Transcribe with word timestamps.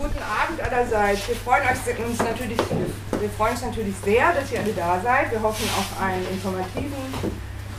Guten 0.00 0.22
Abend 0.22 0.58
allerseits. 0.62 1.28
Wir 1.28 1.36
freuen, 1.36 1.62
uns 1.68 2.18
natürlich, 2.20 2.56
wir 2.56 3.28
freuen 3.36 3.52
uns 3.52 3.60
natürlich 3.60 3.94
sehr, 4.02 4.32
dass 4.32 4.50
ihr 4.50 4.60
alle 4.60 4.72
da 4.72 4.98
seid. 4.98 5.30
Wir 5.30 5.42
hoffen 5.42 5.68
auf 5.78 6.02
einen 6.02 6.26
informativen, 6.32 6.94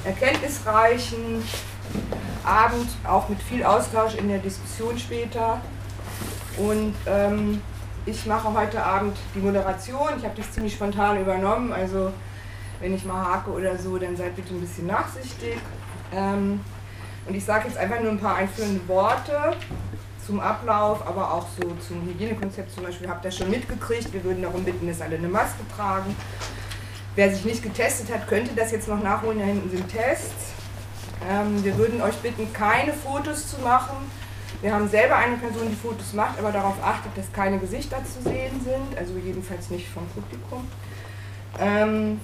erkenntnisreichen 0.04 1.44
Abend, 2.44 2.88
auch 3.08 3.28
mit 3.28 3.42
viel 3.42 3.64
Austausch 3.64 4.14
in 4.14 4.28
der 4.28 4.38
Diskussion 4.38 5.00
später. 5.00 5.62
Und 6.58 6.94
ähm, 7.08 7.60
ich 8.06 8.24
mache 8.28 8.54
heute 8.54 8.84
Abend 8.84 9.18
die 9.34 9.40
Moderation. 9.40 10.10
Ich 10.20 10.24
habe 10.24 10.36
das 10.38 10.52
ziemlich 10.52 10.76
spontan 10.76 11.20
übernommen, 11.20 11.74
also 11.74 12.14
wenn 12.82 12.94
ich 12.94 13.04
mal 13.04 13.34
hake 13.34 13.50
oder 13.50 13.76
so, 13.80 13.98
dann 13.98 14.16
seid 14.16 14.36
bitte 14.36 14.54
ein 14.54 14.62
bisschen 14.62 14.86
nachsichtig. 14.86 15.58
Ähm, 16.14 16.60
und 17.28 17.34
ich 17.34 17.44
sage 17.44 17.68
jetzt 17.68 17.80
einfach 17.80 18.00
nur 18.00 18.12
ein 18.12 18.20
paar 18.20 18.36
einführende 18.36 18.88
Worte 18.88 19.56
zum 20.32 20.40
Ablauf, 20.40 21.06
aber 21.06 21.34
auch 21.34 21.46
so 21.60 21.68
zum 21.86 22.08
Hygienekonzept 22.08 22.74
zum 22.74 22.84
Beispiel. 22.84 23.10
Habt 23.10 23.26
ihr 23.26 23.32
schon 23.32 23.50
mitgekriegt. 23.50 24.14
Wir 24.14 24.24
würden 24.24 24.42
darum 24.42 24.64
bitten, 24.64 24.88
dass 24.88 25.02
alle 25.02 25.18
eine 25.18 25.28
Maske 25.28 25.60
tragen. 25.76 26.16
Wer 27.16 27.30
sich 27.36 27.44
nicht 27.44 27.62
getestet 27.62 28.14
hat, 28.14 28.30
könnte 28.30 28.56
das 28.56 28.72
jetzt 28.72 28.88
noch 28.88 29.04
nachholen. 29.04 29.40
Da 29.40 29.46
hinten 29.46 29.70
sind 29.70 29.90
Tests. 29.90 30.54
Ähm, 31.30 31.62
wir 31.66 31.78
würden 31.78 32.02
euch 32.02 32.16
bitten, 32.18 32.54
keine 32.54 32.94
Fotos 32.94 33.50
zu 33.50 33.60
machen. 33.60 33.98
Wir 34.62 34.74
haben 34.74 34.88
selber 34.88 35.18
eine 35.18 35.36
Person, 35.36 35.68
die 35.70 35.76
Fotos 35.76 36.14
macht, 36.14 36.40
aber 36.40 36.54
darauf 36.54 36.76
achtet, 36.82 37.18
dass 37.18 37.32
keine 37.34 37.60
Gesichter 37.60 37.98
zu 38.06 38.22
sehen 38.22 38.62
sind, 38.64 38.98
also 38.98 39.18
jedenfalls 39.18 39.70
nicht 39.70 39.90
vom 39.90 40.08
Publikum. 40.08 40.66
Ähm, 41.60 42.22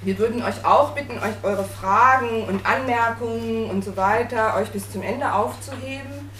wir 0.00 0.18
würden 0.18 0.42
euch 0.42 0.64
auch 0.64 0.92
bitten, 0.92 1.18
euch 1.18 1.34
eure 1.42 1.64
Fragen 1.64 2.44
und 2.44 2.64
Anmerkungen 2.64 3.68
und 3.68 3.84
so 3.84 3.96
weiter 3.96 4.56
euch 4.56 4.70
bis 4.70 4.90
zum 4.90 5.02
Ende 5.02 5.34
aufzuheben, 5.34 6.30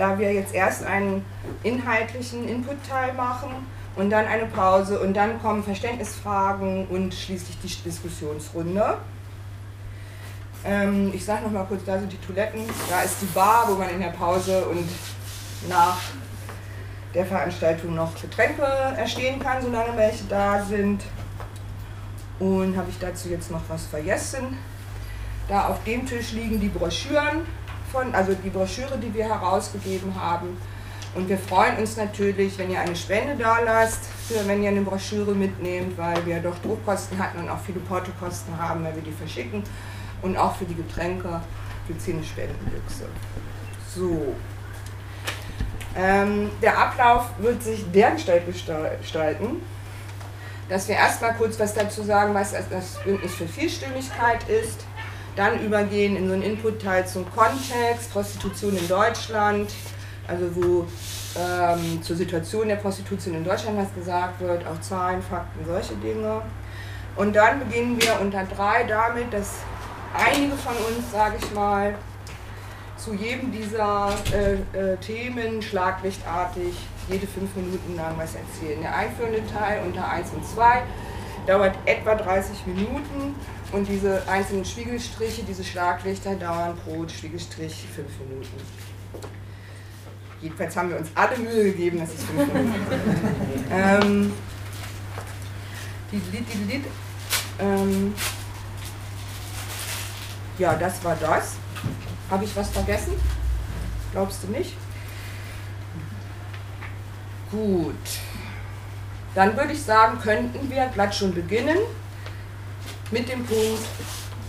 da 0.00 0.18
wir 0.18 0.32
jetzt 0.32 0.54
erst 0.54 0.82
einen 0.86 1.22
inhaltlichen 1.62 2.48
Input-Teil 2.48 3.12
machen 3.12 3.50
und 3.96 4.08
dann 4.08 4.24
eine 4.24 4.46
Pause 4.46 4.98
und 4.98 5.12
dann 5.12 5.38
kommen 5.42 5.62
Verständnisfragen 5.62 6.86
und 6.86 7.12
schließlich 7.12 7.58
die 7.62 7.82
Diskussionsrunde. 7.84 8.96
Ähm, 10.64 11.12
ich 11.12 11.22
sage 11.22 11.42
noch 11.42 11.50
mal 11.50 11.64
kurz, 11.64 11.84
da 11.84 11.98
sind 11.98 12.10
die 12.10 12.16
Toiletten, 12.16 12.62
da 12.88 13.02
ist 13.02 13.20
die 13.20 13.26
Bar, 13.26 13.66
wo 13.68 13.74
man 13.74 13.90
in 13.90 14.00
der 14.00 14.08
Pause 14.08 14.64
und 14.64 14.88
nach 15.68 15.98
der 17.12 17.26
Veranstaltung 17.26 17.94
noch 17.94 18.18
Getränke 18.18 18.62
erstehen 18.62 19.38
kann, 19.38 19.60
solange 19.60 19.98
welche 19.98 20.24
da 20.24 20.64
sind. 20.64 21.02
Und 22.38 22.74
habe 22.74 22.88
ich 22.88 22.98
dazu 22.98 23.28
jetzt 23.28 23.50
noch 23.50 23.60
was 23.68 23.84
vergessen? 23.84 24.56
Da 25.46 25.66
auf 25.66 25.84
dem 25.84 26.06
Tisch 26.06 26.32
liegen 26.32 26.58
die 26.58 26.68
Broschüren 26.68 27.44
von, 27.90 28.14
also 28.14 28.34
die 28.34 28.50
Broschüre, 28.50 28.98
die 28.98 29.12
wir 29.12 29.24
herausgegeben 29.24 30.14
haben. 30.20 30.56
Und 31.14 31.28
wir 31.28 31.38
freuen 31.38 31.76
uns 31.78 31.96
natürlich, 31.96 32.56
wenn 32.58 32.70
ihr 32.70 32.80
eine 32.80 32.94
Spende 32.94 33.34
da 33.36 33.58
lasst, 33.60 34.04
wenn 34.46 34.62
ihr 34.62 34.70
eine 34.70 34.82
Broschüre 34.82 35.34
mitnehmt, 35.34 35.98
weil 35.98 36.24
wir 36.24 36.38
doch 36.38 36.56
Druckkosten 36.62 37.18
hatten 37.18 37.40
und 37.40 37.48
auch 37.48 37.58
viele 37.58 37.80
Portokosten 37.80 38.56
haben, 38.56 38.84
weil 38.84 38.94
wir 38.94 39.02
die 39.02 39.12
verschicken 39.12 39.64
und 40.22 40.36
auch 40.36 40.54
für 40.54 40.66
die 40.66 40.76
Getränke 40.76 41.40
für 41.86 41.98
10 41.98 42.22
Spendenbüchse. 42.24 43.06
So. 43.94 44.34
Ähm, 45.96 46.50
der 46.62 46.78
Ablauf 46.78 47.24
wird 47.38 47.60
sich 47.62 47.90
dergestalt 47.90 48.44
gestalten, 48.46 49.60
dass 50.68 50.86
wir 50.86 50.94
erstmal 50.94 51.34
kurz 51.34 51.58
was 51.58 51.74
dazu 51.74 52.04
sagen, 52.04 52.32
was 52.32 52.52
das 52.52 53.02
Bündnis 53.02 53.34
für 53.34 53.48
Vielstimmigkeit 53.48 54.48
ist, 54.48 54.84
dann 55.36 55.60
übergehen 55.64 56.16
in 56.16 56.26
so 56.26 56.34
einen 56.34 56.42
Input-Teil 56.42 57.06
zum 57.06 57.24
Kontext, 57.30 58.12
Prostitution 58.12 58.76
in 58.76 58.88
Deutschland, 58.88 59.72
also 60.26 60.44
wo 60.54 60.86
ähm, 61.38 62.02
zur 62.02 62.16
Situation 62.16 62.68
der 62.68 62.76
Prostitution 62.76 63.34
in 63.34 63.44
Deutschland 63.44 63.78
was 63.78 63.94
gesagt 63.94 64.40
wird, 64.40 64.66
auch 64.66 64.80
Zahlen, 64.80 65.22
Fakten, 65.22 65.64
solche 65.64 65.94
Dinge. 65.94 66.42
Und 67.16 67.34
dann 67.34 67.60
beginnen 67.60 68.00
wir 68.00 68.20
unter 68.20 68.44
drei 68.44 68.84
damit, 68.84 69.32
dass 69.32 69.56
einige 70.14 70.56
von 70.56 70.74
uns, 70.76 71.10
sage 71.12 71.36
ich 71.40 71.52
mal, 71.52 71.94
zu 72.96 73.14
jedem 73.14 73.50
dieser 73.50 74.10
äh, 74.32 74.54
äh, 74.78 74.96
Themen 74.98 75.62
schlaglichtartig 75.62 76.74
jede 77.08 77.26
fünf 77.26 77.54
Minuten 77.56 77.96
lang 77.96 78.14
was 78.16 78.34
erzählen. 78.34 78.82
Der 78.82 78.94
einführende 78.94 79.42
Teil 79.46 79.82
unter 79.86 80.06
1 80.08 80.30
und 80.32 80.46
2 80.46 80.82
dauert 81.46 81.74
etwa 81.86 82.14
30 82.14 82.66
Minuten 82.66 83.34
und 83.72 83.88
diese 83.88 84.26
einzelnen 84.28 84.64
Spiegelstriche, 84.64 85.42
diese 85.42 85.64
Schlaglichter 85.64 86.34
dauern 86.34 86.76
pro 86.84 87.06
Spiegelstrich 87.08 87.86
fünf 87.94 88.08
Minuten. 88.20 88.48
Jedenfalls 90.42 90.76
haben 90.76 90.90
wir 90.90 90.98
uns 90.98 91.08
alle 91.14 91.36
Mühe 91.38 91.64
gegeben, 91.64 91.98
dass 91.98 92.14
es 92.14 92.24
fünf 92.24 92.52
Minuten 92.52 92.74
ähm, 93.70 94.32
die 96.10 96.82
ähm, 97.60 98.14
ja, 100.58 100.74
das 100.74 101.04
war 101.04 101.16
das. 101.20 101.54
Habe 102.30 102.44
ich 102.44 102.56
was 102.56 102.70
vergessen? 102.70 103.12
Glaubst 104.12 104.42
du 104.42 104.48
nicht? 104.48 104.74
Gut. 107.50 107.94
Dann 109.34 109.56
würde 109.56 109.72
ich 109.72 109.82
sagen, 109.82 110.18
könnten 110.20 110.70
wir 110.70 110.86
glatt 110.86 111.14
schon 111.14 111.34
beginnen 111.34 111.78
mit 113.10 113.28
dem 113.28 113.44
Punkt, 113.44 113.84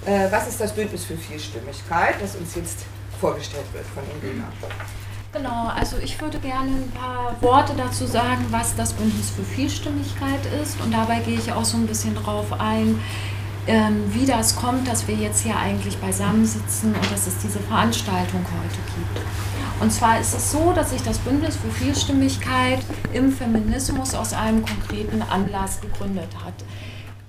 äh, 0.06 0.32
was 0.32 0.48
ist 0.48 0.60
das 0.60 0.74
Bündnis 0.74 1.06
für 1.06 1.18
Vielstimmigkeit, 1.18 2.16
das 2.22 2.36
uns 2.36 2.56
jetzt 2.56 2.80
vorgestellt 3.20 3.66
wird 3.74 3.86
von 3.86 4.04
Indina. 4.16 4.46
Genau, 5.34 5.68
also 5.68 5.98
ich 6.04 6.20
würde 6.20 6.40
gerne 6.40 6.70
ein 6.70 6.92
paar 6.92 7.42
Worte 7.42 7.74
dazu 7.78 8.06
sagen, 8.06 8.46
was 8.50 8.76
das 8.76 8.92
Bündnis 8.94 9.30
für 9.30 9.44
Vielstimmigkeit 9.44 10.46
ist. 10.62 10.82
Und 10.82 10.92
dabei 10.92 11.20
gehe 11.20 11.38
ich 11.38 11.54
auch 11.54 11.64
so 11.64 11.78
ein 11.78 11.88
bisschen 11.88 12.16
drauf 12.16 12.52
ein, 12.60 13.00
ähm, 13.68 14.04
wie 14.14 14.26
das 14.26 14.56
kommt, 14.56 14.88
dass 14.88 15.08
wir 15.08 15.16
jetzt 15.16 15.44
hier 15.44 15.56
eigentlich 15.56 15.98
beisammensitzen 16.00 16.94
und 16.94 17.12
dass 17.12 17.28
es 17.28 17.38
diese 17.38 17.60
Veranstaltung 17.60 18.42
heute 18.44 18.80
gibt. 18.98 19.26
Und 19.80 19.92
zwar 19.92 20.20
ist 20.20 20.34
es 20.34 20.52
so, 20.52 20.74
dass 20.74 20.90
sich 20.90 21.02
das 21.02 21.18
Bündnis 21.20 21.56
für 21.56 21.72
Vielstimmigkeit 21.72 22.80
im 23.14 23.32
Feminismus 23.32 24.14
aus 24.14 24.34
einem 24.34 24.66
konkreten 24.66 25.22
Anlass 25.22 25.80
gegründet 25.80 26.30
hat. 26.44 26.54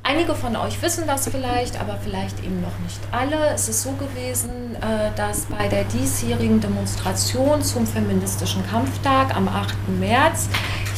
Einige 0.04 0.34
von 0.34 0.56
euch 0.56 0.82
wissen 0.82 1.06
das 1.06 1.28
vielleicht, 1.28 1.80
aber 1.80 1.96
vielleicht 1.96 2.40
eben 2.40 2.60
noch 2.60 2.76
nicht 2.80 3.00
alle. 3.12 3.54
Es 3.54 3.68
ist 3.68 3.82
so 3.82 3.92
gewesen, 3.92 4.74
äh, 4.76 5.14
dass 5.16 5.42
bei 5.42 5.68
der 5.68 5.84
diesjährigen 5.84 6.60
Demonstration 6.60 7.62
zum 7.62 7.86
feministischen 7.86 8.66
Kampftag 8.68 9.34
am 9.36 9.46
8. 9.46 9.74
März 10.00 10.48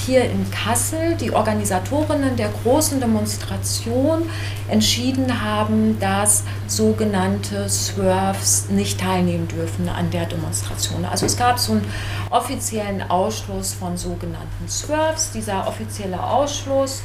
hier 0.06 0.25
in 0.25 0.50
Kassel 0.50 1.16
die 1.16 1.32
Organisatorinnen 1.32 2.37
der 2.37 2.48
großen 2.62 2.98
Demonstration 2.98 4.28
entschieden 4.69 5.42
haben, 5.42 5.98
dass 6.00 6.44
sogenannte 6.66 7.69
Swerves 7.69 8.69
nicht 8.71 9.00
teilnehmen 9.00 9.48
dürfen 9.48 9.88
an 9.88 10.10
der 10.10 10.26
Demonstration. 10.26 11.04
Also 11.04 11.26
es 11.26 11.36
gab 11.36 11.59
so 11.59 11.72
einen 11.72 11.84
offiziellen 12.31 13.03
Ausschluss 13.10 13.75
von 13.75 13.97
sogenannten 13.97 14.69
Swerves. 14.69 15.31
Dieser 15.32 15.66
offizielle 15.66 16.22
Ausschluss 16.22 17.03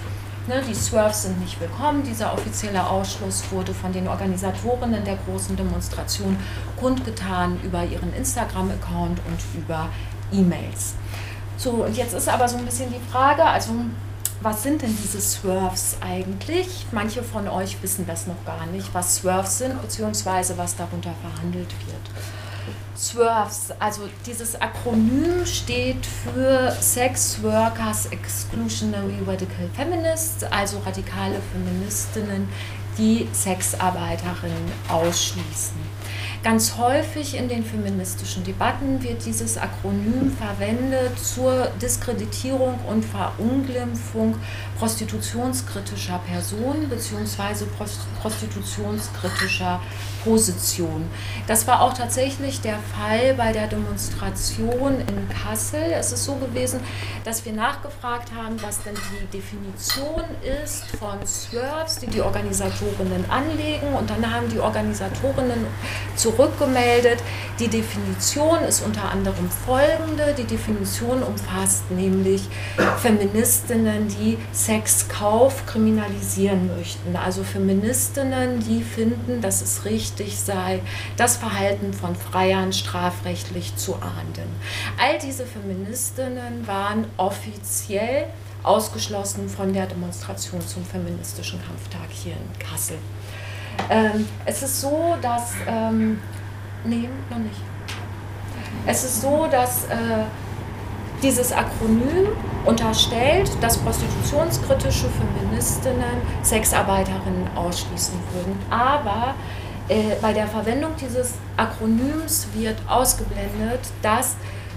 Ne, 0.50 0.64
die 0.68 0.74
Swerves 0.74 1.22
sind 1.22 1.40
nicht 1.40 1.62
willkommen. 1.62 2.02
Dieser 2.02 2.34
offizielle 2.34 2.84
Ausschluss 2.84 3.44
wurde 3.52 3.72
von 3.72 3.94
den 3.94 4.08
Organisatorinnen 4.08 5.06
der 5.06 5.16
großen 5.18 5.56
Demonstration 5.56 6.36
kundgetan 6.76 7.60
über 7.62 7.86
ihren 7.86 8.12
Instagram-Account 8.16 9.20
und 9.28 9.62
über 9.62 9.90
E-Mails. 10.32 10.96
So, 11.56 11.86
und 11.86 11.96
jetzt 11.96 12.16
ist 12.16 12.28
aber 12.28 12.48
so 12.48 12.58
ein 12.58 12.66
bisschen 12.66 12.92
die 12.92 13.12
Frage, 13.12 13.46
also 13.46 13.74
was 14.42 14.64
sind 14.64 14.82
denn 14.82 14.98
diese 15.04 15.22
Swerves 15.22 15.98
eigentlich? 16.02 16.88
Manche 16.92 17.22
von 17.22 17.48
euch 17.48 17.80
wissen 17.84 18.08
das 18.08 18.26
noch 18.26 18.44
gar 18.44 18.66
nicht, 18.66 18.92
was 18.92 19.18
Swerves 19.18 19.60
sind, 19.60 19.80
beziehungsweise 19.80 20.58
was 20.58 20.76
darunter 20.76 21.14
verhandelt 21.22 21.70
wird. 21.86 22.39
Swerves, 23.00 23.72
also 23.80 24.10
dieses 24.26 24.60
Akronym 24.60 25.46
steht 25.46 26.06
für 26.06 26.70
Sex 26.82 27.42
Workers 27.42 28.08
Exclusionary 28.08 29.20
Radical 29.26 29.70
Feminists, 29.74 30.44
also 30.44 30.80
radikale 30.80 31.38
Feministinnen, 31.54 32.50
die 32.98 33.26
Sexarbeiterinnen 33.32 34.72
ausschließen. 34.90 35.78
Ganz 36.44 36.78
häufig 36.78 37.36
in 37.36 37.50
den 37.50 37.64
feministischen 37.66 38.44
Debatten 38.44 39.02
wird 39.04 39.26
dieses 39.26 39.58
Akronym 39.58 40.32
verwendet 40.32 41.18
zur 41.20 41.68
Diskreditierung 41.82 42.80
und 42.88 43.04
Verunglimpfung 43.04 44.36
prostitutionskritischer 44.78 46.20
Personen 46.26 46.90
bzw. 46.90 47.66
prostitutionskritischer 48.22 49.82
Position. 50.24 51.06
Das 51.48 51.68
war 51.68 51.82
auch 51.82 51.94
tatsächlich 51.94 52.62
der 52.62 52.78
Fall 52.98 53.34
bei 53.36 53.52
der 53.52 53.68
Demonstration 53.68 55.02
in 55.02 55.30
Kassel. 55.30 55.92
Es 55.92 56.12
ist 56.12 56.24
so 56.26 56.36
gewesen, 56.36 56.80
dass 57.26 57.46
wir 57.46 57.54
nachgefragt 57.54 58.32
haben, 58.36 58.62
was 58.62 58.82
denn 58.84 58.96
die 58.96 59.38
Definition 59.38 60.24
ist 60.64 60.86
von 60.98 61.26
Swerves, 61.26 62.00
die 62.00 62.08
die 62.08 62.22
Organisatorinnen 62.22 63.30
anlegen. 63.30 63.94
Und 63.98 64.10
dann 64.10 64.34
haben 64.34 64.50
die 64.50 64.60
Organisatorinnen 64.60 65.68
zu 66.16 66.30
zurückgemeldet. 66.30 67.20
Die 67.60 67.68
Definition 67.68 68.60
ist 68.64 68.82
unter 68.82 69.10
anderem 69.12 69.50
folgende. 69.50 70.34
Die 70.38 70.44
Definition 70.44 71.24
umfasst 71.24 71.90
nämlich 71.92 72.44
Feministinnen, 73.02 74.08
die 74.08 74.38
Sexkauf 74.54 75.66
kriminalisieren 75.66 76.70
möchten. 76.76 77.16
Also 77.16 77.44
Feministinnen, 77.44 78.60
die 78.60 78.84
finden, 78.84 79.42
dass 79.42 79.62
es 79.62 79.86
richtig 79.86 80.09
sei, 80.18 80.82
das 81.18 81.38
Verhalten 81.38 81.94
von 81.94 82.16
Freiern 82.16 82.74
strafrechtlich 82.74 83.76
zu 83.76 83.96
ahnden. 83.96 84.50
All 85.00 85.18
diese 85.20 85.46
Feministinnen 85.46 86.68
waren 86.68 87.06
offiziell 87.18 88.28
ausgeschlossen 88.64 89.48
von 89.48 89.74
der 89.74 89.86
Demonstration 89.88 90.62
zum 90.62 90.86
feministischen 90.86 91.60
Kampftag 91.66 92.10
hier 92.12 92.34
in 92.34 92.60
Kassel. 92.60 92.98
Ähm, 93.90 94.28
es 94.46 94.62
ist 94.62 94.82
so, 94.82 95.16
dass, 95.22 95.54
ähm, 95.68 96.20
nee, 96.84 97.08
noch 97.30 97.38
nicht. 97.38 97.62
Es 98.86 99.04
ist 99.04 99.22
so, 99.22 99.48
dass 99.50 99.86
äh, 99.86 100.26
dieses 101.22 101.52
Akronym 101.52 102.28
unterstellt, 102.66 103.50
dass 103.62 103.78
prostitutionskritische 103.78 105.08
Feministinnen 105.10 106.22
Sexarbeiterinnen 106.44 107.48
ausschließen 107.56 108.16
würden. 108.34 108.58
Aber 108.70 109.36
äh, 109.90 110.16
bei 110.22 110.34
der 110.34 110.48
Verwendung 110.48 110.92
dieses 111.00 111.34
Akronyms 111.58 112.48
wird 112.54 112.78
ausgeblendet, 112.88 113.82
dass 114.02 114.36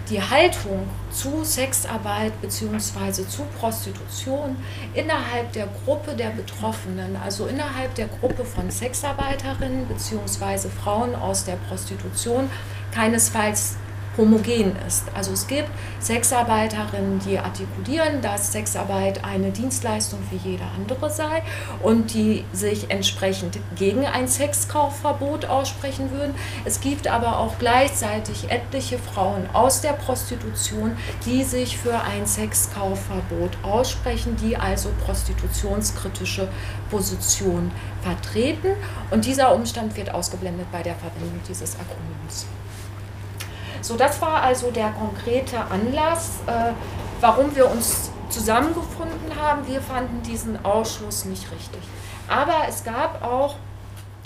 die 0.09 0.20
Haltung 0.20 0.88
zu 1.11 1.44
Sexarbeit 1.44 2.38
bzw. 2.41 3.26
zu 3.26 3.43
Prostitution 3.59 4.56
innerhalb 4.94 5.53
der 5.53 5.69
Gruppe 5.85 6.14
der 6.14 6.31
Betroffenen, 6.31 7.17
also 7.17 7.47
innerhalb 7.47 7.94
der 7.94 8.09
Gruppe 8.09 8.44
von 8.44 8.70
Sexarbeiterinnen 8.70 9.87
bzw. 9.87 10.69
Frauen 10.82 11.14
aus 11.14 11.44
der 11.44 11.56
Prostitution, 11.69 12.50
keinesfalls 12.93 13.76
homogen 14.17 14.76
ist. 14.87 15.05
Also 15.14 15.32
es 15.32 15.47
gibt 15.47 15.69
Sexarbeiterinnen, 16.00 17.20
die 17.20 17.38
artikulieren, 17.38 18.20
dass 18.20 18.53
Sexarbeit 18.53 19.25
eine 19.25 19.50
Dienstleistung 19.50 20.19
wie 20.31 20.50
jede 20.50 20.64
andere 20.76 21.11
sei 21.11 21.43
und 21.82 22.12
die 22.14 22.44
sich 22.53 22.91
entsprechend 22.91 23.59
gegen 23.76 24.05
ein 24.06 24.29
Sexkaufverbot 24.29 25.47
aussprechen 25.47 26.11
würden. 26.11 26.35
Es 26.64 26.81
gibt 26.81 27.09
aber 27.09 27.38
auch 27.38 27.59
gleichzeitig 27.59 28.50
etliche 28.50 28.99
Frauen 28.99 29.49
aus 29.53 29.81
der 29.81 29.93
Prostitution, 29.93 30.97
die 31.25 31.44
sich 31.44 31.79
für 31.79 32.00
ein 32.00 32.26
Sexkaufverbot 32.26 33.59
aussprechen, 33.62 34.37
die 34.37 34.56
also 34.56 34.91
prostitutionskritische 35.05 36.49
Position 36.91 37.70
vertreten. 38.03 38.75
Und 39.11 39.25
dieser 39.25 39.55
Umstand 39.55 39.97
wird 39.97 40.12
ausgeblendet 40.12 40.67
bei 40.70 40.82
der 40.82 40.94
Verwendung 40.94 41.41
dieses 41.49 41.76
Akronyms. 41.76 42.47
So, 43.82 43.96
das 43.96 44.23
war 44.23 44.43
also 44.43 44.70
der 44.70 44.90
konkrete 44.90 45.58
Anlass, 45.58 46.38
äh, 46.46 46.73
warum 47.20 47.55
wir 47.55 47.70
uns 47.70 48.11
zusammengefunden 48.31 49.37
haben. 49.40 49.67
Wir 49.67 49.82
fanden 49.82 50.23
diesen 50.23 50.64
Ausschluss 50.64 51.25
nicht 51.25 51.50
richtig. 51.52 51.81
Aber 52.29 52.67
es 52.69 52.84
gab 52.84 53.23
auch 53.23 53.56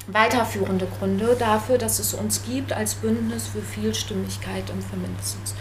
weiterführende 0.06 0.87
Gründe 0.99 1.37
dafür, 1.38 1.79
dass 1.79 1.99
es 1.99 2.14
uns 2.14 2.44
gibt 2.44 2.73
als 2.73 2.94
Bündnis 2.94 3.49
für 3.49 3.62
Vielstimmigkeit 3.62 4.70
im 4.70 4.81
Feminismus. 4.81 5.55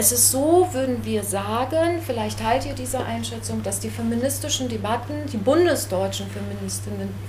Es 0.00 0.12
ist 0.12 0.30
so, 0.30 0.68
würden 0.70 1.04
wir 1.04 1.24
sagen, 1.24 2.00
vielleicht 2.06 2.38
teilt 2.38 2.64
ihr 2.64 2.72
diese 2.72 3.04
Einschätzung, 3.04 3.64
dass 3.64 3.80
die 3.80 3.90
feministischen 3.90 4.68
Debatten, 4.68 5.26
die 5.32 5.38
bundesdeutschen 5.38 6.26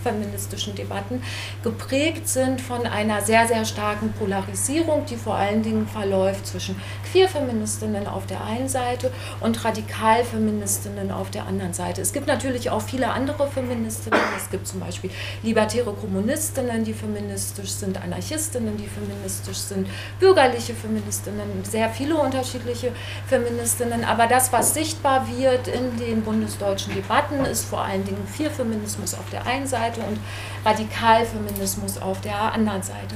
feministischen 0.04 0.75
Debatten, 0.75 1.24
geprägt 1.63 2.27
sind 2.27 2.62
von 2.62 2.86
einer 2.86 3.21
sehr, 3.21 3.48
sehr 3.48 3.66
starken 3.66 4.13
Polarisierung, 4.13 5.04
die 5.07 5.16
vor 5.16 5.33
allen 5.33 5.63
Dingen 5.63 5.88
verläuft 5.88 6.45
zwischen 6.45 6.80
Queer-Feministinnen 7.12 8.08
auf 8.08 8.26
der 8.26 8.44
einen 8.44 8.68
Seite 8.68 9.12
und 9.40 9.64
Radikal-Feministinnen 9.64 11.12
auf 11.12 11.30
der 11.32 11.46
anderen 11.46 11.74
Seite. 11.74 12.02
Es 12.02 12.14
gibt 12.14 12.28
natürlich 12.28 12.70
auch 12.70 12.82
viele 12.82 13.10
andere 13.10 13.48
Feministinnen. 13.48 14.20
Es 14.38 14.50
gibt 14.50 14.68
zum 14.68 14.80
Beispiel 14.80 15.10
libertäre 15.44 15.94
Kommunistinnen, 15.94 16.84
die 16.84 16.94
feministisch 16.94 17.72
sind, 17.72 18.02
Anarchistinnen, 18.02 18.78
die 18.78 18.88
feministisch 18.88 19.58
sind, 19.58 19.88
bürgerliche 20.20 20.74
Feministinnen, 20.74 21.64
sehr 21.64 21.90
viele 21.90 22.18
unterschiedliche 22.18 22.92
Feministinnen. 23.28 24.04
Aber 24.04 24.28
das, 24.28 24.52
was 24.52 24.74
sichtbar 24.74 25.28
wird 25.28 25.68
in 25.68 25.98
den 25.98 26.22
bundesdeutschen 26.24 26.94
Debatten, 26.94 27.46
ist 27.46 27.66
vor 27.66 27.82
allen 27.82 28.06
Dingen 28.06 28.26
Feminismus 28.28 29.14
auf 29.14 29.30
der 29.32 29.46
einen 29.46 29.68
Seite 29.68 30.02
und 30.02 30.20
Radikalfeminismus 30.66 31.98
auf 32.02 32.22
der 32.22 32.54
anderen 32.54 32.84
Seite. 32.84 33.16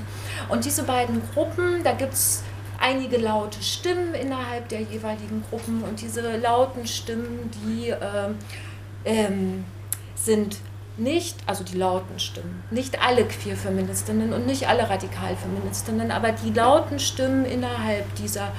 Und 0.49 0.65
diese 0.65 0.83
beiden 0.83 1.21
Gruppen, 1.33 1.83
da 1.83 1.93
gibt 1.93 2.13
es 2.13 2.43
einige 2.83 3.17
laute 3.17 3.63
Stimmen 3.63 4.13
innerhalb 4.13 4.67
der 4.69 4.81
jeweiligen 4.81 5.43
Gruppen 5.49 5.83
und 5.83 6.01
diese 6.01 6.35
lauten 6.37 6.85
Stimmen, 6.85 7.49
die 7.65 7.89
äh, 7.89 7.97
ähm, 9.05 9.63
sind 10.15 10.57
nicht, 10.97 11.37
also 11.47 11.63
die 11.63 11.77
lauten 11.77 12.19
Stimmen, 12.19 12.63
nicht 12.69 13.01
alle 13.01 13.25
Queer-Feministinnen 13.25 14.31
und 14.31 14.45
nicht 14.45 14.67
alle 14.67 14.89
Radikalfeministinnen, 14.89 16.11
aber 16.11 16.33
die 16.33 16.51
lauten 16.51 16.99
Stimmen 16.99 17.45
innerhalb 17.45 18.13
dieser 18.15 18.51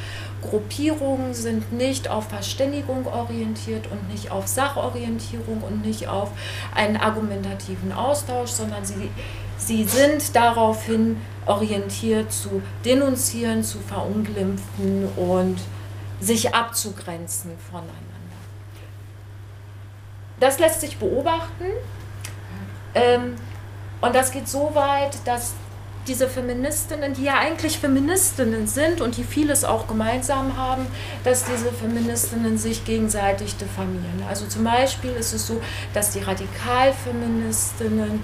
Gruppierungen 0.43 1.33
sind 1.33 1.73
nicht 1.73 2.09
auf 2.09 2.29
Verständigung 2.29 3.07
orientiert 3.07 3.87
und 3.91 4.09
nicht 4.11 4.33
auf 4.33 4.49
Sachorientierung 4.49 5.63
und 5.63 5.85
nicht 5.85 6.09
auf 6.09 6.31
einen 6.75 6.97
argumentativen 6.97 7.93
Austausch, 7.93 8.51
sondern 8.51 8.85
sie, 8.85 9.11
sie 9.59 9.85
sind 9.85 10.35
daraufhin 10.35 11.21
orientiert 11.47 12.33
zu 12.33 12.63
denunzieren, 12.85 13.63
zu 13.63 13.79
verunglimpfen 13.81 15.09
und 15.17 15.59
sich 16.21 16.55
abzugrenzen 16.55 17.53
voneinander. 17.71 17.93
Das 20.41 20.59
lässt 20.59 20.81
sich 20.81 20.97
beobachten 20.97 21.67
ähm, 22.95 23.37
und 24.01 24.15
das 24.15 24.31
geht 24.31 24.49
so 24.49 24.71
weit, 24.75 25.17
dass 25.25 25.55
diese 26.07 26.29
Feministinnen, 26.29 27.15
die 27.15 27.25
ja 27.25 27.39
eigentlich 27.39 27.79
Feministinnen 27.79 28.67
sind 28.67 29.01
und 29.01 29.17
die 29.17 29.25
vieles 29.25 29.65
auch 29.65 29.89
gemeinsam 29.89 30.55
haben, 30.57 30.87
dass 31.25 31.45
diese 31.45 31.73
Feministinnen 31.73 32.59
sich 32.59 32.85
gegenseitig 32.85 33.57
diffamieren. 33.57 34.23
Also 34.29 34.47
zum 34.47 34.65
Beispiel 34.65 35.13
ist 35.13 35.33
es 35.33 35.47
so, 35.47 35.63
dass 35.95 36.11
die 36.11 36.21
Radikalfeministinnen 36.21 38.23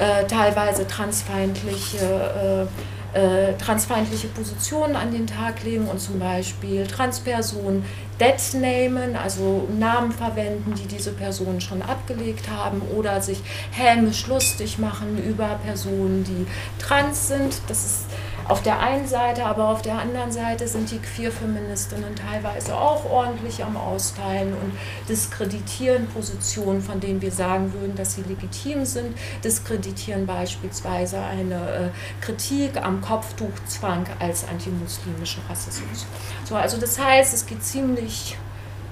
äh, 0.00 0.26
teilweise 0.26 0.86
transfeindliche 0.86 2.66
äh, 2.66 2.66
äh, 3.12 3.54
transfeindliche 3.58 4.28
Positionen 4.28 4.94
an 4.94 5.10
den 5.10 5.26
Tag 5.26 5.64
legen 5.64 5.88
und 5.88 6.00
zum 6.00 6.20
Beispiel 6.20 6.86
Transpersonen 6.86 7.84
deadnamen, 8.20 9.16
also 9.16 9.66
Namen 9.76 10.12
verwenden, 10.12 10.74
die 10.74 10.86
diese 10.86 11.10
Personen 11.10 11.60
schon 11.60 11.82
abgelegt 11.82 12.48
haben 12.48 12.80
oder 12.96 13.20
sich 13.20 13.40
hämisch 13.72 14.26
lustig 14.28 14.78
machen 14.78 15.20
über 15.26 15.58
Personen, 15.64 16.22
die 16.22 16.46
trans 16.80 17.28
sind. 17.28 17.60
Das 17.66 17.84
ist 17.84 18.04
auf 18.50 18.62
der 18.62 18.80
einen 18.80 19.06
Seite, 19.06 19.46
aber 19.46 19.68
auf 19.68 19.80
der 19.82 19.96
anderen 19.96 20.32
Seite 20.32 20.66
sind 20.66 20.90
die 20.90 20.98
Queer-Feministinnen 20.98 22.16
teilweise 22.16 22.76
auch 22.76 23.08
ordentlich 23.08 23.62
am 23.62 23.76
Austeilen 23.76 24.52
und 24.54 24.72
diskreditieren 25.08 26.08
Positionen, 26.08 26.82
von 26.82 26.98
denen 26.98 27.22
wir 27.22 27.30
sagen 27.30 27.72
würden, 27.72 27.94
dass 27.94 28.16
sie 28.16 28.22
legitim 28.22 28.84
sind, 28.84 29.16
diskreditieren 29.44 30.26
beispielsweise 30.26 31.20
eine 31.20 31.54
äh, 31.54 32.24
Kritik 32.24 32.76
am 32.76 33.00
Kopftuchzwang 33.00 34.06
als 34.18 34.48
antimuslimischen 34.48 35.42
Rassismus. 35.48 36.06
So, 36.44 36.56
also 36.56 36.76
das 36.76 36.98
heißt, 36.98 37.32
es 37.32 37.46
geht 37.46 37.62
ziemlich, 37.62 38.36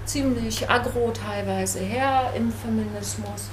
ziemlich 0.05 0.71
aggro 0.71 1.11
teilweise 1.11 1.81
her 1.81 2.33
im 2.37 2.53
Feminismus. 2.53 3.49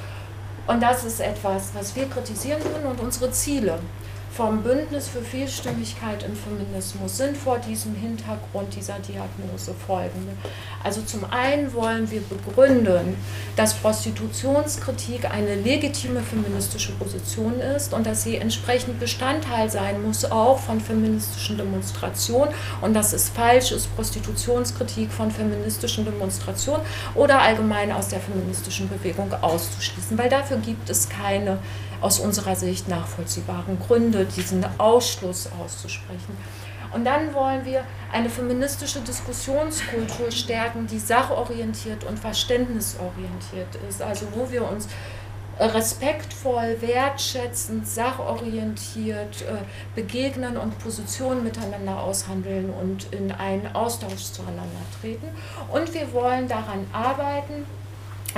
Und 0.68 0.84
das 0.84 1.04
ist 1.04 1.20
etwas, 1.20 1.72
was 1.74 1.96
wir 1.96 2.08
kritisieren 2.08 2.64
würden 2.64 2.86
und 2.92 3.00
unsere 3.00 3.32
Ziele 3.32 3.80
vom 4.36 4.64
Bündnis 4.64 5.08
für 5.08 5.22
Vielstimmigkeit 5.22 6.24
im 6.24 6.36
Feminismus 6.36 7.18
sind 7.18 7.38
vor 7.38 7.58
diesem 7.58 7.96
Hintergrund 7.96 8.76
dieser 8.76 9.00
Diagnose 9.00 9.74
folgende. 9.88 10.34
Also 10.84 11.02
zum 11.04 11.24
einen 11.32 11.74
wollen 11.74 12.12
wir 12.12 12.20
begründen, 12.20 13.16
dass 13.56 13.74
Prostitutionskritik 13.76 15.32
eine 15.32 15.56
legitime 15.56 16.20
feministische 16.20 16.92
Position 16.94 17.62
ist 17.62 17.94
und 17.94 18.06
dass 18.06 18.24
sie 18.24 18.36
entsprechend 18.36 19.00
Bestandteil 19.00 19.70
sein 19.70 20.04
muss 20.04 20.26
auch 20.26 20.60
von 20.60 20.82
feministischen 20.82 21.58
Demonstrationen 21.58 22.54
und 22.82 22.94
dass 22.94 23.14
es 23.14 23.30
falsch 23.30 23.72
ist, 23.72 23.96
Prostitutionskritik 23.96 25.14
von 25.14 25.32
feministischen 25.32 26.04
Demonstrationen 26.04 26.84
oder 27.16 27.42
allgemein 27.42 27.90
aus 27.94 28.10
der 28.10 28.20
feministischen 28.20 28.90
Bewegung 28.90 29.32
auszuschließen, 29.42 30.18
weil 30.18 30.30
dafür 30.30 30.58
gibt 30.58 30.90
es 30.90 31.08
keine 31.08 31.60
aus 32.06 32.20
unserer 32.20 32.56
Sicht 32.56 32.88
nachvollziehbaren 32.88 33.80
Gründe, 33.80 34.26
diesen 34.26 34.64
Ausschluss 34.78 35.50
auszusprechen. 35.60 36.38
Und 36.94 37.04
dann 37.04 37.34
wollen 37.34 37.66
wir 37.66 37.84
eine 38.14 38.30
feministische 38.30 39.02
Diskussionskultur 39.02 40.30
stärken, 40.30 40.86
die 40.86 41.00
sachorientiert 41.00 42.04
und 42.04 42.20
verständnisorientiert 42.20 43.76
ist, 43.90 44.04
also 44.04 44.28
wo 44.36 44.52
wir 44.52 44.70
uns 44.70 44.88
respektvoll, 45.60 46.78
wertschätzend, 46.80 47.88
sachorientiert 47.88 49.42
äh, 49.42 49.64
begegnen 49.96 50.58
und 50.58 50.78
Positionen 50.78 51.44
miteinander 51.44 52.04
aushandeln 52.04 52.70
und 52.70 53.12
in 53.14 53.32
einen 53.32 53.74
Austausch 53.74 54.32
zueinander 54.32 54.84
treten. 55.02 55.28
Und 55.72 55.92
wir 55.94 56.14
wollen 56.14 56.48
daran 56.48 56.86
arbeiten, 56.94 57.66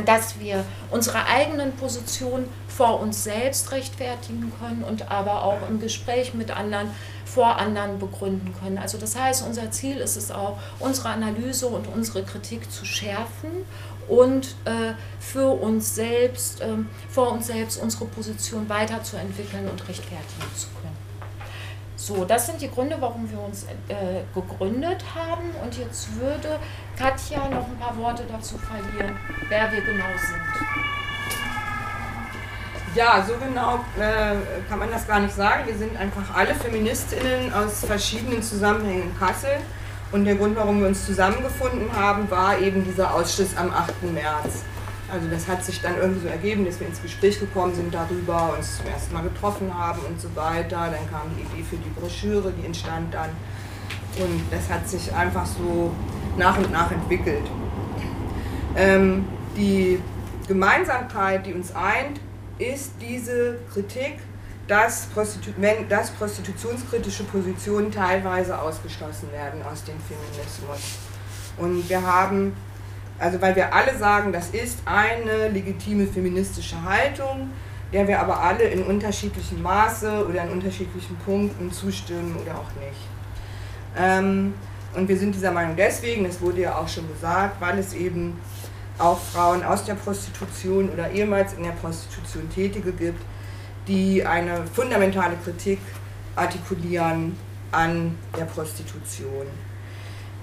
dass 0.05 0.39
wir 0.39 0.63
unsere 0.91 1.25
eigenen 1.25 1.73
Positionen 1.73 2.47
vor 2.67 2.99
uns 2.99 3.23
selbst 3.23 3.71
rechtfertigen 3.71 4.51
können 4.59 4.83
und 4.83 5.09
aber 5.11 5.43
auch 5.43 5.67
im 5.67 5.79
Gespräch 5.79 6.33
mit 6.33 6.51
anderen 6.51 6.89
vor 7.25 7.57
anderen 7.57 7.99
begründen 7.99 8.55
können. 8.59 8.77
Also 8.77 8.97
das 8.97 9.15
heißt, 9.15 9.45
unser 9.45 9.69
Ziel 9.71 9.97
ist 9.97 10.15
es 10.15 10.31
auch, 10.31 10.57
unsere 10.79 11.09
Analyse 11.09 11.67
und 11.67 11.87
unsere 11.87 12.23
Kritik 12.23 12.71
zu 12.71 12.85
schärfen 12.85 13.49
und 14.07 14.55
äh, 14.65 14.93
für 15.19 15.49
uns 15.49 15.93
selbst, 15.95 16.61
äh, 16.61 16.67
vor 17.09 17.31
uns 17.31 17.47
selbst 17.47 17.81
unsere 17.81 18.05
Position 18.05 18.67
weiterzuentwickeln 18.69 19.67
und 19.69 19.87
rechtfertigen 19.87 20.55
zu 20.55 20.67
können. 20.67 20.76
So, 22.07 22.23
das 22.23 22.45
sind 22.45 22.61
die 22.61 22.71
Gründe, 22.71 22.95
warum 23.01 23.29
wir 23.29 23.37
uns 23.41 23.65
äh, 23.65 24.21
gegründet 24.33 25.03
haben. 25.13 25.43
Und 25.61 25.77
jetzt 25.77 26.15
würde 26.15 26.57
Katja 26.97 27.49
noch 27.49 27.67
ein 27.67 27.77
paar 27.77 27.97
Worte 27.97 28.23
dazu 28.31 28.55
verlieren, 28.57 29.17
wer 29.49 29.69
wir 29.69 29.81
genau 29.81 30.05
sind. 30.15 30.41
Ja, 32.95 33.21
so 33.27 33.33
genau 33.33 33.83
äh, 33.99 34.37
kann 34.69 34.79
man 34.79 34.89
das 34.89 35.05
gar 35.05 35.19
nicht 35.19 35.35
sagen. 35.35 35.67
Wir 35.67 35.75
sind 35.75 35.97
einfach 35.97 36.33
alle 36.33 36.55
Feministinnen 36.55 37.53
aus 37.53 37.83
verschiedenen 37.83 38.41
Zusammenhängen 38.41 39.03
in 39.03 39.19
Kassel. 39.19 39.57
Und 40.13 40.23
der 40.23 40.35
Grund, 40.35 40.55
warum 40.55 40.79
wir 40.79 40.87
uns 40.87 41.05
zusammengefunden 41.05 41.91
haben, 41.93 42.31
war 42.31 42.57
eben 42.57 42.85
dieser 42.85 43.13
Ausschluss 43.13 43.57
am 43.57 43.69
8. 43.69 44.13
März. 44.13 44.63
Also 45.11 45.27
das 45.29 45.47
hat 45.47 45.63
sich 45.63 45.81
dann 45.81 45.97
irgendwie 45.97 46.21
so 46.21 46.27
ergeben, 46.27 46.65
dass 46.65 46.79
wir 46.79 46.87
ins 46.87 47.01
Gespräch 47.01 47.39
gekommen 47.39 47.73
sind 47.73 47.93
darüber, 47.93 48.55
uns 48.57 48.77
zum 48.77 48.87
ersten 48.87 49.13
Mal 49.13 49.23
getroffen 49.23 49.73
haben 49.73 50.01
und 50.01 50.19
so 50.19 50.27
weiter. 50.35 50.91
Dann 50.91 51.09
kam 51.09 51.31
die 51.37 51.41
Idee 51.41 51.63
für 51.63 51.77
die 51.77 51.89
Broschüre, 51.89 52.51
die 52.51 52.65
entstand 52.65 53.13
dann. 53.13 53.29
Und 54.19 54.41
das 54.51 54.69
hat 54.69 54.87
sich 54.87 55.13
einfach 55.13 55.45
so 55.45 55.91
nach 56.37 56.57
und 56.57 56.71
nach 56.71 56.91
entwickelt. 56.91 57.43
Ähm, 58.75 59.25
die 59.55 59.99
Gemeinsamkeit, 60.47 61.45
die 61.45 61.53
uns 61.53 61.73
eint, 61.73 62.19
ist 62.59 62.91
diese 62.99 63.59
Kritik 63.71 64.19
dass, 64.67 65.05
Prostitu 65.07 65.51
wenn, 65.57 65.87
dass 65.87 66.11
prostitutionskritische 66.11 67.23
Positionen 67.23 67.91
teilweise 67.91 68.59
ausgeschlossen 68.59 69.31
werden 69.31 69.61
aus 69.63 69.83
dem 69.83 69.95
Feminismus. 69.99 70.97
Und 71.57 71.89
wir 71.89 72.05
haben, 72.05 72.53
also 73.19 73.41
weil 73.41 73.55
wir 73.55 73.73
alle 73.73 73.97
sagen, 73.97 74.31
das 74.31 74.49
ist 74.49 74.79
eine 74.85 75.49
legitime 75.49 76.05
feministische 76.07 76.81
Haltung, 76.83 77.49
der 77.91 78.07
wir 78.07 78.19
aber 78.19 78.41
alle 78.41 78.63
in 78.63 78.83
unterschiedlichem 78.83 79.61
Maße 79.61 80.27
oder 80.27 80.43
in 80.43 80.51
unterschiedlichen 80.51 81.15
Punkten 81.17 81.71
zustimmen 81.71 82.35
oder 82.41 82.55
auch 82.55 82.71
nicht. 82.79 83.01
Ähm, 83.97 84.53
und 84.95 85.07
wir 85.07 85.17
sind 85.17 85.33
dieser 85.35 85.51
Meinung 85.51 85.75
deswegen, 85.75 86.25
das 86.25 86.41
wurde 86.41 86.61
ja 86.61 86.77
auch 86.77 86.87
schon 86.87 87.07
gesagt, 87.07 87.59
weil 87.61 87.77
es 87.79 87.93
eben 87.93 88.39
auch 88.97 89.19
Frauen 89.19 89.63
aus 89.63 89.85
der 89.85 89.95
Prostitution 89.95 90.89
oder 90.89 91.11
ehemals 91.11 91.53
in 91.53 91.63
der 91.63 91.71
Prostitution 91.71 92.49
Tätige 92.49 92.91
gibt, 92.91 93.21
die 93.87 94.25
eine 94.25 94.65
fundamentale 94.73 95.35
Kritik 95.43 95.79
artikulieren 96.35 97.37
an 97.71 98.17
der 98.37 98.45
Prostitution. 98.45 99.45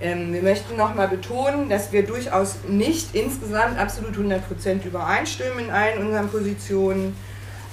Ähm, 0.01 0.33
wir 0.33 0.43
möchten 0.43 0.77
nochmal 0.77 1.09
betonen, 1.09 1.69
dass 1.69 1.93
wir 1.93 2.05
durchaus 2.05 2.57
nicht 2.69 3.15
insgesamt 3.15 3.79
absolut 3.79 4.17
100% 4.17 4.85
übereinstimmen 4.85 5.67
in 5.67 5.71
allen 5.71 6.07
unseren 6.07 6.29
Positionen 6.29 7.17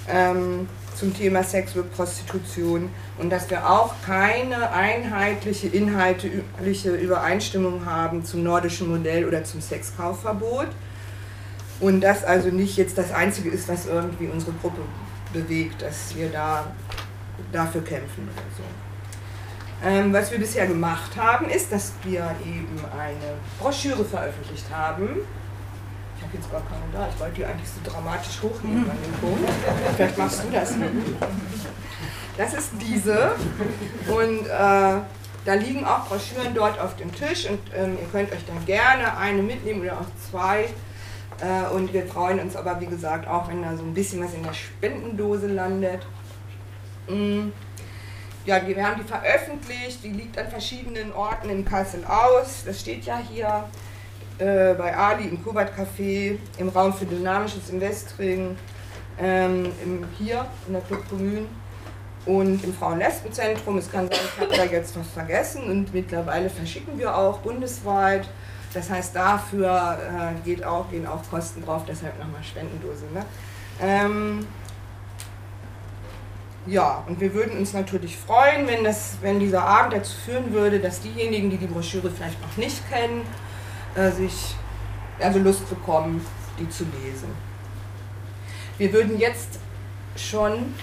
ähm, 0.07 0.67
zum 0.95 1.15
Thema 1.15 1.43
Sex 1.43 1.75
und 1.75 1.91
Prostitution 1.93 2.89
und 3.17 3.31
dass 3.31 3.49
wir 3.49 3.69
auch 3.69 3.95
keine 4.05 4.71
einheitliche 4.71 5.67
inhaltliche 5.67 6.95
Übereinstimmung 6.95 7.85
haben 7.85 8.23
zum 8.23 8.43
nordischen 8.43 8.89
Modell 8.89 9.25
oder 9.25 9.43
zum 9.43 9.61
Sexkaufverbot. 9.61 10.67
Und 11.79 12.01
das 12.01 12.23
also 12.23 12.49
nicht 12.49 12.77
jetzt 12.77 12.97
das 12.97 13.11
Einzige 13.11 13.49
ist, 13.49 13.67
was 13.67 13.87
irgendwie 13.87 14.27
unsere 14.27 14.51
Gruppe 14.61 14.81
bewegt, 15.33 15.81
dass 15.81 16.15
wir 16.15 16.29
da 16.29 16.65
dafür 17.51 17.83
kämpfen 17.83 18.29
oder 18.31 18.43
so. 18.55 18.90
Ähm, 19.83 20.13
was 20.13 20.31
wir 20.31 20.37
bisher 20.37 20.67
gemacht 20.67 21.17
haben, 21.17 21.49
ist, 21.49 21.71
dass 21.71 21.93
wir 22.03 22.35
eben 22.45 22.79
eine 22.97 23.33
Broschüre 23.59 24.05
veröffentlicht 24.05 24.65
haben. 24.71 25.21
Ich 26.17 26.23
habe 26.23 26.37
jetzt 26.37 26.51
gar 26.51 26.61
keine 26.61 26.83
da, 26.93 27.09
ich 27.11 27.19
wollte 27.19 27.35
die 27.35 27.45
eigentlich 27.45 27.67
so 27.67 27.89
dramatisch 27.89 28.41
hochnehmen 28.43 28.87
an 28.89 28.97
dem 29.03 29.13
Punkt. 29.13 29.49
Vielleicht 29.95 30.17
machst 30.19 30.43
du 30.43 30.51
das. 30.51 30.75
Das 32.37 32.53
ist 32.53 32.71
diese 32.79 33.31
und 34.07 34.45
äh, 34.45 35.01
da 35.45 35.53
liegen 35.55 35.83
auch 35.83 36.07
Broschüren 36.07 36.53
dort 36.53 36.79
auf 36.79 36.95
dem 36.95 37.11
Tisch 37.13 37.49
und 37.49 37.59
ähm, 37.75 37.97
ihr 37.99 38.07
könnt 38.11 38.31
euch 38.31 38.45
dann 38.45 38.63
gerne 38.65 39.17
eine 39.17 39.41
mitnehmen 39.41 39.81
oder 39.81 39.93
auch 39.93 40.29
zwei 40.29 40.69
äh, 41.41 41.73
und 41.75 41.91
wir 41.91 42.05
freuen 42.05 42.39
uns 42.39 42.55
aber, 42.55 42.79
wie 42.79 42.85
gesagt, 42.85 43.27
auch 43.27 43.49
wenn 43.49 43.63
da 43.63 43.75
so 43.75 43.83
ein 43.83 43.93
bisschen 43.93 44.23
was 44.23 44.33
in 44.33 44.43
der 44.43 44.53
Spendendose 44.53 45.47
landet. 45.47 46.05
Mm. 47.07 47.49
Ja, 48.43 48.59
wir 48.65 48.83
haben 48.83 48.99
die 48.99 49.07
veröffentlicht, 49.07 50.03
die 50.03 50.09
liegt 50.09 50.35
an 50.35 50.47
verschiedenen 50.47 51.13
Orten 51.13 51.49
in 51.51 51.63
Kassel 51.63 52.03
aus. 52.05 52.63
Das 52.65 52.79
steht 52.79 53.05
ja 53.05 53.19
hier 53.19 53.65
äh, 54.39 54.73
bei 54.73 54.97
Ali 54.97 55.27
im 55.27 55.43
Kubat 55.43 55.71
Café, 55.77 56.39
im 56.57 56.69
Raum 56.69 56.91
für 56.91 57.05
dynamisches 57.05 57.69
Investing, 57.69 58.57
ähm, 59.19 59.71
im, 59.83 60.05
hier 60.17 60.47
in 60.65 60.73
der 60.73 60.81
Club 60.81 61.07
Kommune 61.07 61.45
und 62.25 62.63
im 62.63 62.73
Frauen-Lesben-Zentrum. 62.73 63.77
Es 63.77 63.91
kann 63.91 64.07
sein, 64.07 64.17
ich 64.23 64.41
habe 64.41 64.55
da 64.55 64.65
jetzt 64.65 64.97
was 64.97 65.07
vergessen 65.09 65.63
und 65.65 65.93
mittlerweile 65.93 66.49
verschicken 66.49 66.97
wir 66.97 67.15
auch 67.15 67.37
bundesweit. 67.39 68.27
Das 68.73 68.89
heißt, 68.89 69.15
dafür 69.15 69.99
äh, 69.99 70.43
geht 70.43 70.63
auch, 70.63 70.89
gehen 70.89 71.05
auch 71.05 71.21
Kosten 71.29 71.63
drauf, 71.63 71.83
deshalb 71.87 72.17
nochmal 72.17 72.43
Spendendose. 72.43 73.05
Ne? 73.13 73.23
Ähm, 73.79 74.47
ja, 76.67 77.03
und 77.07 77.19
wir 77.19 77.33
würden 77.33 77.57
uns 77.57 77.73
natürlich 77.73 78.17
freuen, 78.17 78.67
wenn, 78.67 78.83
das, 78.83 79.17
wenn 79.21 79.39
dieser 79.39 79.63
Abend 79.63 79.93
dazu 79.93 80.15
führen 80.25 80.53
würde, 80.53 80.79
dass 80.79 81.01
diejenigen, 81.01 81.49
die 81.49 81.57
die 81.57 81.67
Broschüre 81.67 82.11
vielleicht 82.11 82.41
noch 82.41 82.57
nicht 82.57 82.81
kennen, 82.89 83.23
äh, 83.95 84.11
sich 84.11 84.55
also 85.19 85.39
Lust 85.39 85.67
bekommen, 85.69 86.25
die 86.59 86.69
zu 86.69 86.83
lesen. 87.03 87.29
Wir 88.77 88.93
würden 88.93 89.19
jetzt 89.19 89.59
schon 90.15 90.73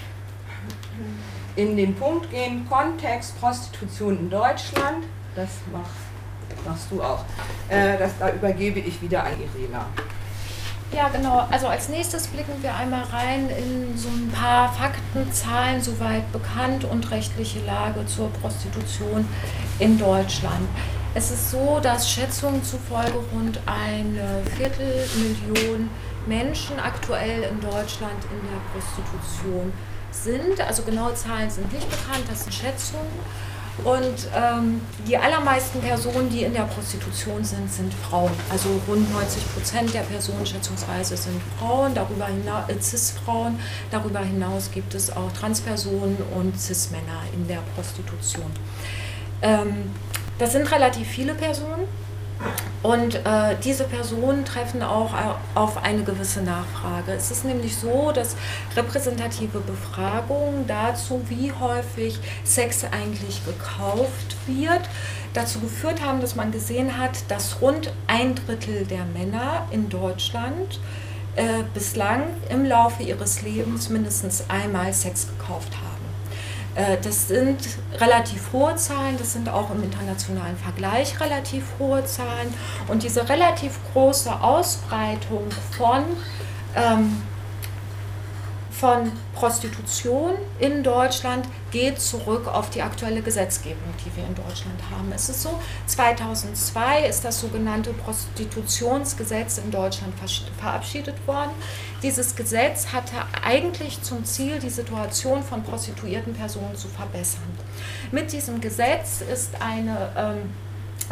in 1.56 1.76
den 1.76 1.94
Punkt 1.94 2.30
gehen, 2.30 2.66
Kontext 2.68 3.38
Prostitution 3.40 4.18
in 4.18 4.30
Deutschland. 4.30 5.04
Das 5.35 5.50
macht 5.73 5.90
machst 6.64 6.90
du 6.90 7.02
auch. 7.02 7.25
Äh, 7.68 7.99
das, 7.99 8.12
da 8.18 8.30
übergebe 8.30 8.80
ich 8.80 9.00
wieder 9.00 9.25
an 9.25 9.32
Irena. 9.40 9.87
Ja, 10.90 11.09
genau. 11.09 11.47
Also 11.50 11.66
als 11.66 11.88
nächstes 11.90 12.26
blicken 12.28 12.62
wir 12.62 12.75
einmal 12.75 13.02
rein 13.04 13.50
in 13.50 13.97
so 13.97 14.09
ein 14.09 14.30
paar 14.30 14.73
Fakten, 14.73 15.30
Zahlen, 15.33 15.83
soweit 15.83 16.30
bekannt 16.33 16.85
und 16.85 17.11
rechtliche 17.11 17.61
Lage 17.64 18.07
zur 18.07 18.30
Prostitution 18.33 19.28
in 19.78 19.99
Deutschland. 19.99 20.66
Es 21.14 21.30
ist 21.30 21.50
so, 21.50 21.78
dass 21.83 22.11
Schätzungen 22.11 22.62
zufolge 22.64 23.18
rund 23.35 23.61
eine 23.66 24.42
Viertelmillion 24.57 25.90
Menschen 26.26 26.78
aktuell 26.78 27.42
in 27.42 27.61
Deutschland 27.61 28.25
in 28.30 28.49
der 28.49 28.61
Prostitution 28.73 29.73
sind. 30.11 30.61
Also 30.61 30.83
genaue 30.83 31.14
Zahlen 31.14 31.50
sind 31.50 31.73
nicht 31.73 31.88
bekannt, 31.88 32.25
das 32.30 32.45
sind 32.45 32.54
Schätzungen. 32.54 33.07
Und 33.85 34.28
ähm, 34.35 34.80
die 35.06 35.16
allermeisten 35.16 35.80
Personen, 35.80 36.28
die 36.30 36.42
in 36.42 36.52
der 36.52 36.62
Prostitution 36.62 37.44
sind, 37.44 37.73
sind 37.73 37.94
Frauen. 37.94 38.32
Also 38.50 38.68
rund 38.88 39.12
90 39.12 39.54
Prozent 39.54 39.94
der 39.94 40.00
Personen 40.00 40.44
schätzungsweise 40.44 41.16
sind 41.16 41.40
Frauen, 41.58 41.94
darüber 41.94 42.26
hinaus, 42.26 42.68
äh, 42.68 42.80
Cis-Frauen. 42.80 43.58
Darüber 43.90 44.20
hinaus 44.20 44.70
gibt 44.73 44.94
es 44.94 45.11
auch 45.11 45.32
Transpersonen 45.32 46.16
und 46.35 46.58
Cis-Männer 46.58 47.23
in 47.32 47.47
der 47.47 47.61
Prostitution. 47.76 48.50
Ähm, 49.42 49.90
das 50.38 50.52
sind 50.52 50.70
relativ 50.70 51.06
viele 51.06 51.35
Personen. 51.35 51.85
Und 52.83 53.16
äh, 53.16 53.57
diese 53.64 53.85
Personen 53.85 54.45
treffen 54.45 54.83
auch 54.83 55.12
auf 55.54 55.83
eine 55.83 56.04
gewisse 56.04 56.42
Nachfrage. 56.42 57.12
Es 57.12 57.30
ist 57.30 57.45
nämlich 57.45 57.76
so, 57.76 58.12
dass 58.12 58.37
repräsentative 58.76 59.59
Befragungen 59.61 60.66
dazu, 60.66 61.21
wie 61.28 61.52
häufig 61.52 62.18
Sex 62.45 62.85
eigentlich 62.85 63.45
gekauft 63.45 64.37
wird, 64.47 64.88
dazu 65.35 65.59
geführt 65.59 66.04
haben, 66.04 66.21
dass 66.21 66.37
man 66.37 66.52
gesehen 66.52 66.97
hat, 66.99 67.18
dass 67.28 67.61
rund 67.61 67.92
ein 68.07 68.37
Drittel 68.37 68.87
der 68.87 69.04
Männer 69.07 69.66
in 69.73 69.88
Deutschland 69.88 70.80
äh, 71.35 71.64
bislang 71.75 72.23
im 72.49 72.64
Laufe 72.64 73.02
ihres 73.02 73.42
Lebens 73.42 73.88
mindestens 73.88 74.45
einmal 74.49 74.92
Sex 74.92 75.26
gekauft 75.28 75.73
haben. 75.76 75.88
Äh, 76.78 76.97
das 77.02 77.26
sind 77.26 77.58
relativ 77.99 78.52
hohe 78.52 78.76
Zahlen, 78.76 79.16
das 79.18 79.32
sind 79.32 79.49
auch 79.49 79.70
im 79.70 79.82
internationalen 79.82 80.56
Vergleich 80.56 81.18
relativ 81.20 81.64
hohe 81.78 82.04
Zahlen. 82.04 82.54
Und 82.87 83.02
diese 83.02 83.28
relativ 83.28 83.78
große 83.92 84.40
Ausbreitung 84.40 85.49
von 85.76 86.04
ähm, 86.76 87.20
von 88.78 89.11
Prostitution 89.35 90.35
in 90.61 90.85
Deutschland 90.85 91.47
geht 91.73 92.00
zurück 92.00 92.47
auf 92.47 92.70
die 92.70 92.80
aktuelle 92.80 93.23
Gesetzgebung, 93.23 93.92
die 94.04 94.16
wir 94.16 94.25
in 94.25 94.35
Deutschland 94.35 94.80
haben. 94.90 95.11
Es 95.12 95.28
ist 95.28 95.42
so, 95.42 95.58
2002 95.87 97.06
ist 97.08 97.25
das 97.25 97.40
sogenannte 97.40 97.92
Prostitutionsgesetz 97.92 99.58
in 99.58 99.70
Deutschland 99.70 100.14
verabschiedet 100.58 101.14
worden. 101.26 101.50
Dieses 102.02 102.37
Gesetz 102.37 102.92
hatte 102.92 103.16
eigentlich 103.44 104.00
zum 104.02 104.25
Ziel, 104.25 104.61
die 104.61 104.70
Situation 104.70 105.42
von 105.42 105.64
prostituierten 105.64 106.35
Personen 106.35 106.76
zu 106.76 106.87
verbessern. 106.88 107.42
Mit 108.12 108.32
diesem 108.32 108.61
Gesetz 108.61 109.20
ist 109.20 109.61
eine 109.61 110.12
ähm, 110.16 110.50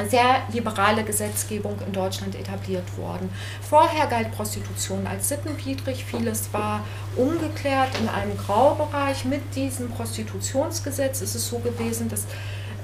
sehr 0.09 0.43
liberale 0.53 1.05
Gesetzgebung 1.05 1.77
in 1.87 1.93
Deutschland 1.93 2.35
etabliert 2.35 2.97
worden. 2.99 3.31
Vorher 3.63 4.07
galt 4.07 4.33
Prostitution 4.33 5.07
als 5.07 5.29
sittenwidrig, 5.29 6.05
vieles 6.05 6.53
war 6.53 6.85
ungeklärt 7.17 7.99
in 8.01 8.09
einem 8.09 8.37
Graubereich. 8.37 9.25
Mit 9.25 9.55
diesem 9.55 9.91
Prostitutionsgesetz 9.91 11.23
ist 11.23 11.35
es 11.35 11.49
so 11.49 11.59
gewesen, 11.59 12.09
dass 12.09 12.27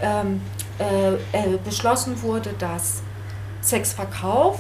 ähm, 0.01 0.41
äh, 0.79 1.13
äh, 1.13 1.59
beschlossen 1.65 2.23
wurde, 2.23 2.55
dass 2.59 3.03
Sexverkauf 3.61 4.59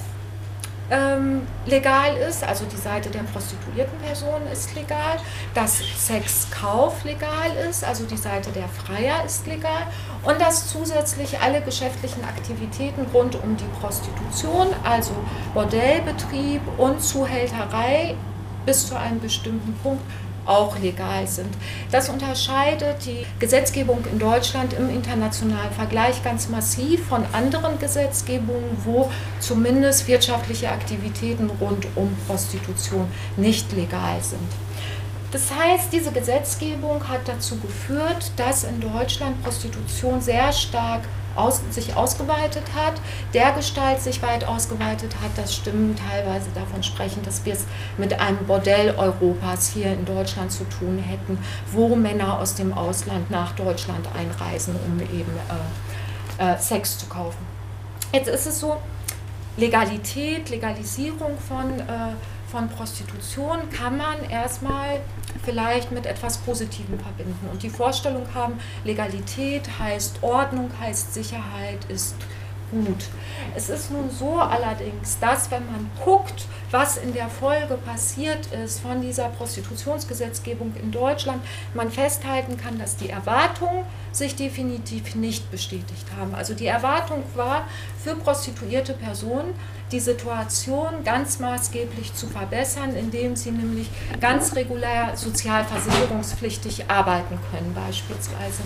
ähm, 0.91 1.43
legal 1.67 2.17
ist, 2.17 2.45
also 2.45 2.65
die 2.65 2.77
Seite 2.77 3.09
der 3.09 3.21
prostituierten 3.21 3.99
Personen 4.01 4.47
ist 4.53 4.75
legal, 4.75 5.19
dass 5.55 5.79
Sexkauf 5.79 7.05
legal 7.05 7.51
ist, 7.69 7.85
also 7.85 8.05
die 8.05 8.17
Seite 8.17 8.51
der 8.51 8.69
Freier 8.69 9.25
ist 9.25 9.47
legal. 9.47 9.87
Und 10.23 10.41
dass 10.41 10.69
zusätzlich 10.69 11.41
alle 11.41 11.61
geschäftlichen 11.63 12.25
Aktivitäten 12.25 13.07
rund 13.13 13.37
um 13.43 13.57
die 13.57 13.81
Prostitution, 13.81 14.69
also 14.85 15.13
Bordellbetrieb 15.55 16.61
und 16.79 17.01
Zuhälterei 17.01 18.15
bis 18.65 18.87
zu 18.87 18.97
einem 18.97 19.21
bestimmten 19.21 19.75
Punkt 19.83 20.03
auch 20.47 20.79
legal 20.79 21.27
sind. 21.27 21.53
Das 21.91 22.09
unterscheidet 22.09 23.05
die 23.07 23.27
Gesetzgebung 23.39 24.05
in 24.11 24.19
Deutschland 24.19 24.73
im 24.73 24.91
internationalen 24.91 25.73
Vergleich 25.73 26.23
ganz 26.23 26.49
massiv 26.49 27.07
von 27.07 27.25
anderen 27.33 27.79
Gesetzgebungen, 27.79 28.77
wo 28.85 29.11
zumindest 29.41 30.09
wirtschaftliche 30.09 30.71
Aktivitäten 30.71 31.51
rund 31.61 31.87
um 31.95 32.15
Prostitution 32.27 33.07
nicht 33.37 33.73
legal 33.73 34.21
sind. 34.21 34.41
Das 35.33 35.51
heißt, 35.51 35.91
diese 35.93 36.13
Gesetzgebung 36.13 37.09
hat 37.09 37.27
dazu 37.27 37.59
geführt, 37.59 38.33
dass 38.37 38.65
in 38.65 38.81
Deutschland 38.81 39.43
Prostitution 39.43 40.21
sehr 40.21 40.53
stark 40.53 41.03
aus, 41.37 41.61
sich 41.71 41.97
ausgeweitet 41.97 42.65
hat, 42.75 42.95
der 43.35 43.53
Gestalt 43.53 44.01
sich 44.01 44.23
weit 44.23 44.45
ausgeweitet 44.45 45.15
hat, 45.23 45.37
dass 45.37 45.55
Stimmen 45.55 45.97
teilweise 45.97 46.49
davon 46.55 46.83
sprechen, 46.83 47.23
dass 47.23 47.45
wir 47.45 47.55
es 47.55 47.65
mit 47.99 48.19
einem 48.21 48.45
Bordell 48.47 48.95
Europas 48.97 49.71
hier 49.71 49.93
in 49.93 50.05
Deutschland 50.05 50.53
zu 50.53 50.65
tun 50.65 50.99
hätten, 50.99 51.39
wo 51.71 51.95
Männer 51.95 52.39
aus 52.39 52.55
dem 52.55 52.73
Ausland 52.73 53.31
nach 53.31 53.53
Deutschland 53.53 54.07
einreisen, 54.17 54.75
um 54.87 55.01
eben 55.01 55.33
äh, 56.39 56.53
äh, 56.53 56.59
Sex 56.59 56.99
zu 56.99 57.07
kaufen. 57.07 57.39
Jetzt 58.13 58.29
ist 58.29 58.47
es 58.47 58.61
so, 58.61 58.77
Legalität, 59.57 60.49
Legalisierung 60.49 61.37
von 61.39 61.81
äh, 61.81 62.15
von 62.53 62.69
Prostitution 62.69 63.71
kann 63.71 63.97
man 63.97 64.29
erstmal 64.29 65.01
vielleicht 65.43 65.91
mit 65.91 66.05
etwas 66.05 66.37
Positivem 66.37 67.01
verbinden 67.01 67.49
und 67.51 67.63
die 67.63 67.71
Vorstellung 67.71 68.27
haben, 68.35 68.61
Legalität 68.85 69.69
heißt 69.79 70.23
Ordnung, 70.23 70.71
heißt 70.79 71.15
Sicherheit, 71.15 71.83
ist 71.89 72.15
gut. 72.71 73.05
Es 73.55 73.71
ist 73.71 73.91
nun 73.91 74.11
so 74.11 74.37
allerdings, 74.37 75.19
dass 75.19 75.51
wenn 75.51 75.65
man 75.67 75.91
guckt, 76.05 76.47
was 76.71 76.97
in 76.97 77.13
der 77.13 77.29
Folge 77.29 77.75
passiert 77.75 78.47
ist 78.47 78.81
von 78.81 79.01
dieser 79.03 79.29
Prostitutionsgesetzgebung 79.29 80.75
in 80.81 80.91
Deutschland, 80.91 81.43
man 81.75 81.91
festhalten 81.91 82.57
kann, 82.57 82.79
dass 82.79 82.97
die 82.97 83.11
Erwartungen 83.11 83.85
sich 84.13 84.37
definitiv 84.37 85.15
nicht 85.15 85.51
bestätigt 85.51 86.07
haben. 86.19 86.35
Also 86.35 86.55
die 86.55 86.67
Erwartung 86.67 87.23
war 87.35 87.67
für 88.03 88.15
prostituierte 88.15 88.95
Personen, 88.95 89.55
die 89.93 90.01
Situation 90.01 91.05
ganz 91.05 91.39
maßgeblich 91.39 92.15
zu 92.15 92.27
verbessern, 92.27 92.97
indem 92.97 93.37
sie 93.37 93.53
nämlich 93.53 93.89
ganz 94.21 94.57
regulär 94.57 95.17
sozialversicherungspflichtig 95.17 96.91
arbeiten 96.91 97.39
können 97.51 97.73
beispielsweise. 97.75 98.63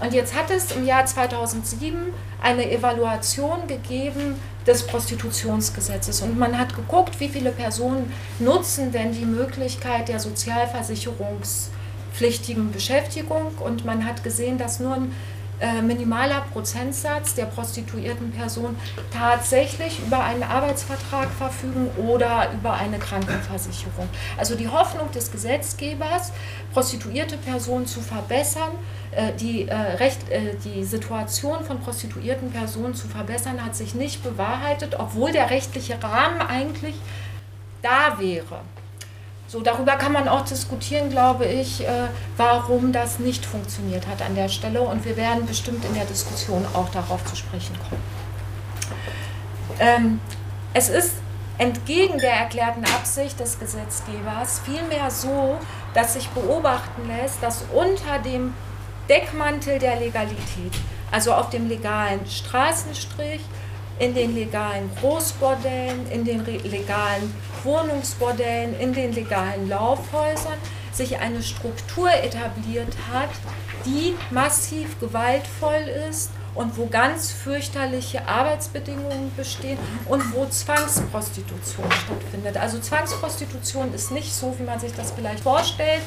Und 0.00 0.14
jetzt 0.14 0.34
hat 0.34 0.50
es 0.50 0.72
im 0.72 0.86
Jahr 0.86 1.04
2007 1.04 2.14
eine 2.40 2.70
Evaluation 2.70 3.66
gegeben 3.66 4.36
des 4.66 4.86
Prostitutionsgesetzes 4.86 6.22
und 6.22 6.38
man 6.38 6.58
hat 6.58 6.74
geguckt, 6.74 7.20
wie 7.20 7.28
viele 7.28 7.50
Personen 7.50 8.10
nutzen 8.38 8.92
denn 8.92 9.12
die 9.12 9.26
Möglichkeit 9.26 10.08
der 10.08 10.20
sozialversicherungspflichtigen 10.20 12.72
Beschäftigung 12.72 13.48
und 13.58 13.84
man 13.84 14.06
hat 14.06 14.24
gesehen, 14.24 14.56
dass 14.56 14.80
nur 14.80 14.94
ein 14.94 15.14
äh, 15.60 15.82
minimaler 15.82 16.42
Prozentsatz 16.52 17.34
der 17.34 17.46
prostituierten 17.46 18.30
Personen 18.32 18.76
tatsächlich 19.12 19.98
über 20.00 20.24
einen 20.24 20.42
Arbeitsvertrag 20.42 21.28
verfügen 21.30 21.90
oder 21.98 22.50
über 22.52 22.74
eine 22.74 22.98
Krankenversicherung. 22.98 24.08
Also 24.36 24.54
die 24.54 24.68
Hoffnung 24.68 25.10
des 25.12 25.30
Gesetzgebers, 25.30 26.32
prostituierte 26.72 27.36
Personen 27.36 27.86
zu 27.86 28.00
verbessern, 28.00 28.70
äh, 29.10 29.32
die, 29.34 29.68
äh, 29.68 29.74
Recht, 29.74 30.20
die 30.64 30.84
Situation 30.84 31.64
von 31.64 31.80
prostituierten 31.80 32.50
Personen 32.50 32.94
zu 32.94 33.08
verbessern, 33.08 33.64
hat 33.64 33.76
sich 33.76 33.94
nicht 33.94 34.22
bewahrheitet, 34.22 34.96
obwohl 34.98 35.32
der 35.32 35.50
rechtliche 35.50 36.02
Rahmen 36.02 36.40
eigentlich 36.40 36.94
da 37.82 38.18
wäre. 38.18 38.60
So, 39.50 39.60
darüber 39.60 39.96
kann 39.96 40.12
man 40.12 40.28
auch 40.28 40.44
diskutieren, 40.44 41.10
glaube 41.10 41.44
ich, 41.44 41.80
äh, 41.80 42.06
warum 42.36 42.92
das 42.92 43.18
nicht 43.18 43.44
funktioniert 43.44 44.06
hat 44.06 44.22
an 44.22 44.36
der 44.36 44.48
Stelle. 44.48 44.80
Und 44.80 45.04
wir 45.04 45.16
werden 45.16 45.44
bestimmt 45.44 45.84
in 45.84 45.94
der 45.94 46.04
Diskussion 46.04 46.64
auch 46.72 46.88
darauf 46.90 47.24
zu 47.24 47.34
sprechen 47.34 47.76
kommen. 47.88 48.02
Ähm, 49.80 50.20
es 50.72 50.88
ist 50.88 51.14
entgegen 51.58 52.18
der 52.18 52.30
erklärten 52.30 52.84
Absicht 52.84 53.40
des 53.40 53.58
Gesetzgebers 53.58 54.60
vielmehr 54.64 55.10
so, 55.10 55.58
dass 55.94 56.12
sich 56.12 56.28
beobachten 56.28 57.08
lässt, 57.08 57.42
dass 57.42 57.64
unter 57.74 58.20
dem 58.20 58.54
Deckmantel 59.08 59.80
der 59.80 59.96
Legalität, 59.96 60.74
also 61.10 61.32
auf 61.32 61.50
dem 61.50 61.68
legalen 61.68 62.24
Straßenstrich, 62.24 63.40
in 63.98 64.14
den 64.14 64.32
legalen 64.34 64.90
Großbordellen, 65.00 66.08
in 66.10 66.24
den 66.24 66.44
legalen 66.44 67.34
Wohnungsbordellen, 67.64 68.78
in 68.78 68.92
den 68.92 69.12
legalen 69.12 69.68
Laufhäusern 69.68 70.58
sich 70.92 71.18
eine 71.18 71.42
Struktur 71.42 72.10
etabliert 72.10 72.94
hat, 73.12 73.30
die 73.84 74.14
massiv 74.30 74.98
gewaltvoll 75.00 75.88
ist 76.10 76.30
und 76.54 76.76
wo 76.76 76.86
ganz 76.86 77.30
fürchterliche 77.30 78.26
Arbeitsbedingungen 78.26 79.32
bestehen 79.36 79.78
und 80.08 80.34
wo 80.34 80.46
Zwangsprostitution 80.46 81.90
stattfindet. 81.92 82.56
Also 82.56 82.78
Zwangsprostitution 82.80 83.94
ist 83.94 84.10
nicht 84.10 84.34
so, 84.34 84.54
wie 84.58 84.64
man 84.64 84.80
sich 84.80 84.92
das 84.94 85.12
vielleicht 85.12 85.40
vorstellt, 85.40 86.02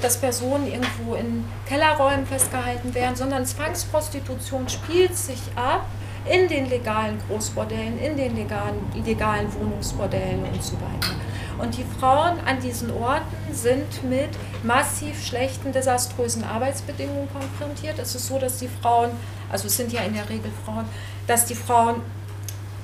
dass 0.00 0.16
Personen 0.16 0.68
irgendwo 0.68 1.14
in 1.14 1.44
Kellerräumen 1.66 2.26
festgehalten 2.26 2.94
werden, 2.94 3.16
sondern 3.16 3.44
Zwangsprostitution 3.44 4.68
spielt 4.68 5.16
sich 5.16 5.40
ab 5.56 5.84
in 6.24 6.48
den 6.48 6.68
legalen 6.68 7.18
Großbordellen, 7.28 7.98
in 7.98 8.16
den 8.16 8.36
legalen, 8.36 8.80
legalen 9.04 9.52
Wohnungsbordellen 9.54 10.44
und 10.44 10.62
so 10.62 10.74
weiter. 10.74 11.14
Und 11.58 11.76
die 11.76 11.84
Frauen 11.98 12.38
an 12.46 12.60
diesen 12.60 12.90
Orten 12.92 13.52
sind 13.52 14.08
mit 14.08 14.30
massiv 14.62 15.24
schlechten, 15.24 15.72
desaströsen 15.72 16.44
Arbeitsbedingungen 16.44 17.28
konfrontiert. 17.32 17.98
Es 17.98 18.14
ist 18.14 18.26
so, 18.26 18.38
dass 18.38 18.58
die 18.58 18.68
Frauen, 18.68 19.10
also 19.50 19.66
es 19.66 19.76
sind 19.76 19.92
ja 19.92 20.02
in 20.02 20.14
der 20.14 20.28
Regel 20.28 20.52
Frauen, 20.64 20.84
dass 21.26 21.46
die 21.46 21.56
Frauen 21.56 22.02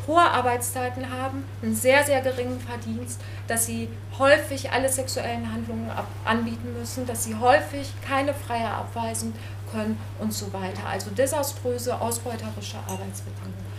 hohe 0.06 0.20
Arbeitszeiten 0.20 1.10
haben, 1.10 1.44
einen 1.62 1.74
sehr, 1.74 2.04
sehr 2.04 2.20
geringen 2.20 2.60
Verdienst, 2.60 3.20
dass 3.46 3.66
sie 3.66 3.88
häufig 4.18 4.70
alle 4.70 4.88
sexuellen 4.88 5.50
Handlungen 5.50 5.90
anbieten 6.24 6.74
müssen, 6.78 7.06
dass 7.06 7.24
sie 7.24 7.34
häufig 7.34 7.90
keine 8.06 8.34
Freie 8.34 8.68
abweisen 8.68 9.34
können 9.74 9.98
und 10.20 10.32
so 10.32 10.52
weiter. 10.52 10.86
Also 10.88 11.10
desaströse, 11.10 12.00
ausbeuterische 12.00 12.78
Arbeitsbedingungen 12.86 13.74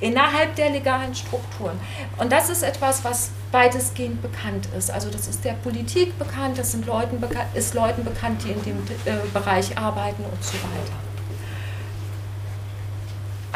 innerhalb 0.00 0.54
der 0.54 0.70
legalen 0.70 1.14
Strukturen. 1.14 1.78
Und 2.18 2.30
das 2.30 2.50
ist 2.50 2.62
etwas, 2.62 3.04
was 3.04 3.30
weitestgehend 3.50 4.22
bekannt 4.22 4.68
ist. 4.76 4.90
Also 4.90 5.10
das 5.10 5.26
ist 5.26 5.44
der 5.44 5.54
Politik 5.54 6.18
bekannt, 6.18 6.58
das 6.58 6.72
sind 6.72 6.86
Leuten 6.86 7.22
ist 7.54 7.74
Leuten 7.74 8.04
bekannt, 8.04 8.42
die 8.44 8.52
in 8.52 8.62
dem 8.62 8.78
äh, 9.06 9.16
Bereich 9.32 9.76
arbeiten 9.76 10.24
und 10.24 10.44
so 10.44 10.54
weiter. 10.54 11.07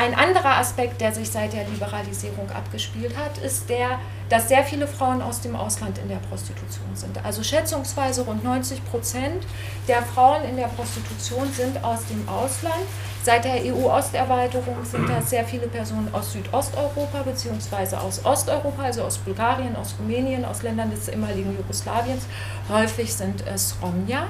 Ein 0.02 0.14
anderer 0.16 0.56
Aspekt, 0.58 1.00
der 1.00 1.12
sich 1.12 1.30
seit 1.30 1.52
der 1.52 1.64
Liberalisierung 1.68 2.50
abgespielt 2.50 3.16
hat, 3.16 3.38
ist 3.38 3.70
der, 3.70 4.00
dass 4.28 4.48
sehr 4.48 4.64
viele 4.64 4.88
Frauen 4.88 5.22
aus 5.22 5.40
dem 5.40 5.54
Ausland 5.54 5.96
in 5.98 6.08
der 6.08 6.16
Prostitution 6.16 6.90
sind. 6.94 7.24
Also 7.24 7.44
schätzungsweise 7.44 8.22
rund 8.22 8.42
90 8.42 8.84
Prozent 8.86 9.46
der 9.86 10.02
Frauen 10.02 10.42
in 10.42 10.56
der 10.56 10.66
Prostitution 10.66 11.52
sind 11.52 11.84
aus 11.84 12.00
dem 12.06 12.28
Ausland. 12.28 12.82
Seit 13.22 13.44
der 13.44 13.62
EU-Osterweiterung 13.64 14.84
sind 14.84 15.08
das 15.08 15.30
sehr 15.30 15.44
viele 15.44 15.68
Personen 15.68 16.12
aus 16.12 16.32
Südosteuropa 16.32 17.22
bzw. 17.22 17.94
aus 17.94 18.24
Osteuropa, 18.24 18.82
also 18.82 19.02
aus 19.04 19.18
Bulgarien, 19.18 19.76
aus 19.76 19.94
Rumänien, 20.00 20.44
aus 20.44 20.64
Ländern 20.64 20.90
des 20.90 21.08
ehemaligen 21.08 21.56
Jugoslawiens. 21.56 22.24
Häufig 22.68 23.14
sind 23.14 23.46
es 23.46 23.76
Romja. 23.80 24.26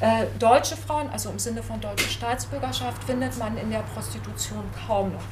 Äh, 0.00 0.26
deutsche 0.38 0.76
Frauen, 0.76 1.08
also 1.10 1.30
im 1.30 1.38
Sinne 1.38 1.62
von 1.62 1.80
deutscher 1.80 2.08
Staatsbürgerschaft, 2.08 3.02
findet 3.04 3.38
man 3.38 3.56
in 3.56 3.70
der 3.70 3.82
Prostitution 3.94 4.64
kaum 4.86 5.12
noch. 5.12 5.22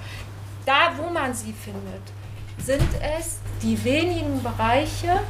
Da, 0.65 0.93
wo 0.97 1.11
man 1.11 1.35
sie 1.35 1.53
findet, 1.53 2.03
sind 2.59 2.89
es 3.19 3.39
die 3.61 3.83
wenigen 3.85 4.43
Bereiche, 4.43 5.21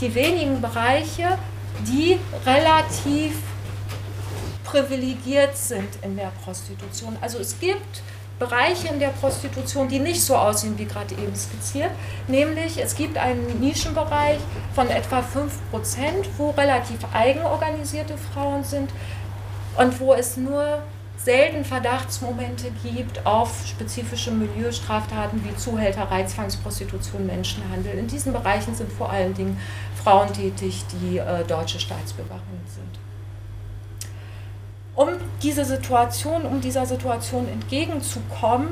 die 0.00 0.14
wenigen 0.14 0.60
Bereiche, 0.60 1.38
die 1.86 2.18
relativ 2.46 3.36
privilegiert 4.64 5.56
sind 5.56 5.88
in 6.02 6.16
der 6.16 6.32
Prostitution. 6.42 7.16
Also 7.20 7.38
es 7.38 7.58
gibt 7.58 8.02
Bereiche 8.40 8.88
in 8.88 8.98
der 8.98 9.08
Prostitution, 9.08 9.86
die 9.86 9.98
nicht 9.98 10.24
so 10.24 10.34
aussehen 10.34 10.76
wie 10.78 10.86
gerade 10.86 11.14
eben 11.14 11.36
skizziert. 11.36 11.90
Nämlich 12.26 12.82
es 12.82 12.96
gibt 12.96 13.18
einen 13.18 13.60
Nischenbereich 13.60 14.38
von 14.74 14.88
etwa 14.88 15.18
5%, 15.18 15.22
wo 16.38 16.50
relativ 16.50 16.98
eigenorganisierte 17.12 18.14
Frauen 18.16 18.64
sind 18.64 18.90
und 19.76 20.00
wo 20.00 20.14
es 20.14 20.38
nur 20.38 20.82
selten 21.22 21.66
Verdachtsmomente 21.66 22.70
gibt 22.82 23.26
auf 23.26 23.66
spezifische 23.66 24.30
Milieustraftaten 24.30 25.44
wie 25.44 25.54
Zuhälterei, 25.56 26.24
Zwangsprostitution, 26.24 27.26
Menschenhandel. 27.26 27.92
In 27.98 28.06
diesen 28.06 28.32
Bereichen 28.32 28.74
sind 28.74 28.90
vor 28.90 29.10
allen 29.10 29.34
Dingen 29.34 29.60
Frauen 30.02 30.32
tätig, 30.32 30.82
die 31.02 31.18
äh, 31.18 31.44
deutsche 31.44 31.78
Staatsbürgerinnen 31.78 32.64
sind 32.74 33.09
um 34.94 35.08
diese 35.42 35.64
Situation, 35.64 36.42
um 36.42 36.60
dieser 36.60 36.86
Situation 36.86 37.48
entgegenzukommen, 37.48 38.68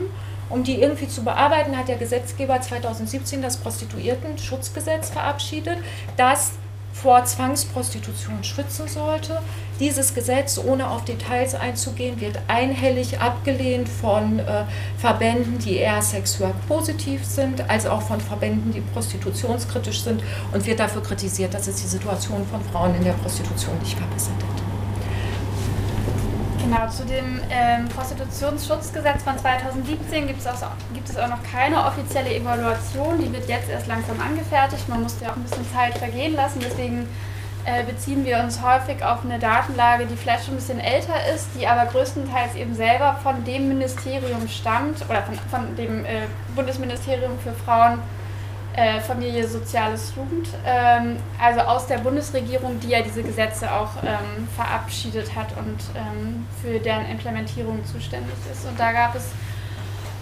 um 0.50 0.64
die 0.64 0.81
irgendwie 0.81 1.09
zu 1.09 1.24
bearbeiten, 1.24 1.76
hat 1.76 1.88
der 1.88 1.96
Gesetzgeber 1.96 2.61
2017 2.61 3.42
das 3.42 3.59
Prostituierten-Schutzgesetz 3.59 5.11
verabschiedet, 5.11 5.78
das 6.16 6.52
vor 6.92 7.24
Zwangsprostitution 7.24 8.42
schützen 8.42 8.88
sollte. 8.88 9.40
Dieses 9.78 10.14
Gesetz, 10.14 10.59
ohne 10.59 10.88
auf 10.90 11.04
Details 11.04 11.54
einzugehen, 11.54 12.20
wird 12.20 12.40
einhellig 12.48 13.20
abgelehnt 13.20 13.88
von 13.88 14.40
äh, 14.40 14.64
Verbänden, 14.98 15.59
die 15.59 15.76
eher 15.76 16.02
sexuell 16.02 16.54
positiv 16.66 17.24
sind, 17.24 17.70
als 17.70 17.87
auch 17.87 18.02
von 18.02 18.20
Verbänden, 18.20 18.72
die 18.72 18.81
prostitutionskritisch 18.81 20.02
sind 20.02 20.22
und 20.52 20.66
wird 20.66 20.81
dafür 20.81 21.02
kritisiert, 21.02 21.54
dass 21.54 21.68
es 21.68 21.76
die 21.76 21.88
Situation 21.88 22.44
von 22.50 22.61
Frauen 22.72 22.94
in 22.96 23.04
der 23.04 23.12
Prostitution 23.12 23.78
nicht 23.78 23.96
verbessert 23.96 24.35
hat. 24.35 24.67
Genau, 26.68 26.87
zu 26.88 27.07
dem 27.07 27.40
ähm, 27.50 27.88
Prostitutionsschutzgesetz 27.88 29.22
von 29.22 29.38
2017 29.38 30.26
gibt 30.26 30.40
es, 30.40 30.46
auch, 30.46 30.72
gibt 30.92 31.09
es 31.09 31.16
auch 31.16 31.28
noch 31.28 31.42
keine 31.42 31.83
offizielle 31.83 32.35
Evaluation. 32.35 33.18
Die 33.18 33.33
wird 33.33 33.48
jetzt 33.48 33.70
erst 33.70 33.87
langsam 33.87 34.20
angefertigt. 34.20 34.87
Man 34.87 35.02
musste 35.02 35.24
ja 35.24 35.31
auch 35.31 35.37
ein 35.37 35.44
bisschen 35.44 35.66
Zeit 35.72 35.96
vergehen 35.96 36.35
lassen. 36.35 36.61
Deswegen 36.61 37.09
äh, 37.64 37.85
beziehen 37.85 38.22
wir 38.26 38.40
uns 38.40 38.61
häufig 38.62 39.02
auf 39.02 39.24
eine 39.24 39.38
Datenlage, 39.38 40.04
die 40.04 40.14
vielleicht 40.14 40.44
schon 40.44 40.54
ein 40.54 40.59
bisschen 40.59 40.78
älter 40.78 41.14
ist, 41.35 41.48
die 41.59 41.66
aber 41.66 41.90
größtenteils 41.90 42.54
eben 42.54 42.74
selber 42.74 43.18
von 43.22 43.42
dem 43.44 43.68
Ministerium 43.68 44.46
stammt 44.46 45.02
oder 45.09 45.22
von, 45.22 45.38
von 45.50 45.74
dem 45.74 46.04
äh, 46.04 46.26
Bundesministerium 46.54 47.38
für 47.38 47.54
Frauen 47.64 47.98
äh, 48.78 49.00
Familie, 49.00 49.46
Soziales, 49.46 50.12
Jugend, 50.14 50.48
ähm, 50.64 51.16
also 51.40 51.60
aus 51.60 51.86
der 51.88 51.98
Bundesregierung, 51.98 52.78
die 52.78 52.90
ja 52.90 53.02
diese 53.02 53.22
Gesetze 53.22 53.72
auch 53.72 53.90
ähm, 54.04 54.46
verabschiedet 54.54 55.34
hat 55.34 55.48
und 55.58 55.78
ähm, 55.96 56.46
für 56.62 56.78
deren 56.78 57.06
Implementierung 57.06 57.84
zuständig 57.84 58.36
ist. 58.52 58.66
Und 58.66 58.78
da 58.78 58.92
gab 58.92 59.16
es 59.16 59.30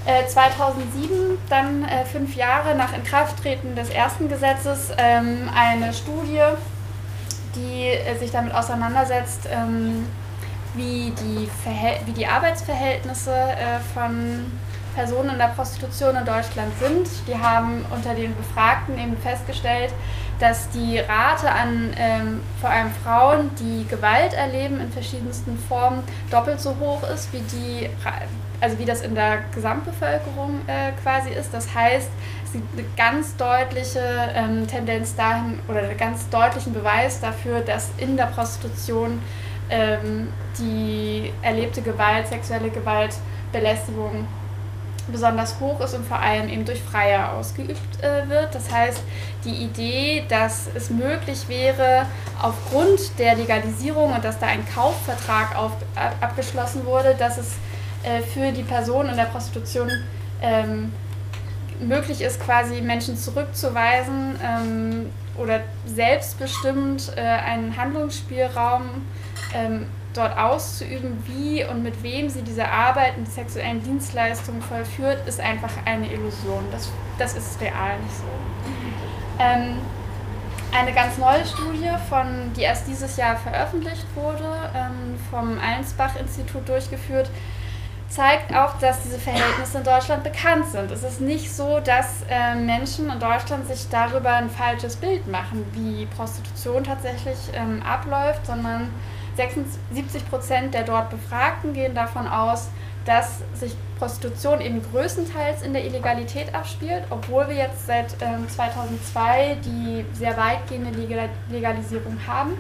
äh, 0.07 0.27
2007, 0.27 1.37
dann 1.51 1.85
äh, 1.85 2.05
fünf 2.07 2.35
Jahre 2.35 2.75
nach 2.75 2.95
Inkrafttreten 2.95 3.77
des 3.77 3.91
ersten 3.91 4.29
Gesetzes, 4.29 4.91
ähm, 4.97 5.51
eine 5.55 5.93
Studie, 5.93 6.41
die 7.55 7.89
äh, 7.89 8.17
sich 8.19 8.31
damit 8.31 8.55
auseinandersetzt, 8.55 9.49
ähm, 9.51 10.07
wie 10.75 11.11
die, 11.11 11.49
wie 12.07 12.13
die 12.13 12.27
Arbeitsverhältnisse 12.27 13.33
äh, 13.33 13.81
von 13.95 14.53
Personen 14.97 15.31
in 15.31 15.39
der 15.39 15.49
Prostitution 15.49 16.17
in 16.17 16.25
Deutschland 16.25 16.73
sind. 16.81 17.07
Die 17.29 17.39
haben 17.39 17.85
unter 17.95 18.15
den 18.15 18.35
Befragten 18.35 18.99
eben 18.99 19.17
festgestellt, 19.19 19.93
dass 20.41 20.71
die 20.71 20.99
Rate 20.99 21.51
an 21.51 21.93
ähm, 21.99 22.41
vor 22.61 22.71
allem 22.71 22.91
Frauen, 23.05 23.51
die 23.61 23.87
Gewalt 23.87 24.33
erleben 24.33 24.81
in 24.81 24.91
verschiedensten 24.91 25.59
Formen, 25.69 26.03
doppelt 26.31 26.61
so 26.61 26.75
hoch 26.81 27.03
ist 27.15 27.33
wie 27.33 27.41
die, 27.41 27.91
also 28.61 28.79
wie 28.79 28.87
das 28.87 29.03
in 29.03 29.15
der 29.15 29.41
Gesamtbevölkerung 29.55 30.61
äh, 30.67 30.93
quasi 31.03 31.31
ist. 31.31 31.53
Das 31.53 31.75
heißt, 31.75 32.11
es 32.47 32.53
gibt 32.53 32.79
eine 32.79 32.87
ganz 32.97 33.37
deutliche 33.37 34.01
ähm, 34.35 34.67
Tendenz 34.67 35.15
dahin 35.15 35.61
oder 35.69 35.81
einen 35.81 35.97
ganz 35.99 36.29
deutlichen 36.31 36.73
Beweis 36.73 37.21
dafür, 37.21 37.61
dass 37.61 37.91
in 37.99 38.17
der 38.17 38.27
Prostitution 38.27 39.21
ähm, 39.69 40.29
die 40.59 41.33
erlebte 41.43 41.83
Gewalt, 41.83 42.29
sexuelle 42.29 42.71
Gewalt, 42.71 43.15
Belästigung 43.53 44.27
besonders 45.09 45.59
hoch 45.61 45.81
ist 45.81 45.95
und 45.95 46.07
vor 46.07 46.19
allem 46.19 46.49
eben 46.49 46.65
durch 46.65 46.83
Freier 46.83 47.33
ausgeübt 47.33 48.03
äh, 48.03 48.29
wird. 48.29 48.55
Das 48.55 48.71
heißt, 48.71 49.01
die 49.45 49.65
Idee, 49.65 50.25
dass 50.29 50.69
es 50.75 50.91
möglich 50.91 51.49
wäre, 51.49 52.07
aufgrund 52.41 53.19
der 53.19 53.37
Legalisierung 53.37 54.13
und 54.13 54.25
dass 54.25 54.39
da 54.39 54.47
ein 54.47 54.67
Kaufvertrag 54.75 55.57
auf, 55.57 55.73
ab, 55.95 56.17
abgeschlossen 56.21 56.85
wurde, 56.85 57.15
dass 57.19 57.39
es 57.39 57.55
äh, 58.03 58.23
für 58.23 58.53
die 58.53 58.63
Person 58.63 59.09
in 59.09 59.17
der 59.17 59.25
Prostitution 59.25 59.91
ähm, 60.43 60.93
möglich 61.81 62.21
ist, 62.21 62.41
quasi 62.41 62.81
Menschen 62.81 63.17
zurückzuweisen 63.17 64.39
ähm, 64.43 65.11
oder 65.37 65.61
selbstbestimmt 65.87 67.13
äh, 67.17 67.21
einen 67.21 67.77
Handlungsspielraum 67.77 68.83
ähm, 69.55 69.87
dort 70.17 70.37
auszuüben, 70.37 71.23
wie 71.27 71.65
und 71.65 71.83
mit 71.83 72.03
wem 72.03 72.29
sie 72.29 72.43
diese 72.43 72.69
Arbeit 72.69 73.17
und 73.17 73.27
die 73.27 73.31
sexuellen 73.31 73.83
Dienstleistungen 73.83 74.63
vollführt, 74.63 75.27
ist 75.27 75.41
einfach 75.41 75.73
eine 75.85 76.13
Illusion. 76.13 76.65
Das, 76.73 76.91
das 77.19 77.37
ist 77.37 77.61
real 77.61 77.99
nicht 78.01 78.17
so. 78.17 78.25
Ähm, 79.39 79.79
eine 80.73 80.93
ganz 80.93 81.17
neue 81.19 81.45
Studie, 81.45 81.91
von, 82.09 82.53
die 82.55 82.63
erst 82.63 82.87
dieses 82.87 83.17
Jahr 83.17 83.37
veröffentlicht 83.37 84.07
wurde, 84.15 84.71
ähm, 84.75 85.19
vom 85.31 85.59
Allensbach-Institut 85.59 86.69
durchgeführt, 86.69 87.31
zeigt 88.09 88.55
auch, 88.55 88.79
dass 88.79 89.03
diese 89.03 89.19
Verhältnisse 89.19 89.79
in 89.79 89.85
Deutschland 89.85 90.23
bekannt 90.23 90.67
sind. 90.67 90.91
Es 90.91 91.03
ist 91.03 91.21
nicht 91.21 91.55
so, 91.55 91.81
dass 91.81 92.23
äh, 92.31 92.55
Menschen 92.55 93.11
in 93.11 93.19
Deutschland 93.19 93.67
sich 93.67 93.89
darüber 93.91 94.35
ein 94.35 94.51
falsches 94.51 94.97
Bild 94.97 95.27
machen, 95.27 95.65
wie 95.73 96.07
Prostitution 96.07 96.85
tatsächlich 96.85 97.37
ähm, 97.55 97.83
abläuft, 97.83 98.47
sondern 98.47 98.91
76 99.37 100.29
Prozent 100.29 100.75
der 100.75 100.85
dort 100.85 101.11
Befragten 101.11 101.73
gehen 101.73 101.95
davon 101.95 102.27
aus, 102.27 102.69
dass 103.05 103.41
sich 103.55 103.75
Prostitution 103.99 104.61
eben 104.61 104.83
größtenteils 104.91 105.63
in 105.63 105.73
der 105.73 105.85
Illegalität 105.85 106.55
abspielt, 106.55 107.05
obwohl 107.11 107.49
wir 107.49 107.57
jetzt 107.57 107.87
seit 107.87 108.17
ähm, 108.21 108.49
2002 108.49 109.59
die 109.65 110.05
sehr 110.13 110.37
weitgehende 110.37 110.91
Legalisierung 111.51 112.19
haben. 112.27 112.59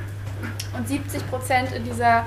Und 0.76 0.86
70 0.86 1.28
Prozent 1.28 1.72
in 1.72 1.84
dieser 1.84 2.26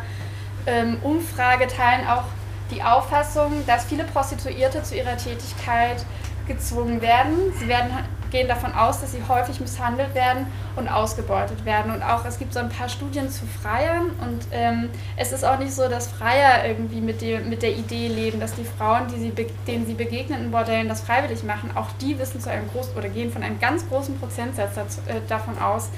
ähm, 0.68 0.98
Umfrage 1.02 1.68
teilen 1.68 2.08
auch 2.08 2.26
die 2.72 2.84
Auffassung, 2.84 3.64
dass 3.66 3.86
viele 3.86 4.04
Prostituierte 4.04 4.84
zu 4.84 4.96
ihrer 4.96 5.18
Tätigkeit 5.18 6.06
gezwungen 6.50 7.02
werden. 7.02 7.54
Sie 7.58 7.70
werden 7.70 7.92
gehen 8.32 8.48
davon 8.48 8.74
aus, 8.74 9.02
dass 9.02 9.12
sie 9.12 9.22
häufig 9.28 9.60
misshandelt 9.60 10.14
werden 10.14 10.46
und 10.76 10.88
ausgebeutet 10.88 11.66
werden. 11.66 11.92
Und 11.92 12.04
auch 12.04 12.26
es 12.26 12.38
gibt 12.38 12.54
so 12.54 12.60
ein 12.60 12.70
paar 12.70 12.90
Studien 12.90 13.30
zu 13.30 13.46
Freiern 13.46 14.12
und 14.22 14.48
ähm, 14.52 14.90
es 15.18 15.32
ist 15.32 15.44
auch 15.44 15.58
nicht 15.58 15.74
so, 15.74 15.88
dass 15.88 16.08
Freier 16.08 16.66
irgendwie 16.68 17.02
mit, 17.02 17.22
die, 17.22 17.38
mit 17.38 17.62
der 17.62 17.76
Idee 17.76 18.08
leben, 18.08 18.40
dass 18.40 18.56
die 18.56 18.66
Frauen, 18.66 19.08
die 19.08 19.20
sie, 19.20 19.34
denen 19.68 19.86
sie 19.86 19.94
begegnen 19.94 20.46
in 20.46 20.52
Bordellen, 20.52 20.88
das 20.88 21.02
freiwillig 21.02 21.44
machen. 21.44 21.72
Auch 21.76 21.88
die 22.02 22.18
wissen 22.20 22.40
zu 22.40 22.50
einem 22.50 22.70
großen 22.70 22.96
oder 22.96 23.10
gehen 23.10 23.32
von 23.32 23.44
einem 23.44 23.60
ganz 23.60 23.88
großen 23.88 24.20
Prozentsatz 24.20 24.76
dazu, 24.76 25.00
äh, 25.08 25.22
davon 25.28 25.58
aus, 25.60 25.90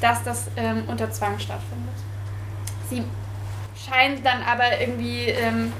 dass 0.00 0.22
das 0.24 0.48
ähm, 0.56 0.84
unter 0.88 1.10
Zwang 1.10 1.38
stattfindet. 1.38 1.94
Sie 2.90 3.02
scheinen 3.76 4.22
dann 4.22 4.42
aber 4.42 4.80
irgendwie 4.80 5.26
ähm, 5.28 5.72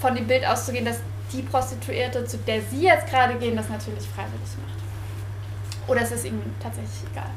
von 0.00 0.14
dem 0.14 0.26
Bild 0.26 0.46
auszugehen, 0.46 0.84
dass 0.84 1.00
die 1.32 1.42
Prostituierte, 1.42 2.24
zu 2.24 2.38
der 2.38 2.62
Sie 2.62 2.84
jetzt 2.84 3.08
gerade 3.08 3.34
gehen, 3.34 3.56
das 3.56 3.68
natürlich 3.68 4.08
freiwillig 4.08 4.56
macht. 4.64 5.88
Oder 5.88 6.02
es 6.02 6.12
ist 6.12 6.24
Ihnen 6.24 6.54
tatsächlich 6.62 7.10
egal. 7.10 7.30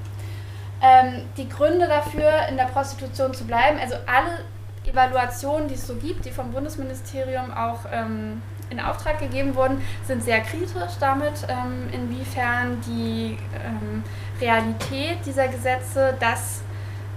Ähm, 0.82 1.24
die 1.38 1.48
Gründe 1.48 1.88
dafür, 1.88 2.48
in 2.50 2.58
der 2.58 2.66
Prostitution 2.66 3.34
zu 3.34 3.46
bleiben, 3.46 3.80
also 3.80 3.96
alle 4.06 4.44
Evaluationen, 4.86 5.68
die 5.68 5.76
es 5.76 5.88
so 5.88 5.96
gibt, 5.96 6.26
die 6.26 6.32
vom 6.32 6.52
Bundesministerium 6.52 7.54
auch 7.54 7.80
ähm, 7.92 8.42
in 8.70 8.80
Auftrag 8.80 9.20
gegeben 9.20 9.56
wurden, 9.56 9.82
sind 10.06 10.24
sehr 10.24 10.42
kritisch 10.42 10.98
damit, 11.00 11.48
ähm, 11.48 11.90
inwiefern 11.92 12.82
die 12.86 13.38
ähm, 13.66 14.04
Realität 14.42 15.20
dieser 15.26 15.48
Gesetze 15.48 16.16
das 16.20 16.62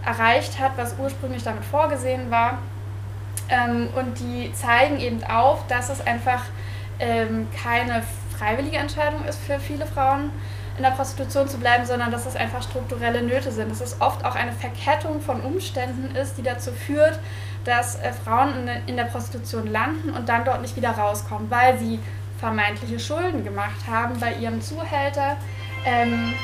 erreicht 0.05 0.61
hat, 0.61 0.73
was 0.77 0.95
ursprünglich 0.99 1.43
damit 1.43 1.65
vorgesehen 1.65 2.31
war. 2.31 2.59
Ähm, 3.49 3.89
und 3.97 4.19
die 4.19 4.53
zeigen 4.53 5.01
eben 5.01 5.23
auf, 5.25 5.67
dass 5.67 5.89
es 5.89 6.07
einfach 6.07 6.45
ähm, 6.99 7.49
keine 7.63 8.03
freiwillige 8.37 8.77
Entscheidung 8.77 9.25
ist 9.25 9.39
für 9.41 9.59
viele 9.59 9.87
Frauen, 9.87 10.31
in 10.77 10.83
der 10.83 10.91
Prostitution 10.91 11.49
zu 11.49 11.59
bleiben, 11.59 11.87
sondern 11.87 12.11
dass 12.11 12.27
es 12.27 12.37
einfach 12.37 12.63
strukturelle 12.63 13.23
Nöte 13.23 13.51
sind. 13.51 13.71
Dass 13.71 13.81
es 13.81 14.01
oft 14.01 14.25
auch 14.25 14.35
eine 14.35 14.53
Verkettung 14.53 15.21
von 15.21 15.41
Umständen 15.41 16.15
ist, 16.15 16.37
die 16.37 16.43
dazu 16.43 16.71
führt, 16.71 17.19
dass 17.65 17.97
äh, 17.97 18.13
Frauen 18.13 18.69
in, 18.69 18.89
in 18.89 18.97
der 18.97 19.05
Prostitution 19.05 19.67
landen 19.67 20.11
und 20.11 20.29
dann 20.29 20.45
dort 20.45 20.61
nicht 20.61 20.77
wieder 20.77 20.91
rauskommen, 20.91 21.51
weil 21.51 21.79
sie 21.79 21.99
vermeintliche 22.39 23.01
Schulden 23.01 23.45
gemacht 23.45 23.87
haben 23.91 24.21
bei 24.21 24.35
ihrem 24.35 24.61
Zuhälter. 24.61 25.37
Ähm, 25.85 26.35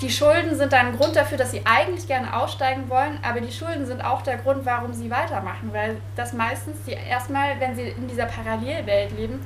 die 0.00 0.10
Schulden 0.10 0.56
sind 0.56 0.72
dann 0.72 0.86
ein 0.86 0.96
Grund 0.96 1.16
dafür, 1.16 1.38
dass 1.38 1.50
sie 1.50 1.62
eigentlich 1.64 2.06
gerne 2.06 2.36
aussteigen 2.36 2.88
wollen, 2.88 3.18
aber 3.22 3.40
die 3.40 3.50
Schulden 3.52 3.84
sind 3.84 4.04
auch 4.04 4.22
der 4.22 4.36
Grund, 4.36 4.64
warum 4.64 4.92
sie 4.92 5.10
weitermachen, 5.10 5.70
weil 5.72 5.96
das 6.14 6.32
meistens 6.32 6.76
die 6.86 6.92
erstmal, 6.92 7.58
wenn 7.58 7.74
sie 7.74 7.88
in 7.88 8.06
dieser 8.06 8.26
Parallelwelt 8.26 9.16
leben, 9.16 9.40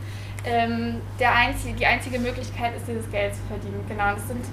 ähm, 0.44 1.00
der 1.18 1.34
einzige, 1.34 1.74
die 1.74 1.86
einzige 1.86 2.18
Möglichkeit 2.18 2.76
ist, 2.76 2.86
dieses 2.86 3.10
Geld 3.10 3.34
zu 3.34 3.40
verdienen. 3.48 3.82
Genau, 3.88 4.10
und 4.10 4.18
es 4.18 4.28
sind 4.28 4.44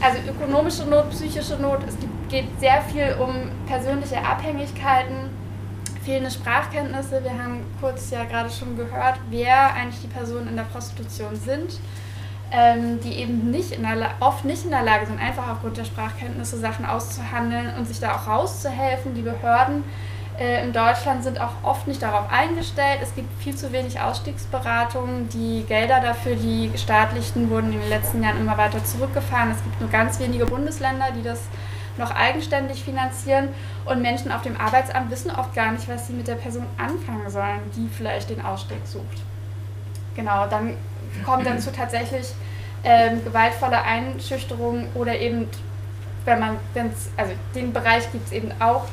also 0.00 0.18
ökonomische 0.30 0.84
Not, 0.84 1.10
psychische 1.10 1.56
Not, 1.56 1.80
es 1.86 1.98
gibt, 1.98 2.28
geht 2.30 2.60
sehr 2.60 2.80
viel 2.82 3.16
um 3.20 3.50
persönliche 3.66 4.24
Abhängigkeiten, 4.24 5.30
fehlende 6.04 6.30
Sprachkenntnisse. 6.30 7.22
Wir 7.22 7.32
haben 7.32 7.64
kurz 7.80 8.10
ja 8.10 8.24
gerade 8.24 8.48
schon 8.48 8.76
gehört, 8.76 9.18
wer 9.28 9.74
eigentlich 9.74 10.00
die 10.00 10.06
Personen 10.06 10.48
in 10.48 10.56
der 10.56 10.62
Prostitution 10.62 11.36
sind 11.36 11.78
ähm, 12.50 13.00
die 13.02 13.14
eben 13.14 13.50
nicht 13.50 13.72
in 13.72 13.82
der, 13.82 14.10
oft 14.20 14.44
nicht 14.44 14.64
in 14.64 14.70
der 14.70 14.82
Lage 14.82 15.06
sind, 15.06 15.20
einfach 15.20 15.48
aufgrund 15.48 15.76
der 15.76 15.84
Sprachkenntnisse 15.84 16.58
Sachen 16.58 16.86
auszuhandeln 16.86 17.74
und 17.76 17.86
sich 17.86 18.00
da 18.00 18.16
auch 18.16 18.26
rauszuhelfen. 18.26 19.14
Die 19.14 19.22
Behörden 19.22 19.84
äh, 20.38 20.64
in 20.64 20.72
Deutschland 20.72 21.24
sind 21.24 21.40
auch 21.40 21.52
oft 21.62 21.86
nicht 21.86 22.00
darauf 22.00 22.30
eingestellt. 22.30 23.00
Es 23.02 23.14
gibt 23.14 23.28
viel 23.42 23.54
zu 23.54 23.72
wenig 23.72 24.00
Ausstiegsberatungen. 24.00 25.28
Die 25.28 25.64
Gelder 25.66 26.00
dafür, 26.00 26.36
die 26.36 26.70
staatlichen, 26.76 27.50
wurden 27.50 27.72
in 27.72 27.80
den 27.80 27.88
letzten 27.88 28.22
Jahren 28.22 28.40
immer 28.40 28.56
weiter 28.56 28.82
zurückgefahren. 28.84 29.50
Es 29.50 29.62
gibt 29.62 29.80
nur 29.80 29.90
ganz 29.90 30.18
wenige 30.18 30.46
Bundesländer, 30.46 31.08
die 31.16 31.22
das 31.22 31.40
noch 31.98 32.12
eigenständig 32.12 32.82
finanzieren. 32.82 33.48
Und 33.84 34.00
Menschen 34.00 34.30
auf 34.30 34.42
dem 34.42 34.58
Arbeitsamt 34.58 35.10
wissen 35.10 35.30
oft 35.30 35.54
gar 35.54 35.72
nicht, 35.72 35.88
was 35.88 36.06
sie 36.06 36.12
mit 36.12 36.28
der 36.28 36.36
Person 36.36 36.66
anfangen 36.78 37.28
sollen, 37.28 37.60
die 37.76 37.88
vielleicht 37.88 38.30
den 38.30 38.40
Ausstieg 38.40 38.80
sucht. 38.86 39.22
Genau, 40.14 40.46
dann 40.46 40.74
kommt 41.24 41.46
dann 41.46 41.58
zu 41.58 41.72
tatsächlich 41.72 42.32
ähm, 42.84 43.24
gewaltvoller 43.24 43.82
Einschüchterung 43.82 44.88
oder 44.94 45.18
eben, 45.18 45.46
wenn 46.24 46.40
man, 46.40 46.56
wenn's, 46.74 47.10
also 47.16 47.32
den 47.54 47.72
Bereich 47.72 48.10
gibt 48.12 48.26
es 48.26 48.32
eben 48.32 48.52
auch, 48.60 48.84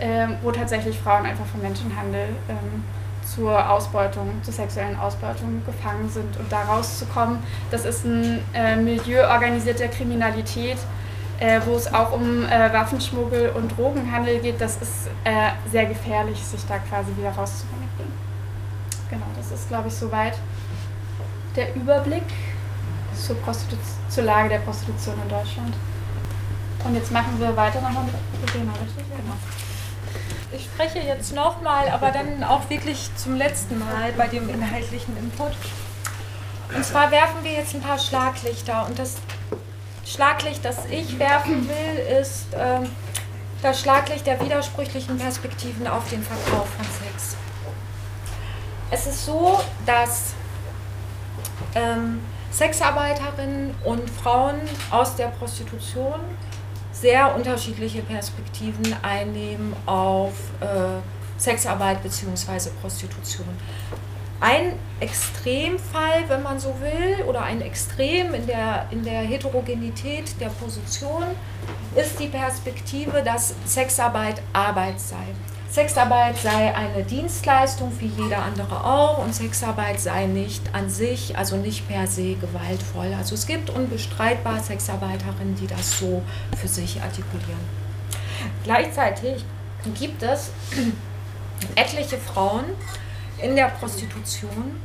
ähm, 0.00 0.36
wo 0.42 0.50
tatsächlich 0.50 0.98
Frauen 0.98 1.26
einfach 1.26 1.46
vom 1.46 1.60
Menschenhandel 1.60 2.28
ähm, 2.48 2.84
zur 3.24 3.70
Ausbeutung, 3.70 4.30
zur 4.42 4.52
sexuellen 4.52 4.98
Ausbeutung 4.98 5.62
gefangen 5.64 6.08
sind 6.08 6.36
und 6.38 6.50
da 6.50 6.62
rauszukommen. 6.62 7.38
Das 7.70 7.84
ist 7.84 8.04
ein 8.04 8.40
äh, 8.52 8.76
Milieu 8.76 9.28
organisierter 9.28 9.88
Kriminalität, 9.88 10.78
äh, 11.38 11.60
wo 11.64 11.74
es 11.74 11.92
auch 11.92 12.12
um 12.12 12.44
äh, 12.44 12.72
Waffenschmuggel 12.72 13.50
und 13.50 13.76
Drogenhandel 13.76 14.40
geht. 14.40 14.60
Das 14.60 14.76
ist 14.76 15.08
äh, 15.24 15.50
sehr 15.70 15.86
gefährlich, 15.86 16.42
sich 16.42 16.64
da 16.66 16.78
quasi 16.78 17.16
wieder 17.16 17.30
rauszukommen. 17.30 17.88
Genau, 19.08 19.26
das 19.36 19.50
ist, 19.52 19.68
glaube 19.68 19.88
ich, 19.88 19.94
soweit 19.94 20.34
der 21.56 21.74
Überblick 21.74 22.24
zur, 23.14 23.36
zur, 24.08 24.24
Lage 24.24 24.48
der 24.48 24.58
Prostitution 24.58 25.14
in 25.22 25.28
Deutschland. 25.28 25.74
Und 26.84 26.94
jetzt 26.94 27.12
machen 27.12 27.38
wir 27.38 27.56
weiter 27.56 27.80
nochmal 27.80 28.04
mit 28.04 28.14
Regina, 28.42 28.72
richtig? 28.72 29.04
Genau. 29.08 29.36
Ich 30.52 30.64
spreche 30.64 30.98
jetzt 31.06 31.34
nochmal, 31.34 31.88
aber 31.88 32.10
dann 32.10 32.42
auch 32.44 32.68
wirklich 32.68 33.10
zum 33.16 33.36
letzten 33.36 33.78
Mal 33.78 34.12
bei 34.16 34.26
dem 34.26 34.48
inhaltlichen 34.48 35.16
Input. 35.16 35.52
Und 36.74 36.84
zwar 36.84 37.10
werfen 37.10 37.42
wir 37.42 37.52
jetzt 37.52 37.74
ein 37.74 37.80
paar 37.80 37.98
Schlaglichter. 37.98 38.86
Und 38.86 38.98
das 38.98 39.16
Schlaglicht, 40.04 40.64
das 40.64 40.86
ich 40.90 41.18
werfen 41.18 41.68
will, 41.68 42.20
ist 42.20 42.52
äh, 42.54 42.80
das 43.62 43.80
Schlaglicht 43.80 44.26
der 44.26 44.40
widersprüchlichen 44.40 45.16
Perspektiven 45.18 45.86
auf 45.86 46.08
den 46.10 46.22
Verkauf 46.22 46.68
von 46.68 46.84
Sex. 46.84 47.36
Es 48.90 49.06
ist 49.06 49.24
so, 49.24 49.60
dass 49.86 50.34
ähm, 51.74 52.20
Sexarbeiterinnen 52.52 53.74
und 53.84 54.08
Frauen 54.10 54.60
aus 54.90 55.16
der 55.16 55.28
Prostitution 55.28 56.20
sehr 56.92 57.34
unterschiedliche 57.34 58.02
Perspektiven 58.02 58.94
einnehmen 59.02 59.74
auf 59.86 60.34
äh, 60.60 61.00
Sexarbeit 61.38 62.02
bzw. 62.02 62.70
Prostitution. 62.80 63.48
Ein 64.40 64.72
Extremfall, 65.00 66.24
wenn 66.28 66.42
man 66.42 66.58
so 66.58 66.74
will, 66.80 67.24
oder 67.26 67.42
ein 67.42 67.60
Extrem 67.60 68.34
in 68.34 68.46
der, 68.46 68.86
in 68.90 69.04
der 69.04 69.20
Heterogenität 69.20 70.40
der 70.40 70.48
Position 70.48 71.24
ist 71.94 72.18
die 72.18 72.26
Perspektive, 72.26 73.22
dass 73.22 73.54
Sexarbeit 73.64 74.42
Arbeit 74.52 75.00
sei. 75.00 75.26
Sexarbeit 75.72 76.36
sei 76.36 76.74
eine 76.74 77.02
Dienstleistung 77.02 77.90
wie 77.98 78.08
jeder 78.08 78.42
andere 78.42 78.84
auch 78.84 79.24
und 79.24 79.34
Sexarbeit 79.34 79.98
sei 79.98 80.26
nicht 80.26 80.62
an 80.74 80.90
sich, 80.90 81.38
also 81.38 81.56
nicht 81.56 81.88
per 81.88 82.06
se 82.06 82.34
gewaltvoll. 82.34 83.14
Also 83.18 83.34
es 83.34 83.46
gibt 83.46 83.70
unbestreitbar 83.70 84.62
Sexarbeiterinnen, 84.62 85.56
die 85.56 85.66
das 85.66 85.98
so 85.98 86.22
für 86.60 86.68
sich 86.68 87.00
artikulieren. 87.00 87.64
Gleichzeitig 88.64 89.46
gibt 89.98 90.22
es 90.22 90.50
etliche 91.74 92.18
Frauen 92.18 92.64
in 93.38 93.56
der 93.56 93.68
Prostitution, 93.68 94.76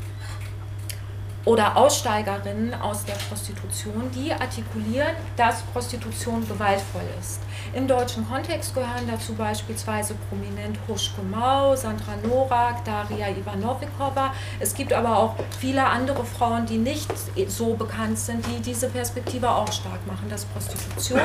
oder 1.47 1.77
Aussteigerinnen 1.77 2.73
aus 2.73 3.05
der 3.05 3.13
Prostitution, 3.13 4.11
die 4.13 4.33
artikulieren, 4.33 5.15
dass 5.37 5.61
Prostitution 5.61 6.45
gewaltvoll 6.45 7.03
ist. 7.21 7.39
Im 7.73 7.87
deutschen 7.87 8.27
Kontext 8.27 8.73
gehören 8.73 9.07
dazu 9.07 9.33
beispielsweise 9.33 10.15
prominent 10.29 10.79
Huschke 10.87 11.21
Mau, 11.21 11.75
Sandra 11.75 12.15
Norak, 12.23 12.83
Daria 12.85 13.29
Ivanovikova. 13.29 14.33
Es 14.59 14.73
gibt 14.73 14.93
aber 14.93 15.17
auch 15.17 15.35
viele 15.59 15.85
andere 15.85 16.23
Frauen, 16.25 16.65
die 16.65 16.77
nicht 16.77 17.11
so 17.47 17.73
bekannt 17.73 18.17
sind, 18.17 18.45
die 18.47 18.61
diese 18.61 18.89
Perspektive 18.89 19.49
auch 19.49 19.71
stark 19.71 20.05
machen, 20.07 20.29
dass 20.29 20.45
Prostitution 20.45 21.19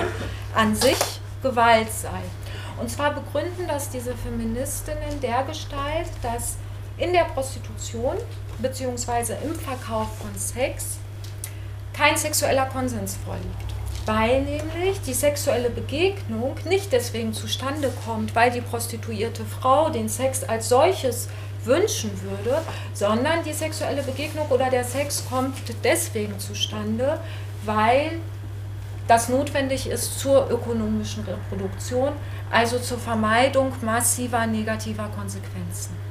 an 0.55 0.75
sich 0.75 0.99
Gewalt 1.43 1.91
sei. 1.93 2.21
Und 2.81 2.91
zwar 2.91 3.15
begründen 3.15 3.67
das 3.69 3.91
diese 3.91 4.15
Feministinnen 4.15 5.21
der 5.21 5.45
Gestalt, 5.45 6.09
dass 6.23 6.57
in 6.99 7.13
der 7.13 7.25
Prostitution 7.25 8.17
bzw. 8.59 9.35
im 9.45 9.55
Verkauf 9.55 10.09
von 10.19 10.37
Sex 10.37 10.99
kein 11.93 12.17
sexueller 12.17 12.67
Konsens 12.67 13.19
vorliegt. 13.25 13.72
Weil 14.05 14.43
nämlich 14.43 15.01
die 15.07 15.15
sexuelle 15.15 15.71
Begegnung 15.71 16.57
nicht 16.65 16.93
deswegen 16.93 17.33
zustande 17.33 17.93
kommt, 18.05 18.35
weil 18.35 18.51
die 18.51 18.61
prostituierte 18.61 19.45
Frau 19.45 19.91
den 19.91 20.09
Sex 20.09 20.43
als 20.43 20.69
solches 20.69 21.29
wünschen 21.65 22.11
würde, 22.23 22.59
sondern 22.95 23.45
die 23.45 23.53
sexuelle 23.53 24.03
Begegnung 24.03 24.49
oder 24.49 24.71
der 24.71 24.83
Sex 24.83 25.25
kommt 25.29 25.55
deswegen 25.85 26.39
zustande, 26.41 27.21
weil 27.65 28.19
das 29.07 29.29
notwendig 29.29 29.89
ist 29.89 30.19
zur 30.19 30.51
ökonomischen 30.51 31.25
Reproduktion, 31.25 32.13
also 32.51 32.79
zur 32.79 32.99
Vermeidung 32.99 33.73
massiver 33.83 34.47
negativer 34.47 35.09
Konsequenzen. 35.17 36.02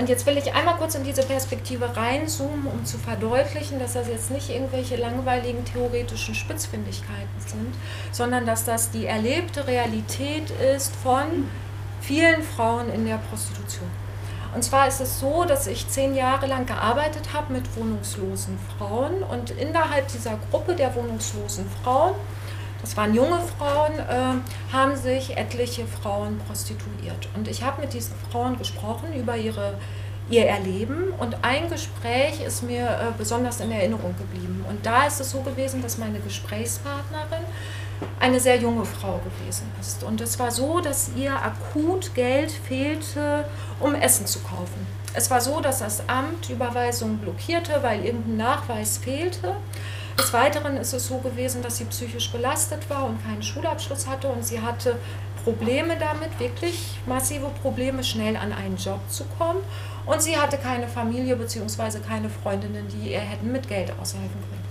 Und 0.00 0.08
jetzt 0.08 0.24
will 0.24 0.38
ich 0.38 0.54
einmal 0.54 0.76
kurz 0.76 0.94
in 0.94 1.04
diese 1.04 1.22
Perspektive 1.22 1.94
reinzoomen, 1.94 2.66
um 2.68 2.86
zu 2.86 2.96
verdeutlichen, 2.96 3.78
dass 3.78 3.92
das 3.92 4.08
jetzt 4.08 4.30
nicht 4.30 4.48
irgendwelche 4.48 4.96
langweiligen 4.96 5.62
theoretischen 5.66 6.34
Spitzfindigkeiten 6.34 7.38
sind, 7.46 7.74
sondern 8.10 8.46
dass 8.46 8.64
das 8.64 8.90
die 8.90 9.04
erlebte 9.04 9.66
Realität 9.66 10.48
ist 10.74 10.96
von 10.96 11.50
vielen 12.00 12.42
Frauen 12.42 12.90
in 12.90 13.04
der 13.04 13.18
Prostitution. 13.28 13.90
Und 14.54 14.64
zwar 14.64 14.88
ist 14.88 15.02
es 15.02 15.20
so, 15.20 15.44
dass 15.44 15.66
ich 15.66 15.86
zehn 15.86 16.14
Jahre 16.14 16.46
lang 16.46 16.64
gearbeitet 16.64 17.34
habe 17.34 17.52
mit 17.52 17.76
wohnungslosen 17.76 18.58
Frauen 18.78 19.22
und 19.22 19.50
innerhalb 19.50 20.08
dieser 20.08 20.38
Gruppe 20.50 20.76
der 20.76 20.94
wohnungslosen 20.94 21.66
Frauen 21.84 22.14
das 22.80 22.96
waren 22.96 23.14
junge 23.14 23.40
Frauen, 23.58 23.98
äh, 23.98 24.72
haben 24.72 24.96
sich 24.96 25.36
etliche 25.36 25.86
Frauen 25.86 26.38
prostituiert. 26.46 27.28
Und 27.36 27.48
ich 27.48 27.62
habe 27.62 27.82
mit 27.82 27.92
diesen 27.92 28.14
Frauen 28.30 28.58
gesprochen 28.58 29.12
über 29.14 29.36
ihre, 29.36 29.74
ihr 30.30 30.46
Erleben 30.46 31.12
und 31.18 31.36
ein 31.42 31.68
Gespräch 31.68 32.40
ist 32.40 32.62
mir 32.62 32.86
äh, 32.86 33.18
besonders 33.18 33.60
in 33.60 33.70
Erinnerung 33.70 34.14
geblieben. 34.16 34.64
Und 34.68 34.86
da 34.86 35.06
ist 35.06 35.20
es 35.20 35.30
so 35.30 35.40
gewesen, 35.40 35.82
dass 35.82 35.98
meine 35.98 36.20
Gesprächspartnerin 36.20 37.44
eine 38.18 38.40
sehr 38.40 38.56
junge 38.56 38.84
Frau 38.84 39.18
gewesen 39.18 39.70
ist. 39.80 40.02
Und 40.04 40.20
es 40.20 40.38
war 40.38 40.50
so, 40.50 40.80
dass 40.80 41.10
ihr 41.16 41.34
akut 41.34 42.14
Geld 42.14 42.50
fehlte, 42.50 43.44
um 43.78 43.94
Essen 43.94 44.26
zu 44.26 44.38
kaufen. 44.40 44.86
Es 45.12 45.30
war 45.30 45.40
so, 45.40 45.60
dass 45.60 45.80
das 45.80 46.08
Amt 46.08 46.48
Überweisungen 46.48 47.18
blockierte, 47.18 47.82
weil 47.82 48.04
irgendein 48.04 48.36
Nachweis 48.36 48.98
fehlte. 48.98 49.56
Des 50.20 50.34
Weiteren 50.34 50.76
ist 50.76 50.92
es 50.92 51.06
so 51.06 51.16
gewesen, 51.16 51.62
dass 51.62 51.78
sie 51.78 51.86
psychisch 51.86 52.30
belastet 52.30 52.90
war 52.90 53.06
und 53.06 53.24
keinen 53.24 53.42
Schulabschluss 53.42 54.06
hatte 54.06 54.28
und 54.28 54.44
sie 54.44 54.60
hatte 54.60 54.98
Probleme 55.44 55.96
damit, 55.96 56.38
wirklich 56.38 56.98
massive 57.06 57.48
Probleme, 57.62 58.04
schnell 58.04 58.36
an 58.36 58.52
einen 58.52 58.76
Job 58.76 59.00
zu 59.08 59.24
kommen. 59.38 59.60
Und 60.04 60.20
sie 60.20 60.36
hatte 60.36 60.58
keine 60.58 60.88
Familie 60.88 61.36
bzw. 61.36 62.00
keine 62.06 62.28
Freundinnen, 62.28 62.86
die 62.88 63.12
ihr 63.12 63.20
hätten 63.20 63.50
mit 63.50 63.66
Geld 63.66 63.94
aushelfen 63.98 64.28
können. 64.28 64.64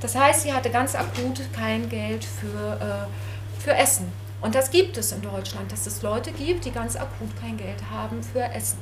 Das 0.00 0.14
heißt, 0.14 0.42
sie 0.42 0.52
hatte 0.52 0.70
ganz 0.70 0.94
akut 0.94 1.40
kein 1.52 1.88
Geld 1.88 2.24
für, 2.24 2.78
äh, 2.80 3.60
für 3.60 3.74
Essen. 3.74 4.06
Und 4.40 4.54
das 4.54 4.70
gibt 4.70 4.96
es 4.98 5.10
in 5.10 5.22
Deutschland, 5.22 5.72
dass 5.72 5.88
es 5.88 6.02
Leute 6.02 6.30
gibt, 6.30 6.64
die 6.64 6.70
ganz 6.70 6.94
akut 6.94 7.36
kein 7.40 7.56
Geld 7.56 7.82
haben 7.90 8.22
für 8.22 8.44
Essen. 8.44 8.78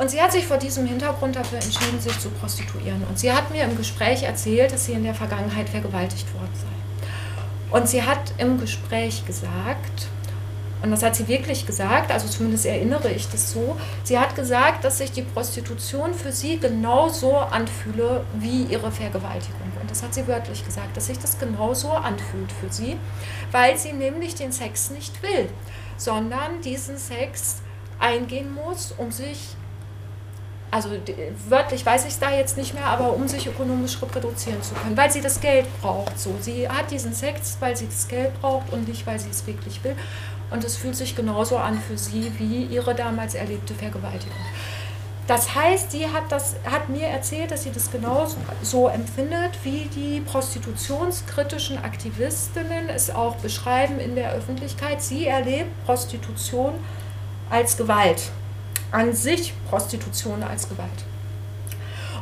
Und 0.00 0.10
sie 0.10 0.22
hat 0.22 0.32
sich 0.32 0.46
vor 0.46 0.56
diesem 0.56 0.86
Hintergrund 0.86 1.36
dafür 1.36 1.58
entschieden, 1.58 2.00
sich 2.00 2.18
zu 2.18 2.30
prostituieren. 2.30 3.04
Und 3.06 3.18
sie 3.18 3.30
hat 3.30 3.50
mir 3.50 3.64
im 3.64 3.76
Gespräch 3.76 4.22
erzählt, 4.22 4.72
dass 4.72 4.86
sie 4.86 4.92
in 4.92 5.04
der 5.04 5.14
Vergangenheit 5.14 5.68
vergewaltigt 5.68 6.32
worden 6.32 6.54
sei. 6.54 7.76
Und 7.78 7.86
sie 7.86 8.02
hat 8.02 8.32
im 8.38 8.58
Gespräch 8.58 9.26
gesagt, 9.26 10.08
und 10.82 10.90
das 10.90 11.02
hat 11.02 11.16
sie 11.16 11.28
wirklich 11.28 11.66
gesagt, 11.66 12.10
also 12.10 12.28
zumindest 12.28 12.64
erinnere 12.64 13.10
ich 13.10 13.28
das 13.28 13.52
so. 13.52 13.76
Sie 14.02 14.18
hat 14.18 14.34
gesagt, 14.34 14.84
dass 14.84 14.96
sich 14.96 15.12
die 15.12 15.20
Prostitution 15.20 16.14
für 16.14 16.32
sie 16.32 16.58
genauso 16.58 17.36
anfühle 17.36 18.24
wie 18.38 18.62
ihre 18.62 18.90
Vergewaltigung. 18.90 19.70
Und 19.78 19.90
das 19.90 20.02
hat 20.02 20.14
sie 20.14 20.26
wörtlich 20.26 20.64
gesagt, 20.64 20.96
dass 20.96 21.08
sich 21.08 21.18
das 21.18 21.38
genauso 21.38 21.92
anfühlt 21.92 22.50
für 22.52 22.72
sie, 22.72 22.96
weil 23.52 23.76
sie 23.76 23.92
nämlich 23.92 24.34
den 24.34 24.50
Sex 24.50 24.88
nicht 24.88 25.22
will, 25.22 25.50
sondern 25.98 26.62
diesen 26.64 26.96
Sex 26.96 27.56
eingehen 27.98 28.54
muss, 28.54 28.94
um 28.96 29.12
sich 29.12 29.56
also 30.70 30.90
wörtlich 31.48 31.84
weiß 31.84 32.04
ich 32.04 32.10
es 32.10 32.18
da 32.18 32.30
jetzt 32.30 32.56
nicht 32.56 32.74
mehr, 32.74 32.86
aber 32.86 33.12
um 33.12 33.26
sich 33.26 33.46
ökonomisch 33.46 34.00
reproduzieren 34.00 34.62
zu 34.62 34.74
können, 34.74 34.96
weil 34.96 35.10
sie 35.10 35.20
das 35.20 35.40
Geld 35.40 35.66
braucht. 35.80 36.18
So, 36.18 36.34
sie 36.40 36.68
hat 36.68 36.90
diesen 36.90 37.12
Sex, 37.12 37.56
weil 37.60 37.76
sie 37.76 37.86
das 37.86 38.06
Geld 38.06 38.40
braucht 38.40 38.72
und 38.72 38.86
nicht, 38.88 39.06
weil 39.06 39.18
sie 39.18 39.30
es 39.30 39.46
wirklich 39.46 39.82
will. 39.82 39.96
Und 40.50 40.64
es 40.64 40.76
fühlt 40.76 40.96
sich 40.96 41.16
genauso 41.16 41.56
an 41.58 41.80
für 41.80 41.96
sie 41.96 42.32
wie 42.38 42.64
ihre 42.64 42.94
damals 42.94 43.34
erlebte 43.34 43.74
Vergewaltigung. 43.74 44.34
Das 45.26 45.54
heißt, 45.54 45.92
sie 45.92 46.08
hat, 46.08 46.24
das, 46.30 46.56
hat 46.64 46.88
mir 46.88 47.06
erzählt, 47.06 47.52
dass 47.52 47.62
sie 47.62 47.70
das 47.70 47.92
genauso 47.92 48.36
so 48.62 48.88
empfindet, 48.88 49.52
wie 49.62 49.88
die 49.94 50.20
prostitutionskritischen 50.22 51.78
Aktivistinnen 51.78 52.88
es 52.88 53.10
auch 53.10 53.36
beschreiben 53.36 54.00
in 54.00 54.16
der 54.16 54.32
Öffentlichkeit. 54.32 55.00
Sie 55.00 55.26
erlebt 55.26 55.70
Prostitution 55.84 56.74
als 57.48 57.76
Gewalt, 57.76 58.32
an 58.90 59.12
sich 59.14 59.54
Prostitution 59.68 60.42
als 60.42 60.68
Gewalt. 60.68 61.04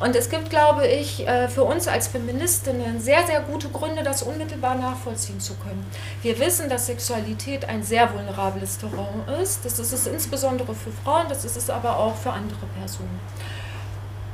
Und 0.00 0.14
es 0.14 0.30
gibt, 0.30 0.48
glaube 0.50 0.86
ich, 0.86 1.26
äh, 1.26 1.48
für 1.48 1.64
uns 1.64 1.88
als 1.88 2.06
Feministinnen 2.06 3.00
sehr, 3.00 3.26
sehr 3.26 3.40
gute 3.40 3.68
Gründe, 3.68 4.04
das 4.04 4.22
unmittelbar 4.22 4.76
nachvollziehen 4.76 5.40
zu 5.40 5.54
können. 5.54 5.84
Wir 6.22 6.38
wissen, 6.38 6.68
dass 6.68 6.86
Sexualität 6.86 7.68
ein 7.68 7.82
sehr 7.82 8.12
vulnerables 8.14 8.78
Terrain 8.78 9.26
ist. 9.42 9.64
Das 9.64 9.78
ist 9.80 9.92
es 9.92 10.06
insbesondere 10.06 10.72
für 10.74 10.92
Frauen, 10.92 11.26
das 11.28 11.44
ist 11.44 11.56
es 11.56 11.68
aber 11.68 11.96
auch 11.96 12.14
für 12.14 12.30
andere 12.30 12.66
Personen. 12.78 13.20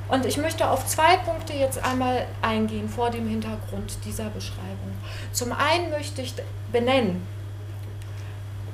Und 0.08 0.26
ich 0.26 0.36
möchte 0.36 0.68
auf 0.68 0.86
zwei 0.86 1.16
Punkte 1.16 1.54
jetzt 1.54 1.82
einmal 1.82 2.26
eingehen 2.42 2.88
vor 2.90 3.10
dem 3.10 3.26
Hintergrund 3.26 3.96
dieser 4.04 4.28
Beschreibung. 4.28 4.92
Zum 5.32 5.52
einen 5.52 5.90
möchte 5.90 6.20
ich 6.20 6.34
benennen, 6.70 7.26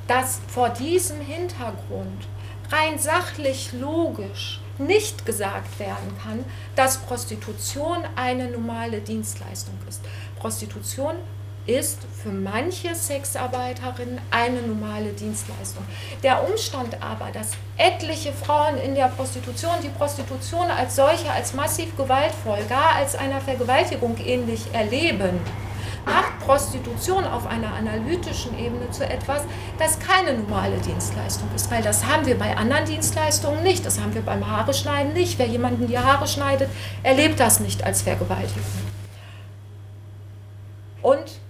dass 0.09 0.41
vor 0.49 0.71
diesem 0.71 1.21
Hintergrund 1.21 2.27
rein 2.71 2.99
sachlich 2.99 3.73
logisch 3.73 4.61
nicht 4.79 5.27
gesagt 5.27 5.79
werden 5.79 6.17
kann, 6.23 6.45
dass 6.75 6.99
Prostitution 6.99 7.99
eine 8.17 8.49
normale 8.49 9.01
Dienstleistung 9.01 9.75
ist. 9.89 10.01
Prostitution 10.39 11.17
ist 11.67 11.99
für 12.23 12.31
manche 12.31 12.95
Sexarbeiterinnen 12.95 14.21
eine 14.31 14.63
normale 14.63 15.13
Dienstleistung. 15.13 15.85
Der 16.23 16.49
Umstand 16.49 16.97
aber, 17.03 17.31
dass 17.33 17.51
etliche 17.77 18.33
Frauen 18.33 18.79
in 18.79 18.95
der 18.95 19.09
Prostitution 19.09 19.75
die 19.83 19.91
Prostitution 19.91 20.71
als 20.71 20.97
solche, 20.97 21.31
als 21.31 21.53
massiv 21.53 21.95
gewaltvoll, 21.97 22.65
gar 22.69 22.95
als 22.95 23.15
einer 23.15 23.41
Vergewaltigung 23.41 24.17
ähnlich 24.25 24.63
erleben, 24.73 25.39
macht 26.05 26.39
Prostitution 26.41 27.25
auf 27.25 27.47
einer 27.47 27.73
analytischen 27.75 28.59
Ebene 28.59 28.91
zu 28.91 29.09
etwas, 29.09 29.43
das 29.79 29.99
keine 29.99 30.39
normale 30.39 30.79
Dienstleistung 30.79 31.49
ist. 31.55 31.71
Weil 31.71 31.83
das 31.83 32.07
haben 32.07 32.27
wir 32.27 32.39
bei 32.39 32.57
anderen 32.57 32.85
Dienstleistungen 32.85 33.63
nicht. 33.63 33.85
Das 33.85 34.01
haben 34.01 34.15
wir 34.15 34.23
beim 34.23 34.47
Haare 34.51 34.75
schneiden 34.75 35.13
nicht. 35.13 35.39
Wer 35.39 35.47
jemanden 35.47 35.87
die 35.87 35.99
Haare 35.99 36.27
schneidet, 36.27 36.69
erlebt 37.03 37.41
das 37.41 37.61
nicht 37.61 37.85
als 37.85 38.03
Vergewaltigung. 38.03 38.63
Und 41.03 41.41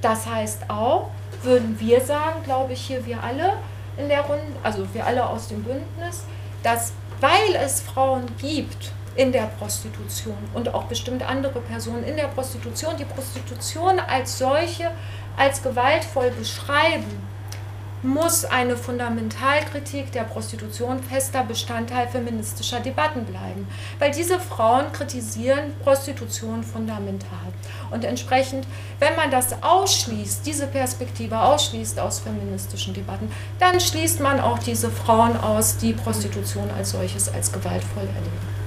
das 0.00 0.26
heißt 0.26 0.68
auch, 0.68 1.10
würden 1.42 1.78
wir 1.78 2.00
sagen, 2.00 2.42
glaube 2.44 2.72
ich, 2.72 2.80
hier 2.80 3.04
wir 3.06 3.22
alle 3.22 3.54
in 3.96 4.08
der 4.08 4.22
Runde, 4.22 4.44
also 4.62 4.86
wir 4.92 5.06
alle 5.06 5.26
aus 5.26 5.48
dem 5.48 5.62
Bündnis, 5.62 6.24
dass 6.62 6.92
weil 7.20 7.54
es 7.64 7.80
Frauen 7.80 8.26
gibt, 8.38 8.92
in 9.16 9.32
der 9.32 9.50
Prostitution 9.58 10.36
und 10.54 10.72
auch 10.74 10.84
bestimmt 10.84 11.28
andere 11.28 11.60
Personen 11.60 12.04
in 12.04 12.16
der 12.16 12.28
Prostitution 12.28 12.96
die 12.98 13.04
Prostitution 13.04 13.98
als 13.98 14.38
solche, 14.38 14.90
als 15.36 15.62
gewaltvoll 15.62 16.30
beschreiben, 16.30 17.26
muss 18.02 18.44
eine 18.44 18.76
Fundamentalkritik 18.76 20.12
der 20.12 20.24
Prostitution 20.24 21.02
fester 21.02 21.42
Bestandteil 21.44 22.06
feministischer 22.06 22.80
Debatten 22.80 23.24
bleiben. 23.24 23.66
Weil 23.98 24.10
diese 24.10 24.38
Frauen 24.38 24.92
kritisieren 24.92 25.74
Prostitution 25.82 26.62
fundamental. 26.62 27.52
Und 27.90 28.04
entsprechend, 28.04 28.66
wenn 28.98 29.16
man 29.16 29.30
das 29.30 29.62
ausschließt, 29.62 30.46
diese 30.46 30.66
Perspektive 30.66 31.40
ausschließt 31.40 31.98
aus 31.98 32.20
feministischen 32.20 32.94
Debatten, 32.94 33.30
dann 33.58 33.80
schließt 33.80 34.20
man 34.20 34.40
auch 34.40 34.58
diese 34.58 34.90
Frauen 34.90 35.36
aus, 35.36 35.78
die 35.78 35.92
Prostitution 35.92 36.70
als 36.76 36.90
solches 36.90 37.32
als 37.32 37.50
gewaltvoll 37.50 38.04
erleben. 38.04 38.65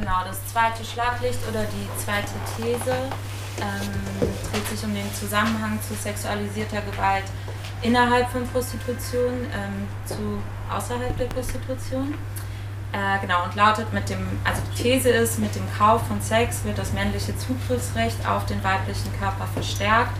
Genau, 0.00 0.24
das 0.26 0.40
zweite 0.46 0.82
Schlaglicht 0.82 1.38
oder 1.46 1.64
die 1.64 2.02
zweite 2.02 2.32
These 2.56 2.94
ähm, 3.60 4.28
dreht 4.50 4.66
sich 4.66 4.82
um 4.82 4.94
den 4.94 5.12
Zusammenhang 5.12 5.78
zu 5.86 5.94
sexualisierter 5.94 6.80
Gewalt 6.90 7.24
innerhalb 7.82 8.30
von 8.30 8.46
Prostitution 8.48 9.46
ähm, 9.54 9.86
zu 10.06 10.42
außerhalb 10.74 11.16
der 11.18 11.26
Prostitution. 11.26 12.14
Äh, 12.92 13.20
genau, 13.20 13.44
und 13.44 13.54
lautet 13.54 13.92
mit 13.92 14.08
dem, 14.08 14.26
also 14.42 14.62
die 14.72 14.82
These 14.82 15.10
ist, 15.10 15.38
mit 15.38 15.54
dem 15.54 15.62
Kauf 15.76 16.06
von 16.08 16.20
Sex 16.22 16.64
wird 16.64 16.78
das 16.78 16.94
männliche 16.94 17.36
Zugriffsrecht 17.36 18.26
auf 18.26 18.46
den 18.46 18.64
weiblichen 18.64 19.12
Körper 19.18 19.46
verstärkt 19.52 20.16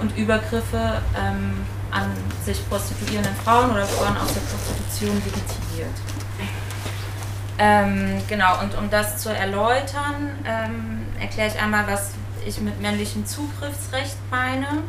und 0.00 0.16
Übergriffe 0.16 1.02
ähm, 1.14 1.64
an 1.90 2.10
sich 2.42 2.66
prostituierenden 2.70 3.36
Frauen 3.36 3.70
oder 3.70 3.84
Frauen 3.84 4.16
aus 4.16 4.32
der 4.32 4.40
Prostitution 4.40 5.14
legitimiert. 5.24 6.13
Ähm, 7.58 8.20
genau, 8.28 8.60
und 8.60 8.76
um 8.76 8.90
das 8.90 9.18
zu 9.18 9.28
erläutern, 9.28 10.30
ähm, 10.44 11.06
erkläre 11.20 11.48
ich 11.48 11.60
einmal, 11.60 11.86
was 11.86 12.10
ich 12.46 12.60
mit 12.60 12.80
männlichem 12.80 13.24
Zugriffsrecht 13.26 14.16
meine. 14.30 14.82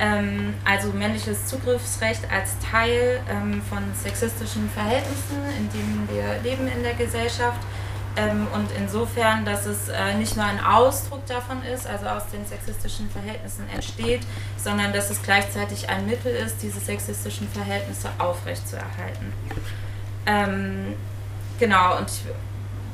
Ähm, 0.00 0.54
also 0.64 0.92
männliches 0.92 1.46
Zugriffsrecht 1.46 2.22
als 2.30 2.50
Teil 2.70 3.20
ähm, 3.28 3.60
von 3.68 3.82
sexistischen 4.00 4.70
Verhältnissen, 4.70 5.42
in 5.58 5.68
denen 5.70 6.08
wir 6.12 6.40
leben 6.48 6.68
in 6.68 6.84
der 6.84 6.94
Gesellschaft. 6.94 7.58
Ähm, 8.16 8.46
und 8.54 8.68
insofern, 8.78 9.44
dass 9.44 9.66
es 9.66 9.88
äh, 9.88 10.14
nicht 10.14 10.36
nur 10.36 10.44
ein 10.44 10.64
Ausdruck 10.64 11.26
davon 11.26 11.62
ist, 11.64 11.86
also 11.86 12.06
aus 12.06 12.28
den 12.32 12.46
sexistischen 12.46 13.10
Verhältnissen 13.10 13.64
entsteht, 13.74 14.22
sondern 14.56 14.92
dass 14.92 15.10
es 15.10 15.22
gleichzeitig 15.22 15.88
ein 15.88 16.06
Mittel 16.06 16.32
ist, 16.32 16.62
diese 16.62 16.78
sexistischen 16.78 17.48
Verhältnisse 17.48 18.08
aufrechtzuerhalten. 18.18 19.32
Ähm, 20.26 20.94
Genau, 21.58 21.98
und 21.98 22.08
ich 22.08 22.22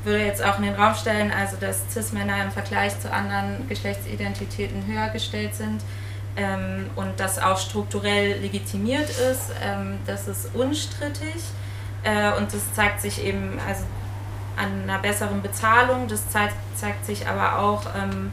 würde 0.05 0.25
jetzt 0.25 0.43
auch 0.43 0.59
in 0.59 0.65
den 0.65 0.75
Raum 0.75 0.95
stellen, 0.95 1.31
also 1.33 1.57
dass 1.57 1.83
Cis-Männer 1.91 2.45
im 2.45 2.51
Vergleich 2.51 2.99
zu 3.01 3.11
anderen 3.13 3.69
Geschlechtsidentitäten 3.69 4.87
höher 4.87 5.09
gestellt 5.09 5.55
sind 5.55 5.83
ähm, 6.37 6.91
und 6.97 7.19
das 7.19 7.39
auch 7.39 7.59
strukturell 7.59 8.39
legitimiert 8.41 9.09
ist. 9.09 9.51
Ähm, 9.63 9.99
das 10.07 10.29
ist 10.29 10.55
unstrittig 10.55 11.43
äh, 12.03 12.33
und 12.39 12.53
das 12.53 12.75
zeigt 12.75 13.01
sich 13.01 13.25
eben 13.25 13.59
also 13.67 13.85
an 14.57 14.83
einer 14.83 14.99
besseren 14.99 15.43
Bezahlung, 15.43 16.07
das 16.07 16.29
zeigt, 16.31 16.55
zeigt 16.77 17.05
sich 17.07 17.27
aber 17.27 17.59
auch 17.59 17.87
ähm, 17.97 18.31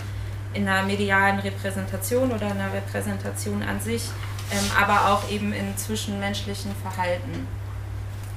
in 0.53 0.67
einer 0.67 0.85
medialen 0.85 1.39
Repräsentation 1.39 2.31
oder 2.31 2.47
einer 2.47 2.71
Repräsentation 2.73 3.63
an 3.63 3.79
sich, 3.79 4.09
ähm, 4.51 4.71
aber 4.79 5.13
auch 5.13 5.29
eben 5.29 5.53
in 5.53 5.75
zwischenmenschlichen 5.77 6.73
Verhalten. 6.75 7.47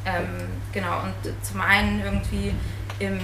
Ähm, 0.06 0.48
genau, 0.72 1.02
und 1.02 1.44
zum 1.44 1.60
einen 1.60 2.02
irgendwie 2.02 2.52
im 2.98 3.18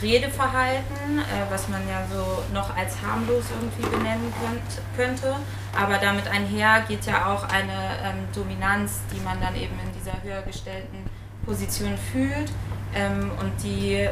Redeverhalten, 0.00 1.18
äh, 1.18 1.50
was 1.50 1.68
man 1.68 1.82
ja 1.88 2.02
so 2.10 2.42
noch 2.54 2.74
als 2.76 2.96
harmlos 3.02 3.44
irgendwie 3.50 3.96
benennen 3.96 4.32
könnt, 4.40 4.96
könnte. 4.96 5.36
Aber 5.78 5.98
damit 5.98 6.26
einher 6.28 6.82
geht 6.88 7.04
ja 7.06 7.26
auch 7.26 7.44
eine 7.44 7.98
ähm, 8.02 8.28
Dominanz, 8.34 9.00
die 9.12 9.20
man 9.20 9.40
dann 9.40 9.54
eben 9.54 9.74
in 9.84 9.92
dieser 9.98 10.22
höher 10.22 10.42
gestellten 10.42 10.98
Position 11.44 11.96
fühlt 12.12 12.50
ähm, 12.94 13.30
und 13.40 13.52
die, 13.62 14.08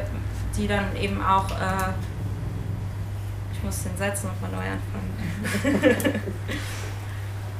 die 0.57 0.67
dann 0.67 0.95
eben 0.95 1.23
auch, 1.23 1.49
äh, 1.51 1.93
ich 3.53 3.63
muss 3.63 3.83
den 3.83 3.97
Satz 3.97 4.23
nochmal 4.23 4.51
neu 4.51 4.65
anfangen. 4.69 6.21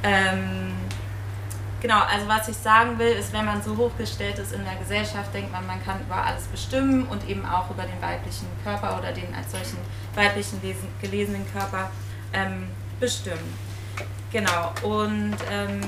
ähm, 0.02 0.79
Genau, 1.80 2.00
also 2.00 2.28
was 2.28 2.46
ich 2.48 2.56
sagen 2.56 2.98
will, 2.98 3.12
ist, 3.12 3.32
wenn 3.32 3.46
man 3.46 3.62
so 3.62 3.74
hochgestellt 3.74 4.38
ist 4.38 4.52
in 4.52 4.64
der 4.64 4.74
Gesellschaft, 4.76 5.32
denkt 5.32 5.50
man, 5.50 5.66
man 5.66 5.82
kann 5.82 5.98
über 6.00 6.16
alles 6.16 6.44
bestimmen 6.44 7.06
und 7.06 7.26
eben 7.26 7.46
auch 7.46 7.70
über 7.70 7.84
den 7.84 8.00
weiblichen 8.02 8.46
Körper 8.62 8.98
oder 8.98 9.12
den 9.12 9.34
als 9.34 9.50
solchen 9.50 9.78
weiblichen 10.14 10.60
lesen, 10.60 10.88
gelesenen 11.00 11.50
Körper 11.52 11.90
ähm, 12.34 12.68
bestimmen. 12.98 13.56
Genau, 14.30 14.72
und 14.82 15.36
ähm, 15.50 15.80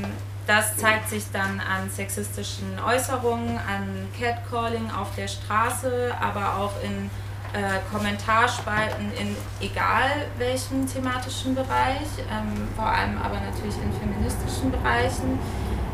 das 0.47 0.76
zeigt 0.76 1.11
sich 1.11 1.24
dann 1.30 1.61
an 1.61 1.88
sexistischen 1.90 2.78
Äußerungen, 2.84 3.59
an 3.59 4.09
Catcalling 4.18 4.90
auf 4.90 5.14
der 5.14 5.28
Straße, 5.28 6.12
aber 6.20 6.57
auch 6.57 6.72
in 6.82 7.11
äh, 7.53 7.80
Kommentarspalten 7.93 9.12
in 9.12 9.36
egal 9.61 10.11
welchem 10.38 10.86
thematischen 10.86 11.55
Bereich, 11.55 12.09
ähm, 12.30 12.68
vor 12.74 12.86
allem 12.86 13.18
aber 13.18 13.34
natürlich 13.40 13.76
in 13.76 13.93
feministischen 13.93 14.70
Bereichen. 14.72 15.38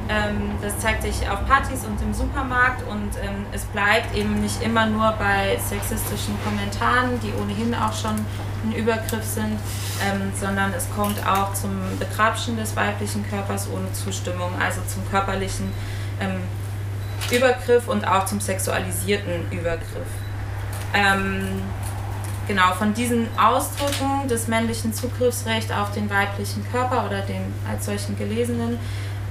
Ähm, 0.09 0.53
das 0.63 0.79
zeigt 0.79 1.03
sich 1.03 1.29
auf 1.29 1.47
Partys 1.47 1.85
und 1.85 2.01
im 2.01 2.15
Supermarkt 2.15 2.83
und 2.89 3.11
ähm, 3.23 3.45
es 3.53 3.65
bleibt 3.65 4.15
eben 4.17 4.41
nicht 4.41 4.63
immer 4.63 4.87
nur 4.87 5.13
bei 5.19 5.59
sexistischen 5.59 6.35
Kommentaren, 6.43 7.21
die 7.21 7.33
ohnehin 7.39 7.75
auch 7.75 7.93
schon 7.93 8.15
ein 8.65 8.73
Übergriff 8.73 9.25
sind, 9.25 9.59
ähm, 10.03 10.33
sondern 10.35 10.73
es 10.73 10.87
kommt 10.97 11.25
auch 11.27 11.53
zum 11.53 11.71
Begrapschen 11.99 12.57
des 12.57 12.75
weiblichen 12.75 13.29
Körpers 13.29 13.69
ohne 13.71 13.93
Zustimmung, 13.93 14.51
also 14.59 14.81
zum 14.87 15.09
körperlichen 15.11 15.71
ähm, 16.21 16.41
Übergriff 17.31 17.87
und 17.87 18.07
auch 18.07 18.25
zum 18.25 18.41
sexualisierten 18.41 19.51
Übergriff. 19.51 20.09
Ähm, 20.95 21.61
genau, 22.47 22.73
von 22.73 22.95
diesen 22.95 23.29
Ausdrücken 23.39 24.27
des 24.27 24.49
männlichen 24.49 24.95
Zugriffsrechts 24.95 25.71
auf 25.71 25.93
den 25.93 26.09
weiblichen 26.09 26.65
Körper 26.73 27.05
oder 27.05 27.21
den 27.21 27.53
als 27.71 27.85
solchen 27.85 28.17
gelesenen 28.17 28.79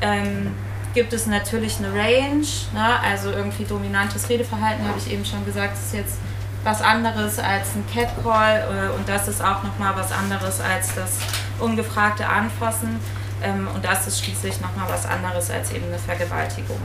ähm, 0.01 0.51
gibt 0.97 1.13
es 1.13 1.27
natürlich 1.27 1.77
eine 1.77 1.93
Range, 1.93 2.47
ne? 2.73 2.99
also 3.03 3.29
irgendwie 3.29 3.65
dominantes 3.65 4.29
Redeverhalten, 4.29 4.83
habe 4.87 4.97
ich 4.97 5.13
eben 5.13 5.23
schon 5.23 5.45
gesagt, 5.45 5.77
ist 5.77 5.93
jetzt 5.93 6.17
was 6.63 6.81
anderes 6.81 7.37
als 7.37 7.75
ein 7.75 7.85
Catcall 7.93 8.89
äh, 8.91 8.97
und 8.97 9.07
das 9.07 9.27
ist 9.27 9.39
auch 9.39 9.61
nochmal 9.61 9.95
was 9.95 10.11
anderes 10.11 10.59
als 10.59 10.95
das 10.95 11.19
ungefragte 11.59 12.27
Anfassen 12.27 12.99
ähm, 13.43 13.67
und 13.75 13.85
das 13.85 14.07
ist 14.07 14.25
schließlich 14.25 14.59
nochmal 14.59 14.87
was 14.89 15.05
anderes 15.05 15.51
als 15.51 15.71
eben 15.71 15.85
eine 15.85 15.99
Vergewaltigung. 15.99 16.81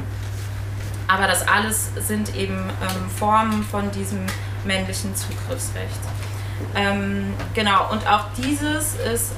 Aber 1.08 1.26
das 1.26 1.48
alles 1.48 1.92
sind 1.96 2.36
eben 2.36 2.68
ähm, 2.68 3.10
Formen 3.18 3.62
von 3.62 3.90
diesem 3.92 4.26
männlichen 4.66 5.16
Zugriffsrecht. 5.16 6.00
Ähm, 6.76 7.32
genau, 7.54 7.90
und 7.90 8.06
auch 8.06 8.26
dieses 8.36 8.94
ist 9.10 9.32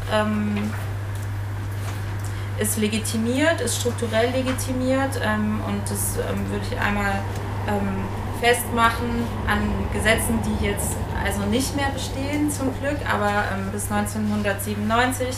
ist 2.59 2.79
legitimiert, 2.79 3.61
ist 3.61 3.81
strukturell 3.81 4.31
legitimiert 4.31 5.21
ähm, 5.23 5.61
und 5.67 5.83
das 5.91 6.17
ähm, 6.19 6.49
würde 6.51 6.65
ich 6.71 6.79
einmal 6.79 7.21
ähm, 7.69 8.05
festmachen 8.41 9.27
an 9.47 9.61
Gesetzen, 9.93 10.39
die 10.45 10.67
jetzt 10.67 10.97
also 11.25 11.43
nicht 11.47 11.75
mehr 11.75 11.89
bestehen 11.91 12.51
zum 12.51 12.69
Glück, 12.81 12.99
aber 13.11 13.45
ähm, 13.55 13.71
bis 13.73 13.91
1997 13.91 15.37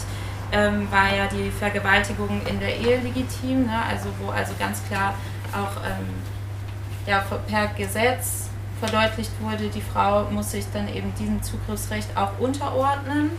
ähm, 0.52 0.88
war 0.90 1.14
ja 1.14 1.26
die 1.26 1.50
Vergewaltigung 1.50 2.40
in 2.46 2.60
der 2.60 2.76
Ehe 2.76 3.00
legitim, 3.00 3.66
ne? 3.66 3.82
also 3.88 4.08
wo 4.20 4.30
also 4.30 4.52
ganz 4.58 4.82
klar 4.88 5.14
auch 5.52 5.82
ähm, 5.84 6.06
ja, 7.06 7.24
per 7.48 7.68
Gesetz 7.68 8.48
verdeutlicht 8.80 9.30
wurde, 9.40 9.68
die 9.68 9.80
Frau 9.80 10.24
muss 10.30 10.50
sich 10.50 10.66
dann 10.72 10.92
eben 10.92 11.14
diesem 11.18 11.42
Zugriffsrecht 11.42 12.08
auch 12.14 12.38
unterordnen. 12.38 13.30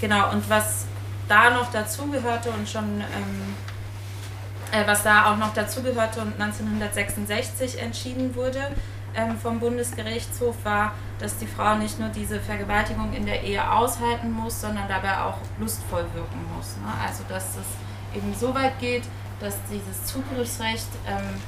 genau, 0.00 0.30
und 0.32 0.50
was 0.50 0.84
da 1.30 1.50
noch 1.50 1.70
dazugehörte 1.70 2.50
und 2.50 2.68
schon, 2.68 3.00
ähm, 3.00 3.54
äh, 4.72 4.86
was 4.86 5.02
da 5.04 5.32
auch 5.32 5.36
noch 5.36 5.54
dazugehörte 5.54 6.20
und 6.20 6.40
1966 6.40 7.80
entschieden 7.80 8.34
wurde 8.34 8.60
ähm, 9.14 9.38
vom 9.38 9.60
Bundesgerichtshof, 9.60 10.56
war, 10.64 10.92
dass 11.18 11.38
die 11.38 11.46
Frau 11.46 11.76
nicht 11.76 11.98
nur 12.00 12.08
diese 12.08 12.40
Vergewaltigung 12.40 13.12
in 13.12 13.26
der 13.26 13.42
Ehe 13.42 13.70
aushalten 13.70 14.32
muss, 14.32 14.60
sondern 14.60 14.88
dabei 14.88 15.20
auch 15.20 15.38
lustvoll 15.58 16.04
wirken 16.14 16.44
muss. 16.56 16.76
Ne? 16.78 16.92
Also 17.06 17.22
dass 17.28 17.56
es 17.56 18.16
eben 18.16 18.34
so 18.34 18.54
weit 18.54 18.78
geht, 18.80 19.04
dass 19.38 19.56
dieses 19.70 20.04
Zugriffsrecht 20.06 20.88
ähm, 21.06 21.40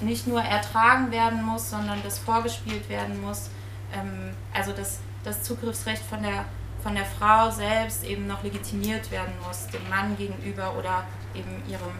nicht 0.00 0.26
nur 0.26 0.40
ertragen 0.42 1.10
werden 1.10 1.44
muss, 1.44 1.70
sondern 1.70 2.02
das 2.02 2.18
vorgespielt 2.18 2.88
werden 2.88 3.20
muss. 3.22 3.50
Ähm, 3.92 4.34
also 4.54 4.72
dass 4.72 4.98
das 5.24 5.42
Zugriffsrecht 5.42 6.02
von 6.02 6.22
der 6.22 6.44
von 6.86 6.94
der 6.94 7.04
Frau 7.04 7.50
selbst 7.50 8.04
eben 8.04 8.28
noch 8.28 8.44
legitimiert 8.44 9.10
werden 9.10 9.34
muss, 9.44 9.66
dem 9.66 9.90
Mann 9.90 10.16
gegenüber 10.16 10.72
oder 10.78 11.02
eben 11.34 11.60
ihrem, 11.68 11.90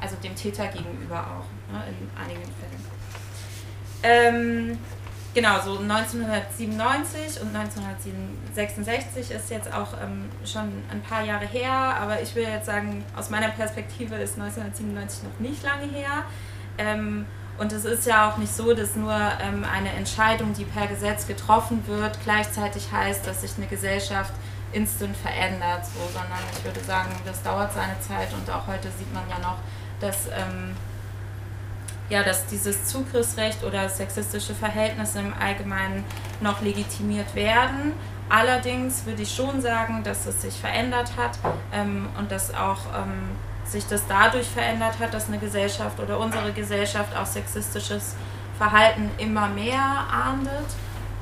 also 0.00 0.16
dem 0.16 0.34
Täter 0.34 0.66
gegenüber 0.66 1.20
auch, 1.20 1.72
ne, 1.72 1.84
in 1.86 2.10
einigen 2.20 2.42
Fällen. 2.42 2.82
Ähm, 4.02 4.78
genau, 5.32 5.60
so 5.60 5.78
1997 5.78 7.40
und 7.40 7.54
1966 7.54 9.30
ist 9.30 9.48
jetzt 9.50 9.72
auch 9.72 9.94
ähm, 10.02 10.28
schon 10.44 10.72
ein 10.90 11.02
paar 11.08 11.24
Jahre 11.24 11.46
her, 11.46 11.72
aber 11.72 12.20
ich 12.20 12.34
will 12.34 12.42
jetzt 12.42 12.66
sagen, 12.66 13.04
aus 13.16 13.30
meiner 13.30 13.50
Perspektive 13.50 14.16
ist 14.16 14.40
1997 14.40 15.22
noch 15.22 15.38
nicht 15.38 15.62
lange 15.62 15.86
her. 15.86 16.24
Ähm, 16.78 17.26
und 17.58 17.72
es 17.72 17.84
ist 17.84 18.06
ja 18.06 18.30
auch 18.30 18.38
nicht 18.38 18.54
so, 18.54 18.74
dass 18.74 18.96
nur 18.96 19.12
ähm, 19.12 19.64
eine 19.64 19.90
Entscheidung, 19.92 20.52
die 20.52 20.64
per 20.64 20.86
Gesetz 20.86 21.26
getroffen 21.26 21.86
wird, 21.86 22.18
gleichzeitig 22.24 22.90
heißt, 22.90 23.26
dass 23.26 23.42
sich 23.42 23.52
eine 23.56 23.66
Gesellschaft 23.66 24.32
instant 24.72 25.16
verändert, 25.16 25.84
so, 25.84 26.00
sondern 26.12 26.38
ich 26.56 26.64
würde 26.64 26.80
sagen, 26.80 27.10
das 27.24 27.42
dauert 27.42 27.72
seine 27.72 27.98
Zeit 28.00 28.32
und 28.32 28.50
auch 28.50 28.66
heute 28.66 28.88
sieht 28.98 29.12
man 29.12 29.28
ja 29.28 29.38
noch, 29.38 29.58
dass, 30.00 30.26
ähm, 30.28 30.74
ja, 32.08 32.22
dass 32.22 32.46
dieses 32.46 32.86
Zugriffsrecht 32.86 33.62
oder 33.64 33.88
sexistische 33.88 34.54
Verhältnisse 34.54 35.20
im 35.20 35.34
Allgemeinen 35.38 36.04
noch 36.40 36.62
legitimiert 36.62 37.34
werden. 37.34 37.92
Allerdings 38.28 39.04
würde 39.04 39.22
ich 39.22 39.34
schon 39.34 39.60
sagen, 39.60 40.02
dass 40.04 40.26
es 40.26 40.40
sich 40.42 40.54
verändert 40.54 41.12
hat 41.18 41.38
ähm, 41.72 42.08
und 42.18 42.32
dass 42.32 42.54
auch 42.54 42.80
ähm, 42.96 43.36
sich 43.72 43.86
das 43.86 44.02
dadurch 44.06 44.46
verändert 44.46 44.98
hat, 45.00 45.14
dass 45.14 45.28
eine 45.28 45.38
Gesellschaft 45.38 45.98
oder 45.98 46.20
unsere 46.20 46.52
Gesellschaft 46.52 47.16
auch 47.16 47.26
sexistisches 47.26 48.14
Verhalten 48.58 49.10
immer 49.18 49.48
mehr 49.48 49.82
ahndet. 49.82 50.66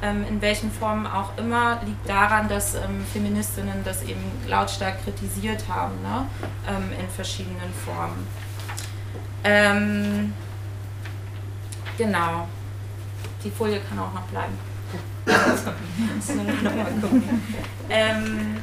Ähm, 0.03 0.25
in 0.27 0.41
welchen 0.41 0.73
Formen 0.73 1.07
auch 1.07 1.37
immer, 1.37 1.79
liegt 1.85 2.09
daran, 2.09 2.49
dass 2.49 2.75
ähm, 2.75 3.05
Feministinnen 3.13 3.85
das 3.85 4.03
eben 4.03 4.25
lautstark 4.47 5.05
kritisiert 5.05 5.65
haben, 5.69 6.01
ne? 6.01 6.27
Ähm, 6.67 6.91
in 6.99 7.07
verschiedenen 7.11 7.71
Formen. 7.85 8.27
Ähm, 9.45 10.33
genau. 11.99 12.49
Die 13.45 13.51
Folie 13.51 13.81
kann 13.81 13.99
auch 13.99 14.15
noch 14.15 14.23
bleiben. 14.23 14.59
ähm, 17.91 18.63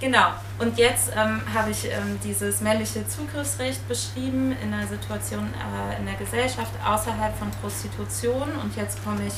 genau. 0.00 0.28
Und 0.58 0.78
jetzt 0.78 1.12
ähm, 1.16 1.40
habe 1.54 1.70
ich 1.70 1.86
ähm, 1.86 2.18
dieses 2.24 2.60
männliche 2.60 3.06
Zugriffsrecht 3.06 3.86
beschrieben 3.88 4.56
in 4.62 4.72
einer 4.72 4.86
Situation 4.86 5.48
äh, 5.54 5.98
in 5.98 6.06
der 6.06 6.16
Gesellschaft 6.16 6.72
außerhalb 6.84 7.36
von 7.38 7.50
Prostitution. 7.62 8.48
Und 8.62 8.76
jetzt 8.76 9.02
komme 9.04 9.20
ich 9.26 9.34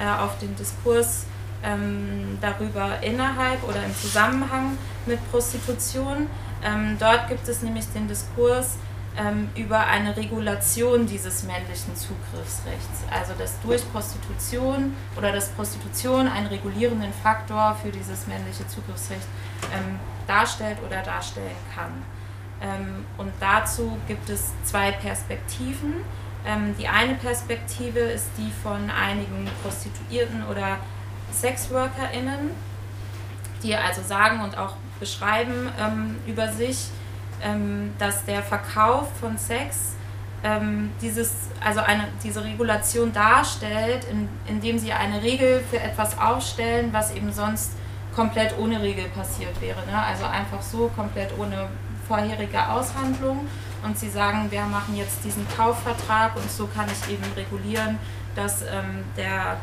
äh, 0.00 0.08
auf 0.08 0.38
den 0.38 0.54
Diskurs 0.56 1.24
ähm, 1.64 2.38
darüber 2.40 3.02
innerhalb 3.02 3.62
oder 3.68 3.84
im 3.84 3.94
Zusammenhang 3.94 4.78
mit 5.06 5.18
Prostitution. 5.30 6.28
Ähm, 6.64 6.96
dort 6.98 7.28
gibt 7.28 7.48
es 7.48 7.62
nämlich 7.62 7.86
den 7.92 8.08
Diskurs 8.08 8.76
ähm, 9.18 9.50
über 9.54 9.86
eine 9.86 10.16
Regulation 10.16 11.06
dieses 11.06 11.42
männlichen 11.44 11.94
Zugriffsrechts. 11.96 13.04
Also 13.10 13.34
dass 13.38 13.60
durch 13.60 13.82
Prostitution 13.92 14.94
oder 15.16 15.32
dass 15.32 15.50
Prostitution 15.50 16.28
einen 16.28 16.46
regulierenden 16.46 17.12
Faktor 17.22 17.76
für 17.82 17.90
dieses 17.90 18.26
männliche 18.26 18.66
Zugriffsrecht 18.68 19.26
ähm, 19.74 19.98
darstellt 20.26 20.78
oder 20.86 21.02
darstellen 21.02 21.56
kann. 21.74 21.92
Ähm, 22.62 23.04
und 23.18 23.32
dazu 23.40 23.98
gibt 24.06 24.30
es 24.30 24.52
zwei 24.64 24.92
Perspektiven. 24.92 26.04
Ähm, 26.46 26.74
die 26.78 26.88
eine 26.88 27.14
Perspektive 27.14 27.98
ist 28.00 28.30
die 28.38 28.50
von 28.62 28.90
einigen 28.90 29.48
Prostituierten 29.62 30.44
oder 30.46 30.78
SexworkerInnen, 31.32 32.50
die 33.62 33.74
also 33.74 34.02
sagen 34.02 34.40
und 34.42 34.56
auch 34.56 34.74
beschreiben 35.00 35.70
ähm, 35.80 36.16
über 36.26 36.52
sich, 36.52 36.88
dass 37.98 38.24
der 38.24 38.42
Verkauf 38.42 39.08
von 39.18 39.36
Sex 39.36 39.94
ähm, 40.44 40.90
dieses, 41.00 41.32
also 41.64 41.80
eine, 41.80 42.08
diese 42.22 42.42
Regulation 42.44 43.12
darstellt, 43.12 44.04
in, 44.10 44.28
indem 44.46 44.78
sie 44.78 44.92
eine 44.92 45.22
Regel 45.22 45.62
für 45.70 45.80
etwas 45.80 46.18
aufstellen, 46.18 46.88
was 46.92 47.14
eben 47.14 47.32
sonst 47.32 47.72
komplett 48.14 48.56
ohne 48.58 48.80
Regel 48.82 49.06
passiert 49.08 49.60
wäre. 49.60 49.80
Ne? 49.86 49.96
Also 49.96 50.24
einfach 50.24 50.60
so 50.60 50.90
komplett 50.94 51.30
ohne 51.38 51.68
vorherige 52.06 52.68
Aushandlung. 52.68 53.46
Und 53.84 53.98
sie 53.98 54.08
sagen, 54.08 54.50
wir 54.50 54.62
machen 54.62 54.96
jetzt 54.96 55.24
diesen 55.24 55.46
Kaufvertrag 55.56 56.36
und 56.36 56.48
so 56.48 56.68
kann 56.68 56.86
ich 56.86 57.12
eben 57.12 57.24
regulieren, 57.36 57.98
dass 58.36 58.62
ähm, 58.62 59.04
der 59.16 59.56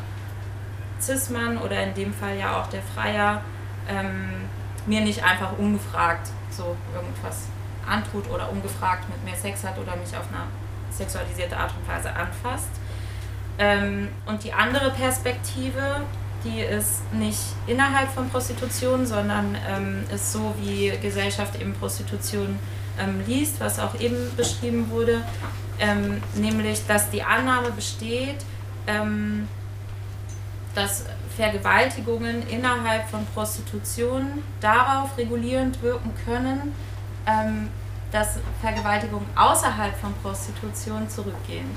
Cis-Mann 1.00 1.56
oder 1.56 1.82
in 1.82 1.94
dem 1.94 2.12
Fall 2.12 2.36
ja 2.36 2.60
auch 2.60 2.66
der 2.66 2.82
Freier 2.82 3.40
ähm, 3.88 4.48
mir 4.86 5.00
nicht 5.00 5.24
einfach 5.24 5.52
ungefragt 5.58 6.28
so 6.50 6.76
irgendwas 6.94 7.46
antut 7.88 8.28
oder 8.30 8.50
ungefragt 8.50 9.08
mit 9.08 9.24
mir 9.24 9.36
Sex 9.36 9.64
hat 9.64 9.78
oder 9.78 9.96
mich 9.96 10.16
auf 10.16 10.26
eine 10.32 10.44
sexualisierte 10.90 11.56
Art 11.56 11.72
und 11.76 11.88
Weise 11.88 12.10
anfasst. 12.14 12.70
Ähm, 13.58 14.08
und 14.26 14.42
die 14.44 14.52
andere 14.52 14.90
Perspektive, 14.90 16.02
die 16.44 16.60
ist 16.60 17.12
nicht 17.12 17.40
innerhalb 17.66 18.10
von 18.10 18.28
Prostitution, 18.30 19.06
sondern 19.06 19.56
ähm, 19.68 20.04
ist 20.12 20.32
so, 20.32 20.54
wie 20.60 20.92
Gesellschaft 21.02 21.60
eben 21.60 21.74
Prostitution 21.74 22.58
ähm, 22.98 23.22
liest, 23.26 23.60
was 23.60 23.78
auch 23.78 23.98
eben 24.00 24.34
beschrieben 24.36 24.90
wurde, 24.90 25.22
ähm, 25.78 26.22
nämlich, 26.34 26.86
dass 26.86 27.10
die 27.10 27.22
Annahme 27.22 27.70
besteht, 27.70 28.44
ähm, 28.86 29.48
dass 30.74 31.04
Vergewaltigungen 31.36 32.48
innerhalb 32.48 33.08
von 33.08 33.26
Prostitution 33.34 34.42
darauf 34.60 35.16
regulierend 35.16 35.82
wirken 35.82 36.12
können, 36.24 36.74
dass 38.12 38.38
Vergewaltigungen 38.60 39.26
außerhalb 39.36 39.96
von 39.96 40.12
Prostitution 40.22 41.08
zurückgehen. 41.08 41.70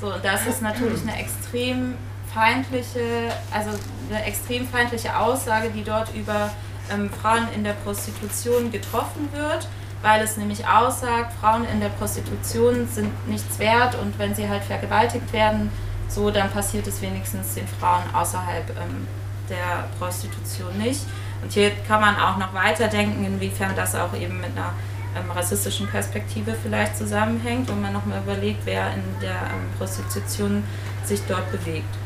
So, 0.00 0.12
das 0.22 0.46
ist 0.46 0.62
natürlich 0.62 1.02
eine 1.02 1.18
extrem 1.18 1.94
feindliche, 2.32 3.30
also 3.52 3.70
eine 4.08 4.24
extrem 4.24 4.66
feindliche 4.66 5.16
Aussage, 5.16 5.70
die 5.70 5.84
dort 5.84 6.14
über 6.14 6.50
ähm, 6.90 7.10
Frauen 7.10 7.48
in 7.54 7.64
der 7.64 7.72
Prostitution 7.72 8.70
getroffen 8.70 9.28
wird, 9.32 9.68
weil 10.02 10.22
es 10.22 10.36
nämlich 10.36 10.66
aussagt, 10.66 11.32
Frauen 11.40 11.64
in 11.66 11.80
der 11.80 11.90
Prostitution 11.90 12.88
sind 12.88 13.28
nichts 13.28 13.58
wert 13.58 13.94
und 14.00 14.18
wenn 14.18 14.34
sie 14.34 14.48
halt 14.48 14.64
vergewaltigt 14.64 15.32
werden, 15.32 15.70
so 16.08 16.30
dann 16.30 16.50
passiert 16.50 16.86
es 16.86 17.02
wenigstens 17.02 17.54
den 17.54 17.68
Frauen 17.68 18.02
außerhalb 18.12 18.70
ähm, 18.70 19.06
der 19.48 19.88
Prostitution 19.98 20.76
nicht. 20.78 21.02
Und 21.42 21.52
hier 21.52 21.70
kann 21.88 22.00
man 22.00 22.16
auch 22.16 22.36
noch 22.36 22.52
weiterdenken, 22.52 23.24
inwiefern 23.24 23.74
das 23.74 23.94
auch 23.94 24.14
eben 24.14 24.40
mit 24.40 24.50
einer 24.56 24.72
ähm, 25.16 25.30
rassistischen 25.30 25.88
Perspektive 25.88 26.54
vielleicht 26.54 26.96
zusammenhängt, 26.96 27.68
wo 27.68 27.74
man 27.74 27.92
nochmal 27.92 28.20
überlegt, 28.20 28.60
wer 28.64 28.92
in 28.94 29.02
der 29.20 29.30
ähm, 29.30 29.70
Prostitution 29.78 30.62
sich 31.04 31.20
dort 31.26 31.50
bewegt. 31.50 31.96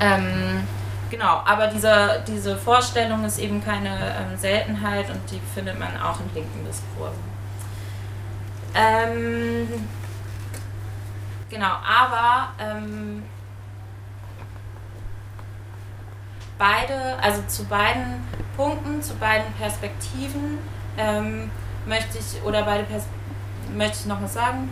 Ähm, 0.00 0.66
genau, 1.10 1.42
aber 1.44 1.66
diese, 1.66 2.24
diese 2.26 2.56
Vorstellung 2.56 3.24
ist 3.24 3.38
eben 3.38 3.62
keine 3.62 3.90
ähm, 3.90 4.38
Seltenheit 4.38 5.10
und 5.10 5.20
die 5.30 5.40
findet 5.54 5.78
man 5.78 6.00
auch 6.00 6.18
in 6.20 6.34
linken 6.34 6.64
Diskursen. 6.64 7.30
Ähm, 8.74 9.68
genau, 11.50 11.72
aber 11.84 12.50
ähm, 12.58 13.24
beide, 16.60 17.18
also 17.22 17.42
zu 17.48 17.64
beiden 17.64 18.22
Punkten, 18.54 19.02
zu 19.02 19.14
beiden 19.16 19.50
Perspektiven 19.54 20.58
ähm, 20.98 21.50
möchte 21.86 22.18
ich, 22.18 22.42
oder 22.44 22.62
beide 22.62 22.84
Pers 22.84 23.04
möchte 23.74 23.98
ich 24.00 24.06
noch 24.06 24.22
was 24.22 24.34
sagen. 24.34 24.68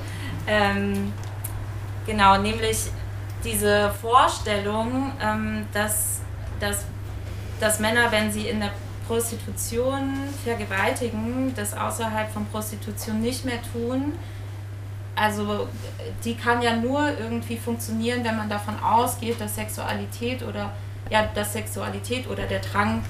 ähm, 0.46 1.12
genau, 2.04 2.36
nämlich 2.36 2.90
diese 3.42 3.90
Vorstellung, 4.02 5.12
ähm, 5.22 5.66
dass, 5.72 6.20
dass, 6.60 6.84
dass 7.58 7.80
Männer, 7.80 8.12
wenn 8.12 8.30
sie 8.30 8.48
in 8.48 8.60
der 8.60 8.72
Prostitution 9.06 10.12
vergewaltigen, 10.44 11.54
das 11.56 11.74
außerhalb 11.74 12.30
von 12.30 12.44
Prostitution 12.46 13.22
nicht 13.22 13.46
mehr 13.46 13.60
tun. 13.72 14.12
Also 15.16 15.68
die 16.22 16.34
kann 16.34 16.60
ja 16.60 16.76
nur 16.76 17.18
irgendwie 17.18 17.56
funktionieren, 17.56 18.22
wenn 18.24 18.36
man 18.36 18.48
davon 18.50 18.78
ausgeht, 18.82 19.40
dass 19.40 19.54
Sexualität 19.54 20.42
oder 20.42 20.70
ja, 21.10 21.28
dass 21.34 21.52
Sexualität 21.52 22.28
oder 22.28 22.44
der 22.44 22.60
Drang, 22.60 23.02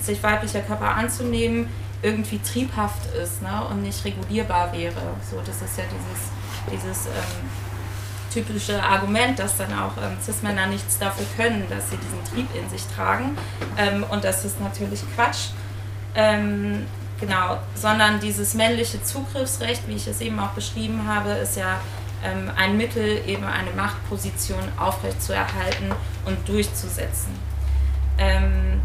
sich 0.00 0.22
weiblicher 0.22 0.60
Körper 0.60 0.94
anzunehmen, 0.94 1.68
irgendwie 2.02 2.38
triebhaft 2.38 3.14
ist 3.14 3.42
ne, 3.42 3.62
und 3.70 3.82
nicht 3.82 4.04
regulierbar 4.04 4.72
wäre. 4.72 5.00
So, 5.30 5.40
das 5.44 5.60
ist 5.60 5.76
ja 5.76 5.84
dieses, 5.84 6.82
dieses 6.84 7.06
ähm, 7.06 7.50
typische 8.32 8.82
Argument, 8.82 9.38
dass 9.38 9.56
dann 9.56 9.72
auch 9.74 9.92
ähm, 10.02 10.16
Cis-Männer 10.22 10.66
nichts 10.66 10.98
dafür 10.98 11.26
können, 11.36 11.66
dass 11.68 11.90
sie 11.90 11.96
diesen 11.96 12.24
Trieb 12.24 12.48
in 12.54 12.68
sich 12.70 12.86
tragen. 12.94 13.36
Ähm, 13.76 14.04
und 14.04 14.24
das 14.24 14.44
ist 14.44 14.60
natürlich 14.60 15.00
Quatsch. 15.14 15.48
Ähm, 16.14 16.86
genau, 17.20 17.58
sondern 17.74 18.20
dieses 18.20 18.54
männliche 18.54 19.02
Zugriffsrecht, 19.02 19.86
wie 19.86 19.94
ich 19.94 20.06
es 20.06 20.20
eben 20.20 20.40
auch 20.40 20.50
beschrieben 20.50 21.06
habe, 21.06 21.30
ist 21.32 21.56
ja 21.56 21.80
ähm, 22.24 22.50
ein 22.56 22.76
Mittel, 22.76 23.22
eben 23.26 23.44
eine 23.44 23.70
Machtposition 23.72 24.62
aufrechtzuerhalten 24.78 25.92
und 26.24 26.48
durchzusetzen. 26.48 27.32
Ähm, 28.18 28.80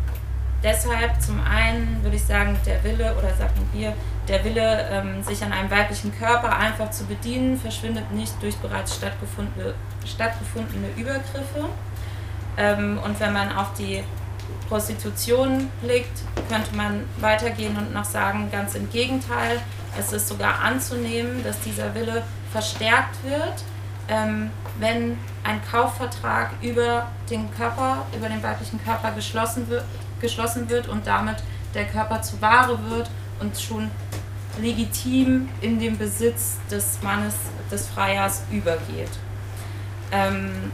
deshalb 0.64 1.22
zum 1.22 1.42
einen 1.42 2.02
würde 2.04 2.16
ich 2.16 2.24
sagen, 2.24 2.58
der 2.66 2.84
Wille, 2.84 3.16
oder 3.18 3.34
sagen 3.36 3.70
wir, 3.74 3.94
der 4.28 4.44
Wille, 4.44 4.88
ähm, 4.92 5.22
sich 5.24 5.44
an 5.44 5.52
einem 5.52 5.70
weiblichen 5.70 6.18
Körper 6.18 6.58
einfach 6.58 6.90
zu 6.92 7.06
bedienen, 7.06 7.60
verschwindet 7.60 8.12
nicht 8.12 8.34
durch 8.42 8.56
bereits 8.58 8.96
stattgefundene, 8.96 9.74
stattgefundene 10.06 10.88
Übergriffe. 10.98 11.70
Ähm, 12.58 13.00
und 13.04 13.20
wenn 13.20 13.34
man 13.34 13.52
auf 13.56 13.74
die 13.74 14.04
Prostitution 14.70 15.70
blickt, 15.82 16.22
könnte 16.50 16.76
man 16.76 17.04
weitergehen 17.20 17.76
und 17.78 17.94
noch 17.94 18.06
sagen, 18.06 18.50
ganz 18.52 18.76
im 18.76 18.90
Gegenteil, 18.90 19.60
es 19.98 20.12
ist 20.12 20.28
sogar 20.28 20.60
anzunehmen, 20.60 21.44
dass 21.44 21.60
dieser 21.62 21.94
Wille 21.94 22.24
verstärkt 22.56 23.22
wird, 23.26 23.66
ähm, 24.08 24.50
wenn 24.80 25.18
ein 25.44 25.60
Kaufvertrag 25.70 26.52
über 26.62 27.08
den 27.30 27.54
Körper, 27.54 28.06
über 28.16 28.30
den 28.30 28.42
weiblichen 28.42 28.82
Körper 28.82 29.12
geschlossen 29.12 29.68
wird, 29.68 29.84
geschlossen 30.22 30.70
wird 30.70 30.88
und 30.88 31.06
damit 31.06 31.36
der 31.74 31.84
Körper 31.84 32.22
zu 32.22 32.42
Ware 32.42 32.80
wird 32.90 33.10
und 33.42 33.60
schon 33.60 33.92
legitim 34.62 35.50
in 35.60 35.80
den 35.80 35.98
Besitz 35.98 36.56
des 36.72 37.02
Mannes, 37.02 37.36
des 37.70 37.90
Freiers 37.90 38.44
übergeht. 38.50 39.12
Ähm, 40.14 40.72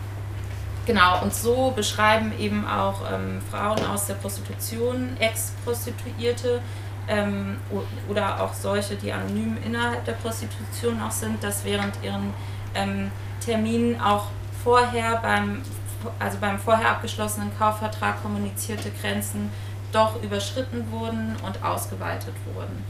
genau, 0.86 1.24
und 1.24 1.34
so 1.34 1.72
beschreiben 1.72 2.32
eben 2.38 2.68
auch 2.68 3.12
ähm, 3.12 3.42
Frauen 3.50 3.84
aus 3.88 4.06
der 4.06 4.14
Prostitution, 4.14 5.18
Ex-Prostituierte 5.20 6.62
ähm, 7.08 7.58
oder 8.10 8.42
auch 8.42 8.54
solche, 8.54 8.96
die 8.96 9.12
anonym 9.12 9.58
innerhalb 9.66 10.06
der 10.06 10.14
Prostitution 10.14 11.02
auch 11.02 11.12
sind, 11.12 11.44
dass 11.44 11.66
während 11.66 11.94
ihren 12.04 12.34
ähm, 12.76 13.12
Terminen 13.44 14.00
auch 14.00 14.28
vorher 14.64 15.18
beim 15.18 15.62
also 16.20 16.38
beim 16.40 16.60
vorher 16.60 16.90
abgeschlossenen 16.90 17.52
Kaufvertrag 17.58 18.22
kommunizierte 18.22 18.92
Grenzen 19.02 19.52
doch 19.92 20.22
überschritten 20.24 20.90
wurden 20.92 21.36
und 21.46 21.64
ausgeweitet 21.64 22.34
wurden. 22.54 22.84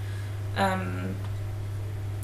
Ähm, 0.58 1.16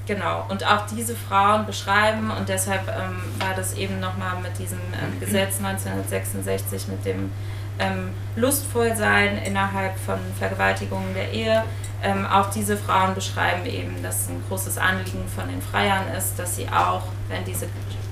genau, 0.06 0.46
und 0.50 0.66
auch 0.66 0.86
diese 0.86 1.16
Frauen 1.16 1.66
beschreiben, 1.66 2.32
und 2.32 2.48
deshalb 2.48 2.88
ähm, 2.88 3.18
war 3.40 3.56
das 3.56 3.74
eben 3.74 4.00
nochmal 4.00 4.40
mit 4.42 4.58
diesem 4.60 4.80
ähm, 4.94 5.20
Gesetz 5.20 5.58
1966, 5.64 6.88
mit 6.90 7.06
dem 7.06 7.32
ähm, 7.80 8.14
Lustvollsein 8.36 9.38
innerhalb 9.38 9.98
von 10.00 10.20
Vergewaltigungen 10.38 11.14
der 11.14 11.32
Ehe, 11.32 11.64
ähm, 12.04 12.26
auch 12.26 12.50
diese 12.52 12.78
Frauen 12.78 13.16
beschreiben 13.16 13.66
eben, 13.66 14.02
dass 14.04 14.30
ein 14.30 14.44
großes 14.48 14.78
Anliegen 14.78 15.28
von 15.28 15.48
den 15.48 15.62
Freiern 15.62 16.08
ist, 16.16 16.38
dass 16.38 16.56
sie 16.56 16.68
auch, 16.70 17.04
wenn 17.28 17.44
diese 17.44 17.68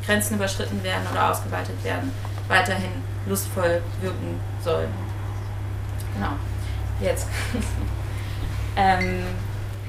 Grenzen 0.06 0.36
überschritten 0.36 0.84
werden 0.84 1.04
oder 1.12 1.32
ausgeweitet 1.32 1.84
werden, 1.84 2.12
weiterhin 2.48 2.92
lustvoll 3.28 3.82
wirken 4.02 4.40
sollen. 4.64 4.90
Genau. 6.16 6.32
Jetzt. 7.00 7.28
ähm, 8.76 9.24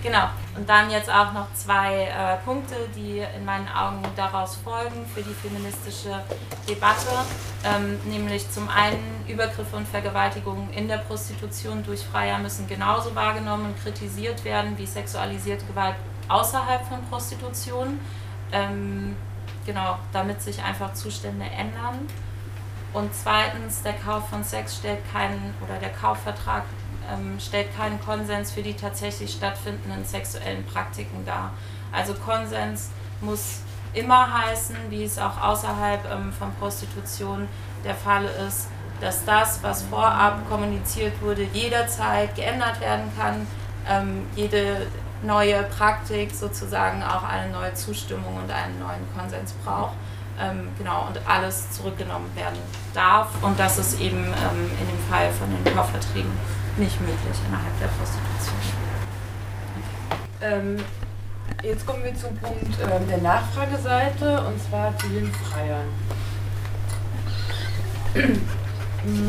genau. 0.03 0.29
Und 0.57 0.69
dann 0.69 0.91
jetzt 0.91 1.11
auch 1.11 1.33
noch 1.35 1.53
zwei 1.53 2.05
äh, 2.05 2.39
Punkte, 2.45 2.75
die 2.97 3.23
in 3.37 3.45
meinen 3.45 3.69
Augen 3.69 4.03
daraus 4.17 4.57
folgen 4.57 5.05
für 5.15 5.23
die 5.23 5.35
feministische 5.35 6.23
Debatte. 6.67 7.11
Ähm, 7.63 8.01
nämlich 8.07 8.51
zum 8.51 8.69
einen 8.69 9.25
Übergriffe 9.29 9.77
und 9.77 9.87
Vergewaltigungen 9.87 10.73
in 10.73 10.89
der 10.89 10.99
Prostitution 10.99 11.83
durch 11.85 12.03
Freier 12.05 12.39
müssen 12.39 12.67
genauso 12.67 13.15
wahrgenommen 13.15 13.67
und 13.67 13.83
kritisiert 13.83 14.45
werden 14.45 14.79
wie 14.79 14.87
sexualisierte 14.87 15.67
Gewalt 15.67 15.97
außerhalb 16.29 16.87
von 16.87 17.05
Prostitution. 17.11 18.01
Ähm, 18.51 19.15
genau, 19.67 19.99
damit 20.13 20.41
sich 20.41 20.63
einfach 20.63 20.95
Zustände 20.95 21.45
ändern. 21.45 22.09
Und 22.95 23.15
zweitens, 23.15 23.83
der 23.83 23.93
Kauf 23.93 24.31
von 24.31 24.43
Sex 24.43 24.77
stellt 24.77 25.01
keinen, 25.13 25.53
oder 25.63 25.79
der 25.79 25.91
Kaufvertrag 25.91 26.63
ähm, 27.13 27.39
stellt 27.41 27.75
keinen 27.77 28.01
Konsens 28.01 28.51
für 28.51 28.63
die 28.63 28.75
tatsächlich 28.75 29.33
stattfindenden 29.33 30.05
sexuellen 30.05 30.65
Praktiken 30.65 31.25
dar. 31.25 31.53
Also 31.93 32.15
Konsens 32.15 32.91
muss 33.21 33.61
immer 33.95 34.45
heißen, 34.45 34.77
wie 34.91 35.05
es 35.05 35.19
auch 35.19 35.41
außerhalb 35.41 36.05
ähm, 36.11 36.33
von 36.33 36.53
Prostitution 36.55 37.49
der 37.85 37.95
Fall 37.95 38.25
ist, 38.47 38.69
dass 39.01 39.25
das, 39.25 39.63
was 39.63 39.83
vorab 39.83 40.49
kommuniziert 40.49 41.21
wurde, 41.23 41.43
jederzeit 41.53 42.35
geändert 42.35 42.81
werden 42.81 43.11
kann. 43.17 43.47
Ähm, 43.89 44.27
jede 44.35 44.87
neue 45.23 45.63
Praktik 45.65 46.31
sozusagen 46.35 47.03
auch 47.03 47.23
eine 47.23 47.51
neue 47.53 47.75
Zustimmung 47.75 48.37
und 48.37 48.51
einen 48.51 48.79
neuen 48.79 49.07
Konsens 49.17 49.53
braucht. 49.65 49.95
Ähm, 50.39 50.69
genau, 50.77 51.07
und 51.07 51.19
alles 51.27 51.71
zurückgenommen 51.71 52.31
werden 52.35 52.59
darf. 52.93 53.29
Und 53.43 53.59
das 53.59 53.79
ist 53.79 54.01
eben 54.01 54.19
ähm, 54.19 54.71
in 54.81 54.87
dem 54.87 54.99
Fall 55.09 55.31
von 55.33 55.49
den 55.51 55.75
Kaufverträgen 55.75 56.31
nicht 56.77 57.01
möglich 57.01 57.39
innerhalb 57.49 57.81
der 57.81 57.87
Prostitution. 57.87 58.57
Ähm, 60.43 60.77
jetzt 61.63 61.87
kommen 61.87 62.05
wir 62.05 62.15
zum 62.15 62.37
Punkt 62.37 62.77
ähm, 62.83 63.09
der 63.09 63.19
Nachfrageseite 63.19 64.43
und 64.43 64.63
zwar 64.63 64.97
zu 64.99 65.09
den 65.09 65.33
Freiern. 65.33 65.87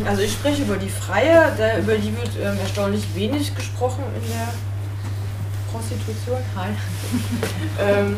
Also 0.07 0.23
ich 0.23 0.33
spreche 0.33 0.63
über 0.63 0.77
die 0.77 0.89
Freier, 0.89 1.53
da, 1.55 1.77
über 1.77 1.95
die 1.97 2.11
wird 2.17 2.31
ähm, 2.41 2.57
erstaunlich 2.57 3.03
wenig 3.13 3.53
gesprochen 3.53 4.03
in 4.15 4.27
der 4.27 4.51
Prostitution. 5.71 6.39
Hi. 6.55 6.69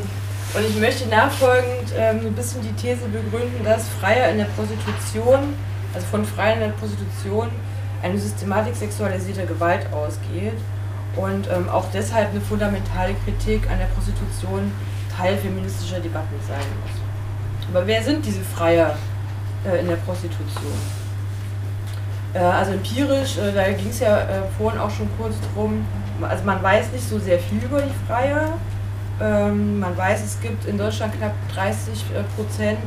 und 0.53 0.65
ich 0.67 0.79
möchte 0.79 1.07
nachfolgend 1.07 1.93
ähm, 1.95 2.21
ein 2.25 2.33
bisschen 2.33 2.61
die 2.61 2.73
These 2.73 3.07
begründen, 3.07 3.63
dass 3.63 3.87
Freier 3.99 4.29
in 4.29 4.37
der 4.37 4.45
Prostitution, 4.45 5.53
also 5.93 6.07
von 6.07 6.25
Freiern 6.25 6.61
in 6.61 6.69
der 6.69 6.77
Prostitution, 6.77 7.49
eine 8.01 8.17
Systematik 8.17 8.75
sexualisierter 8.75 9.45
Gewalt 9.45 9.85
ausgeht 9.93 10.57
und 11.15 11.47
ähm, 11.51 11.69
auch 11.69 11.85
deshalb 11.93 12.31
eine 12.31 12.41
fundamentale 12.41 13.13
Kritik 13.25 13.69
an 13.69 13.77
der 13.77 13.87
Prostitution 13.87 14.71
Teil 15.15 15.37
feministischer 15.37 15.99
Debatten 15.99 16.35
sein 16.47 16.57
muss. 16.57 17.71
Aber 17.71 17.85
wer 17.85 18.01
sind 18.01 18.25
diese 18.25 18.41
Freier 18.41 18.95
äh, 19.65 19.81
in 19.81 19.87
der 19.87 19.97
Prostitution? 19.97 20.73
Äh, 22.33 22.39
also 22.39 22.71
empirisch, 22.71 23.37
äh, 23.37 23.51
da 23.53 23.69
ging 23.71 23.89
es 23.89 23.99
ja 23.99 24.21
äh, 24.21 24.41
vorhin 24.57 24.79
auch 24.79 24.89
schon 24.89 25.09
kurz 25.17 25.35
drum, 25.53 25.85
also 26.21 26.43
man 26.43 26.61
weiß 26.63 26.91
nicht 26.91 27.07
so 27.07 27.19
sehr 27.19 27.39
viel 27.39 27.59
über 27.63 27.81
die 27.81 28.07
Freier. 28.07 28.53
Ähm, 29.21 29.79
man 29.79 29.97
weiß, 29.97 30.23
es 30.23 30.39
gibt 30.41 30.65
in 30.65 30.77
Deutschland 30.77 31.13
knapp 31.17 31.33
30 31.53 32.05
äh, 32.15 32.23
Prozent 32.35 32.79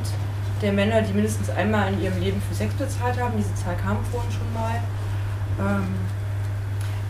der 0.62 0.72
Männer, 0.72 1.02
die 1.02 1.12
mindestens 1.12 1.50
einmal 1.50 1.92
in 1.92 2.02
ihrem 2.02 2.20
Leben 2.20 2.40
für 2.48 2.54
Sex 2.54 2.72
bezahlt 2.74 3.20
haben. 3.20 3.34
Diese 3.36 3.54
Zahl 3.54 3.76
kam 3.76 3.98
vorhin 4.10 4.30
schon 4.30 4.52
mal. 4.54 4.80
Ähm, 5.58 5.88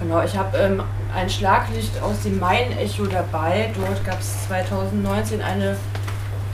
genau, 0.00 0.22
ich 0.22 0.36
habe 0.36 0.56
ähm, 0.56 0.82
ein 1.14 1.28
Schlaglicht 1.30 2.00
aus 2.02 2.22
dem 2.22 2.40
Main-Echo 2.40 3.06
dabei. 3.06 3.70
Dort 3.78 4.04
gab 4.04 4.20
es 4.20 4.48
2019 4.48 5.40
eine 5.40 5.76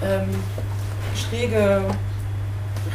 ähm, 0.05 0.29
schräge 1.15 1.83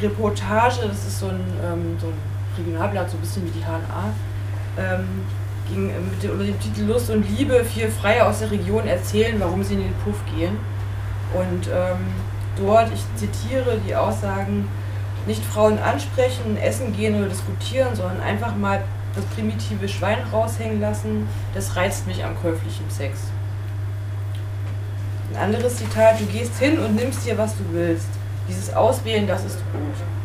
Reportage. 0.01 0.87
Das 0.87 1.07
ist 1.07 1.19
so 1.19 1.27
ein, 1.27 1.41
ähm, 1.63 1.97
so 1.99 2.07
ein 2.07 2.17
Regionalblatt, 2.57 3.09
so 3.09 3.17
ein 3.17 3.21
bisschen 3.21 3.45
wie 3.45 3.51
die 3.51 3.63
HNA. 3.65 4.13
Ging 5.73 5.87
mit 5.87 6.21
dem, 6.21 6.31
unter 6.31 6.43
dem 6.43 6.59
Titel 6.59 6.83
Lust 6.83 7.09
und 7.09 7.25
Liebe 7.37 7.63
vier 7.65 7.89
Freie 7.89 8.25
aus 8.25 8.39
der 8.39 8.51
Region 8.51 8.85
erzählen, 8.85 9.35
warum 9.39 9.63
sie 9.63 9.73
in 9.73 9.81
den 9.81 9.93
Puff 10.03 10.19
gehen. 10.35 10.57
Und 11.33 11.67
ähm, 11.67 11.97
dort, 12.57 12.91
ich 12.93 13.03
zitiere 13.15 13.79
die 13.85 13.95
Aussagen, 13.95 14.67
nicht 15.25 15.43
Frauen 15.43 15.79
ansprechen, 15.79 16.57
essen 16.57 16.95
gehen 16.95 17.15
oder 17.15 17.29
diskutieren, 17.29 17.95
sondern 17.95 18.21
einfach 18.21 18.55
mal 18.55 18.83
das 19.15 19.25
primitive 19.25 19.87
Schwein 19.87 20.17
raushängen 20.31 20.81
lassen, 20.81 21.27
das 21.53 21.75
reizt 21.75 22.07
mich 22.07 22.23
am 22.23 22.35
käuflichen 22.41 22.89
Sex. 22.89 23.19
Ein 25.33 25.43
anderes 25.53 25.77
Zitat, 25.77 26.19
du 26.19 26.25
gehst 26.25 26.57
hin 26.59 26.77
und 26.79 26.95
nimmst 26.95 27.25
dir, 27.25 27.37
was 27.37 27.55
du 27.57 27.63
willst. 27.71 28.07
Dieses 28.47 28.73
Auswählen, 28.73 29.25
das 29.25 29.45
ist 29.45 29.57
gut. 29.71 30.22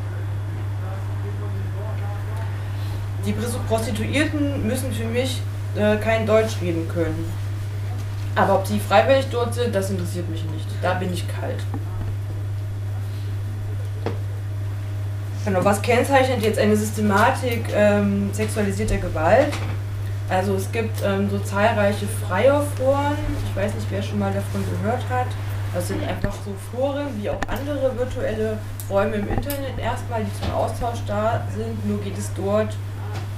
Die 3.29 3.35
Prostituierten 3.69 4.67
müssen 4.67 4.91
für 4.91 5.05
mich 5.05 5.43
äh, 5.77 5.99
kein 5.99 6.27
Deutsch 6.27 6.63
reden 6.63 6.89
können. 6.89 7.31
Aber 8.35 8.55
ob 8.55 8.67
sie 8.67 8.81
freiwillig 8.81 9.27
dort 9.31 9.53
sind, 9.53 9.75
das 9.75 9.91
interessiert 9.91 10.31
mich 10.31 10.43
nicht. 10.45 10.67
Da 10.81 10.95
bin 10.95 11.13
ich 11.13 11.27
kalt. 11.29 11.63
Genau, 15.45 15.63
was 15.63 15.83
kennzeichnet 15.83 16.41
jetzt 16.41 16.59
eine 16.59 16.75
Systematik 16.75 17.67
ähm, 17.75 18.31
sexualisierter 18.33 18.97
Gewalt? 18.97 19.53
Also 20.31 20.55
es 20.55 20.73
gibt 20.73 21.03
ähm, 21.05 21.29
so 21.29 21.39
zahlreiche 21.41 22.07
Freierforen, 22.07 23.19
ich 23.47 23.57
weiß 23.57 23.75
nicht, 23.75 23.89
wer 23.91 24.03
schon 24.03 24.21
mal 24.21 24.33
davon 24.33 24.65
gehört 24.71 25.03
hat. 25.11 25.27
Das 25.75 25.89
sind 25.89 26.03
einfach 26.03 26.33
so 26.47 26.55
Foren 26.73 27.09
wie 27.21 27.29
auch 27.29 27.41
andere 27.47 27.95
virtuelle 27.95 28.57
Räume 28.89 29.17
im 29.17 29.29
Internet 29.29 29.79
erstmal, 29.79 30.25
die 30.25 30.41
zum 30.43 30.55
Austausch 30.55 31.01
da 31.07 31.43
sind. 31.55 31.87
Nur 31.87 32.01
geht 32.01 32.17
es 32.17 32.31
dort 32.35 32.75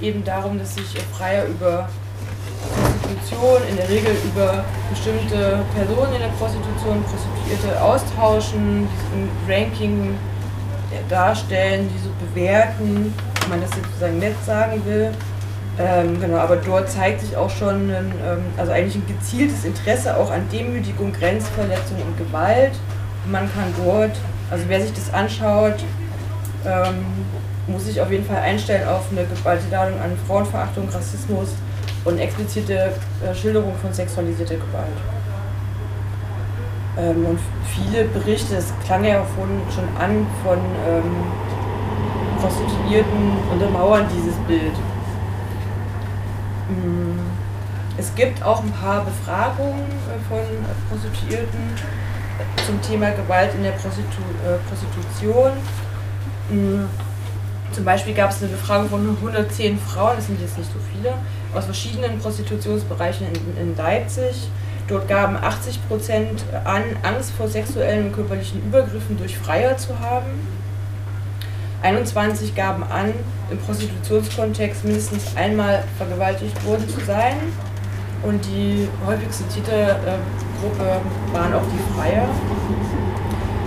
eben 0.01 0.23
darum, 0.23 0.57
dass 0.57 0.75
sich 0.75 0.85
Freier 1.17 1.45
über 1.45 1.89
Prostitution, 3.01 3.61
in 3.69 3.75
der 3.77 3.89
Regel 3.89 4.15
über 4.25 4.63
bestimmte 4.89 5.63
Personen 5.75 6.13
in 6.13 6.21
der 6.21 6.29
Prostitution, 6.39 7.03
Prostituierte 7.03 7.81
austauschen, 7.81 8.87
ein 9.13 9.29
Ranking 9.47 10.17
darstellen, 11.09 11.89
die 11.93 11.99
so 11.99 12.09
bewerten, 12.25 13.13
wenn 13.41 13.49
man 13.49 13.61
das 13.61 13.71
sozusagen 13.71 14.19
nett 14.19 14.35
sagen 14.45 14.81
will. 14.85 15.11
Ähm, 15.79 16.19
genau, 16.19 16.37
aber 16.37 16.57
dort 16.57 16.89
zeigt 16.89 17.21
sich 17.21 17.35
auch 17.35 17.49
schon 17.49 17.89
ein, 17.89 18.11
ähm, 18.25 18.45
also 18.57 18.71
eigentlich 18.71 18.95
ein 18.95 19.07
gezieltes 19.07 19.63
Interesse 19.63 20.15
auch 20.17 20.29
an 20.29 20.47
Demütigung, 20.51 21.13
Grenzverletzung 21.13 21.97
und 22.05 22.17
Gewalt. 22.17 22.73
Und 23.25 23.31
man 23.31 23.49
kann 23.53 23.73
dort, 23.83 24.11
also 24.49 24.65
wer 24.67 24.81
sich 24.81 24.93
das 24.93 25.13
anschaut, 25.13 25.75
ähm, 26.65 27.05
muss 27.71 27.85
sich 27.85 27.99
auf 28.01 28.11
jeden 28.11 28.25
Fall 28.25 28.37
einstellen 28.37 28.87
auf 28.87 29.05
eine 29.11 29.25
Gewaltladung 29.25 29.99
an 29.99 30.17
Frauenverachtung, 30.27 30.89
Rassismus 30.89 31.49
und 32.05 32.19
explizite 32.19 32.93
äh, 33.23 33.35
Schilderung 33.35 33.75
von 33.81 33.93
sexualisierter 33.93 34.55
Gewalt. 34.55 34.97
Ähm, 36.97 37.25
und 37.25 37.39
viele 37.73 38.05
Berichte, 38.05 38.55
es 38.55 38.73
klang 38.85 39.03
ja 39.05 39.23
von, 39.23 39.61
schon 39.73 39.87
an, 39.97 40.27
von 40.43 40.59
ähm, 40.87 41.15
Prostituierten 42.41 43.37
untermauern 43.51 44.05
dieses 44.15 44.35
Bild. 44.47 44.73
Mm, 46.69 47.19
es 47.97 48.13
gibt 48.15 48.43
auch 48.43 48.63
ein 48.63 48.71
paar 48.71 49.05
Befragungen 49.05 49.85
äh, 49.85 50.19
von 50.27 50.39
Prostituierten 50.89 51.59
zum 52.65 52.81
Thema 52.81 53.11
Gewalt 53.11 53.53
in 53.55 53.63
der 53.63 53.71
Prostitu 53.71 54.21
äh, 54.45 54.57
Prostitution. 54.67 55.51
Zum 57.71 57.85
Beispiel 57.85 58.13
gab 58.13 58.31
es 58.31 58.41
eine 58.41 58.51
Befragung 58.51 58.89
von 58.89 59.17
110 59.17 59.79
Frauen, 59.79 60.17
das 60.17 60.27
sind 60.27 60.41
jetzt 60.41 60.57
nicht 60.57 60.69
so 60.71 60.79
viele, 60.93 61.13
aus 61.55 61.65
verschiedenen 61.65 62.19
Prostitutionsbereichen 62.19 63.27
in, 63.27 63.61
in 63.61 63.77
Leipzig. 63.77 64.49
Dort 64.87 65.07
gaben 65.07 65.37
80 65.37 65.87
Prozent 65.87 66.43
an, 66.65 66.83
Angst 67.03 67.31
vor 67.31 67.47
sexuellen 67.47 68.07
und 68.07 68.13
körperlichen 68.13 68.61
Übergriffen 68.61 69.17
durch 69.17 69.37
Freier 69.37 69.77
zu 69.77 69.97
haben. 69.99 70.27
21 71.81 72.55
gaben 72.55 72.83
an, 72.83 73.13
im 73.49 73.57
Prostitutionskontext 73.57 74.83
mindestens 74.83 75.35
einmal 75.35 75.83
vergewaltigt 75.97 76.63
worden 76.65 76.87
zu 76.89 76.99
sein. 77.05 77.37
Und 78.23 78.45
die 78.45 78.87
häufig 79.05 79.29
zitierte 79.31 79.71
äh, 79.71 80.17
Gruppe 80.61 81.01
waren 81.33 81.53
auch 81.53 81.63
die 81.63 81.93
Freier. 81.93 82.27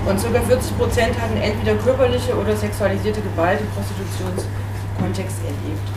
Und 0.06 0.20
ca. 0.20 0.40
40 0.40 0.78
Prozent 0.78 1.20
hatten 1.20 1.36
entweder 1.38 1.76
körperliche 1.76 2.36
oder 2.36 2.54
sexualisierte 2.54 3.22
Gewalt 3.22 3.60
im 3.60 3.66
Prostitutionskontext 3.68 5.38
erlebt. 5.44 5.88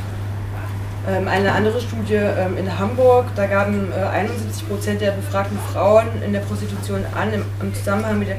Ähm, 1.07 1.27
eine 1.27 1.53
andere 1.53 1.79
Studie 1.79 2.15
ähm, 2.15 2.57
in 2.57 2.79
Hamburg, 2.79 3.27
da 3.35 3.47
gaben 3.47 3.93
71 3.93 4.61
äh, 4.61 4.65
Prozent 4.65 5.01
der 5.01 5.11
befragten 5.11 5.57
Frauen 5.73 6.07
in 6.25 6.33
der 6.33 6.41
Prostitution 6.41 7.05
an, 7.17 7.33
im 7.61 7.73
Zusammenhang 7.73 8.19
mit 8.19 8.27
der 8.27 8.35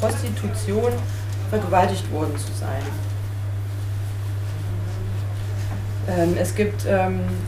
Prostitution 0.00 0.92
vergewaltigt 1.50 2.10
worden 2.12 2.34
zu 2.38 2.52
sein. 2.58 2.82
Ähm, 6.08 6.36
es 6.40 6.54
gibt 6.54 6.86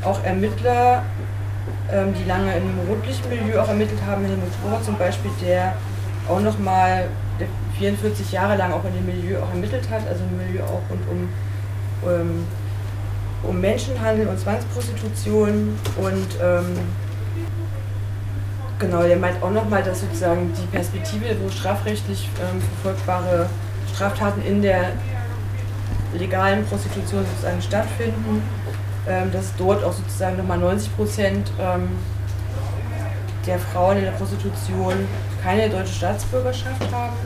auch 0.05 0.23
Ermittler, 0.25 1.03
die 1.91 2.29
lange 2.29 2.55
im 2.55 2.89
Rotlichtmilieu 2.89 3.61
auch 3.61 3.69
ermittelt 3.69 4.01
haben, 4.07 4.25
Helmut 4.25 4.53
Rohr 4.65 4.83
zum 4.83 4.99
Beispiel, 4.99 5.31
der 5.41 5.75
auch 6.29 6.41
nochmal 6.41 7.09
44 7.79 8.33
Jahre 8.33 8.57
lang 8.57 8.73
auch 8.73 8.85
in 8.85 8.95
dem 8.95 9.07
Milieu 9.07 9.39
auch 9.39 9.51
ermittelt 9.51 9.89
hat, 9.91 10.07
also 10.09 10.25
im 10.25 10.37
Milieu 10.37 10.65
auch 10.65 10.83
rund 10.91 11.03
um, 11.11 11.29
um, 12.03 12.47
um 13.49 13.61
Menschenhandel 13.61 14.27
und 14.27 14.39
Zwangsprostitution. 14.39 15.79
Und 15.97 16.29
ähm, 16.43 16.67
genau, 18.79 19.03
der 19.03 19.17
meint 19.17 19.43
auch 19.43 19.51
nochmal, 19.51 19.83
dass 19.83 20.01
sozusagen 20.01 20.53
die 20.55 20.67
Perspektive, 20.67 21.25
wo 21.43 21.49
strafrechtlich 21.49 22.29
ähm, 22.41 22.61
verfolgbare 22.83 23.49
Straftaten 23.95 24.43
in 24.43 24.63
der 24.63 24.93
legalen 26.15 26.65
Prostitution 26.65 27.25
sozusagen 27.31 27.63
stattfinden, 27.63 28.43
ähm, 29.09 29.31
dass 29.33 29.55
dort 29.57 29.85
auch 29.85 29.93
sozusagen 29.93 30.37
nochmal 30.37 30.59
90 30.59 30.97
Prozent 30.97 31.51
ähm, 31.61 31.89
der 33.47 33.59
Frauen 33.59 33.99
in 33.99 34.05
der 34.05 34.13
Prostitution 34.13 34.95
keine 35.49 35.71
deutsche 35.71 35.95
Staatsbürgerschaft 35.95 36.93
haben 36.93 37.17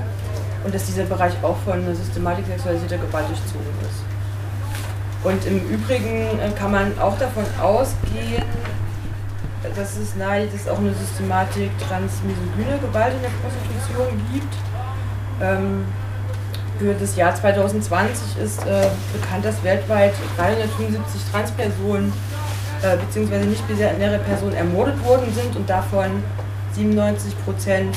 und 0.62 0.72
dass 0.72 0.86
dieser 0.86 1.02
Bereich 1.06 1.32
auch 1.42 1.56
von 1.64 1.72
einer 1.72 1.92
Systematik 1.92 2.46
sexualisierter 2.46 2.98
Gewalt 2.98 3.26
durchzogen 3.26 3.74
ist. 3.82 4.04
Und 5.24 5.44
im 5.44 5.58
Übrigen 5.68 6.38
äh, 6.38 6.56
kann 6.56 6.70
man 6.70 6.96
auch 7.00 7.18
davon 7.18 7.42
ausgehen, 7.60 8.44
dass 9.74 9.96
es 9.96 10.14
nahe 10.14 10.46
dass 10.46 10.68
auch 10.68 10.78
eine 10.78 10.94
Systematik 10.94 11.70
transmisogyne 11.78 12.78
Gewalt 12.78 13.12
in 13.14 13.22
der 13.22 13.30
Prostitution 13.42 14.22
gibt. 14.32 14.54
Ähm, 15.40 15.84
für 16.78 16.94
das 16.94 17.16
Jahr 17.16 17.34
2020 17.34 18.38
ist 18.40 18.64
äh, 18.64 18.86
bekannt, 19.12 19.44
dass 19.44 19.64
weltweit 19.64 20.14
375 20.36 21.22
Transpersonen 21.32 22.12
äh, 22.82 22.96
bzw. 22.98 23.46
nicht 23.46 23.66
binäre 23.66 24.18
Personen 24.20 24.54
ermordet 24.54 25.04
worden 25.04 25.26
sind 25.34 25.56
und 25.56 25.68
davon 25.68 26.22
97 26.74 27.44
Prozent 27.44 27.96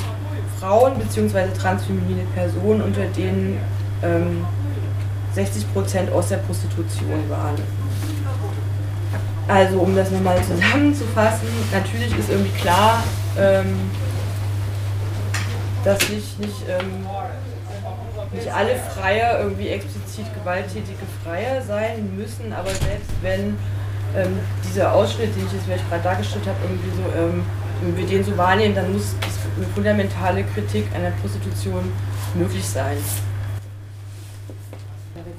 Frauen 0.60 0.98
bzw. 0.98 1.48
transfeminine 1.58 2.22
Personen, 2.34 2.82
unter 2.82 3.04
denen 3.06 3.58
ähm, 4.02 4.44
60 5.34 5.72
Prozent 5.72 6.12
aus 6.12 6.28
der 6.28 6.38
Prostitution 6.38 7.28
waren. 7.28 7.56
Also 9.48 9.78
um 9.78 9.94
das 9.94 10.10
nochmal 10.10 10.42
zusammenzufassen, 10.42 11.48
natürlich 11.72 12.18
ist 12.18 12.30
irgendwie 12.30 12.58
klar, 12.58 13.04
ähm, 13.38 13.90
dass 15.84 16.08
nicht, 16.08 16.40
nicht, 16.40 16.62
ähm, 16.68 17.06
nicht 18.32 18.52
alle 18.52 18.74
Freier 18.76 19.38
irgendwie 19.40 19.68
explizit 19.68 20.26
gewalttätige 20.34 21.06
Freier 21.22 21.62
sein 21.62 22.16
müssen, 22.16 22.52
aber 22.52 22.70
selbst 22.70 23.10
wenn 23.22 23.56
ähm, 24.16 24.38
dieser 24.68 24.92
Ausschnitt, 24.92 25.36
den 25.36 25.46
ich 25.46 25.52
jetzt 25.52 25.64
vielleicht 25.64 25.88
gerade 25.88 26.02
dargestellt 26.02 26.46
habe, 26.46 26.56
irgendwie 26.64 26.90
so, 26.90 27.18
ähm, 27.18 27.44
wenn 27.80 27.96
wir 27.96 28.06
den 28.06 28.24
so 28.24 28.36
wahrnehmen, 28.36 28.74
dann 28.74 28.92
muss 28.92 29.14
eine 29.56 29.66
fundamentale 29.68 30.44
Kritik 30.44 30.86
einer 30.94 31.10
Prostitution 31.10 31.92
möglich 32.34 32.66
sein. 32.66 32.96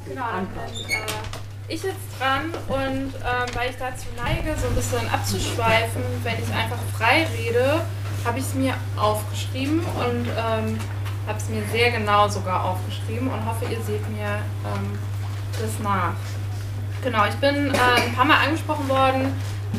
Genau, 0.08 0.22
äh, 0.24 1.04
ich 1.68 1.84
jetzt 1.84 1.96
dran 2.18 2.54
und 2.70 3.14
ähm, 3.14 3.56
weil 3.56 3.70
ich 3.70 3.76
dazu 3.78 4.08
neige, 4.16 4.58
so 4.58 4.68
ein 4.68 4.76
bisschen 4.76 5.10
abzuschweifen, 5.10 6.02
wenn 6.24 6.36
ich 6.42 6.54
einfach 6.54 6.80
frei 6.98 7.28
rede, 7.38 7.82
habe 8.26 8.40
ich 8.40 8.46
es 8.46 8.54
mir 8.54 8.74
aufgeschrieben 8.96 9.80
und 9.80 10.28
ähm, 10.28 10.80
habe 11.28 11.38
es 11.38 11.50
mir 11.50 11.62
sehr 11.72 11.92
genau 11.92 12.28
sogar 12.30 12.64
aufgeschrieben 12.64 13.28
und 13.28 13.46
hoffe, 13.46 13.66
ihr 13.66 13.82
seht 13.82 14.10
mir 14.10 14.40
ähm, 14.66 14.98
das 15.52 15.80
nach. 15.84 16.14
Genau, 17.04 17.26
ich 17.26 17.36
bin 17.36 17.74
äh, 17.74 18.02
ein 18.02 18.16
paar 18.16 18.26
Mal 18.26 18.38
angesprochen 18.46 18.88
worden 18.88 19.34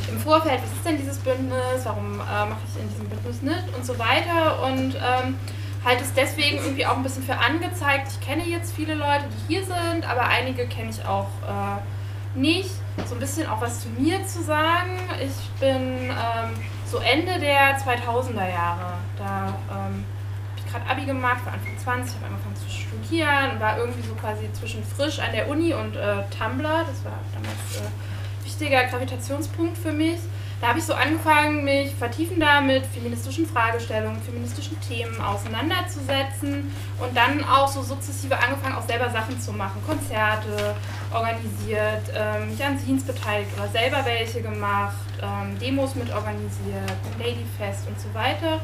im 0.08 0.18
Vorfeld, 0.18 0.60
was 0.62 0.72
ist 0.72 0.84
denn 0.84 0.96
dieses 0.98 1.18
Bündnis, 1.18 1.84
warum 1.84 2.20
äh, 2.20 2.46
mache 2.46 2.60
ich 2.68 2.80
in 2.80 2.88
diesem 2.88 3.08
Bündnis 3.08 3.42
nicht 3.42 3.76
und 3.76 3.84
so 3.84 3.98
weiter 3.98 4.62
und 4.64 4.94
ähm, 4.94 5.36
halte 5.84 6.02
es 6.02 6.12
deswegen 6.14 6.58
irgendwie 6.58 6.86
auch 6.86 6.96
ein 6.96 7.02
bisschen 7.02 7.22
für 7.22 7.36
angezeigt. 7.36 8.08
Ich 8.10 8.26
kenne 8.26 8.44
jetzt 8.44 8.74
viele 8.74 8.94
Leute, 8.94 9.24
die 9.30 9.54
hier 9.54 9.64
sind, 9.64 10.08
aber 10.08 10.22
einige 10.26 10.66
kenne 10.66 10.90
ich 10.90 11.04
auch 11.04 11.28
äh, 11.46 12.38
nicht. 12.38 12.70
So 13.06 13.14
ein 13.14 13.20
bisschen 13.20 13.46
auch 13.48 13.60
was 13.60 13.80
zu 13.80 13.88
mir 13.90 14.24
zu 14.26 14.42
sagen. 14.42 14.98
Ich 15.20 15.60
bin 15.60 16.10
ähm, 16.10 16.50
so 16.84 16.98
Ende 16.98 17.38
der 17.38 17.78
2000er 17.78 18.50
Jahre. 18.50 18.94
Da 19.16 19.54
ähm, 19.70 20.04
habe 20.04 20.56
ich 20.56 20.72
gerade 20.72 20.90
Abi 20.90 21.04
gemacht, 21.04 21.44
war 21.46 21.54
Anfang 21.54 21.78
20, 21.78 22.16
habe 22.16 22.26
angefangen 22.26 22.56
zu 22.56 22.68
studieren 22.68 23.52
und 23.52 23.60
war 23.60 23.78
irgendwie 23.78 24.06
so 24.06 24.14
quasi 24.14 24.52
zwischen 24.52 24.84
frisch 24.84 25.20
an 25.20 25.32
der 25.32 25.48
Uni 25.48 25.72
und 25.74 25.96
äh, 25.96 26.24
Tumblr. 26.36 26.84
Das 26.86 27.04
war 27.04 27.18
damals 27.32 27.76
äh, 27.76 28.07
wichtiger 28.48 28.84
Gravitationspunkt 28.84 29.76
für 29.76 29.92
mich 29.92 30.18
da 30.60 30.68
habe 30.68 30.80
ich 30.80 30.84
so 30.84 30.92
angefangen, 30.92 31.64
mich 31.64 31.94
vertiefender 31.94 32.60
mit 32.60 32.84
feministischen 32.86 33.46
Fragestellungen, 33.46 34.20
feministischen 34.20 34.76
Themen 34.80 35.20
auseinanderzusetzen 35.20 36.74
und 36.98 37.16
dann 37.16 37.44
auch 37.44 37.68
so 37.68 37.80
sukzessive 37.82 38.36
angefangen, 38.36 38.74
auch 38.74 38.86
selber 38.86 39.08
Sachen 39.10 39.40
zu 39.40 39.52
machen. 39.52 39.80
Konzerte 39.86 40.74
organisiert, 41.12 42.10
ähm, 42.12 42.50
mich 42.50 42.64
an 42.64 42.76
Scenes 42.76 43.04
beteiligt 43.04 43.50
oder 43.56 43.68
selber 43.68 44.04
welche 44.04 44.42
gemacht, 44.42 44.96
ähm, 45.22 45.56
Demos 45.60 45.94
mit 45.94 46.12
organisiert, 46.12 46.98
Ladyfest 47.18 47.86
und 47.86 48.00
so 48.00 48.12
weiter. 48.12 48.60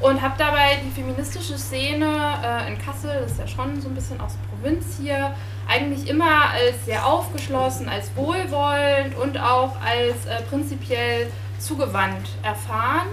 Und 0.00 0.22
habe 0.22 0.34
dabei 0.38 0.78
die 0.84 0.90
feministische 0.90 1.58
Szene 1.58 2.06
äh, 2.44 2.68
in 2.68 2.78
Kassel, 2.78 3.10
das 3.20 3.32
ist 3.32 3.40
ja 3.40 3.48
schon 3.48 3.80
so 3.80 3.88
ein 3.88 3.94
bisschen 3.94 4.20
aus 4.20 4.34
Provinz 4.48 4.98
hier, 5.00 5.34
eigentlich 5.66 6.08
immer 6.08 6.50
als 6.52 6.84
sehr 6.84 7.04
aufgeschlossen, 7.04 7.88
als 7.88 8.14
wohlwollend 8.14 9.16
und 9.16 9.38
auch 9.38 9.74
als 9.80 10.26
äh, 10.26 10.42
prinzipiell 10.48 11.30
zugewandt 11.58 12.28
erfahren 12.42 13.08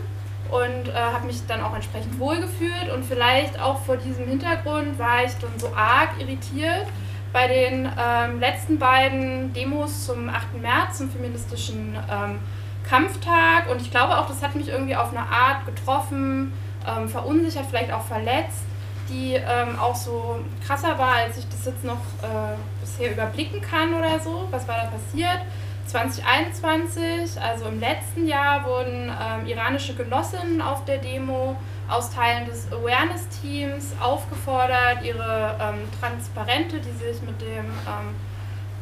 und 0.52 0.90
äh, 0.90 0.94
habe 0.94 1.26
mich 1.26 1.46
dann 1.48 1.62
auch 1.62 1.74
entsprechend 1.74 2.20
wohlgefühlt 2.20 2.92
und 2.94 3.04
vielleicht 3.04 3.60
auch 3.60 3.82
vor 3.84 3.98
diesem 3.98 4.28
Hintergrund 4.28 5.00
war 5.00 5.26
ich 5.26 5.34
dann 5.42 5.58
so 5.58 5.74
arg 5.76 6.10
irritiert 6.20 6.88
bei 7.34 7.48
den 7.48 7.90
ähm, 8.00 8.40
letzten 8.40 8.80
beiden 8.80 9.52
Demos 9.54 10.06
zum 10.06 10.30
8. 10.30 10.62
März, 10.62 11.00
zum 11.00 11.10
feministischen 11.10 11.96
ähm, 12.10 12.40
Kampftag 12.88 13.70
und 13.70 13.82
ich 13.82 13.92
glaube 13.92 14.18
auch, 14.18 14.28
das 14.28 14.44
hat 14.44 14.56
mich 14.56 14.70
irgendwie 14.70 14.96
auf 14.96 15.10
eine 15.10 15.28
Art 15.28 15.66
getroffen, 15.66 16.54
ähm, 16.88 17.10
verunsichert, 17.10 17.66
vielleicht 17.70 17.92
auch 17.92 18.04
verletzt, 18.04 18.64
die 19.10 19.34
ähm, 19.34 19.78
auch 19.80 19.96
so 19.96 20.40
krasser 20.66 20.98
war, 20.98 21.16
als 21.16 21.38
ich 21.38 21.48
das 21.50 21.66
jetzt 21.66 21.84
noch 21.84 22.02
äh, 22.24 22.56
bisher 22.82 23.12
überblicken 23.12 23.62
kann 23.62 23.94
oder 23.94 24.20
so. 24.20 24.48
Was 24.52 24.68
war 24.68 24.78
da 24.78 24.86
passiert? 24.86 25.42
2021, 25.88 27.40
also 27.40 27.66
im 27.66 27.80
letzten 27.80 28.28
Jahr, 28.28 28.66
wurden 28.66 29.10
ähm, 29.10 29.46
iranische 29.48 29.94
Genossinnen 29.94 30.62
auf 30.62 30.84
der 30.86 30.98
Demo 30.98 31.56
aus 31.88 32.10
Teilen 32.12 32.46
des 32.48 32.68
Awareness-Teams 32.72 33.94
aufgefordert, 34.02 35.04
ihre 35.04 35.56
ähm, 35.62 35.88
Transparente, 36.00 36.80
die 36.80 36.92
sich 36.92 37.22
mit 37.22 37.40
dem 37.40 37.66
ähm, 37.66 38.16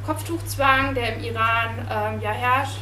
Kopftuchzwang, 0.06 0.96
der 0.96 1.16
im 1.16 1.24
Iran 1.24 1.88
ähm, 1.92 2.22
ja 2.22 2.32
herrscht, 2.32 2.80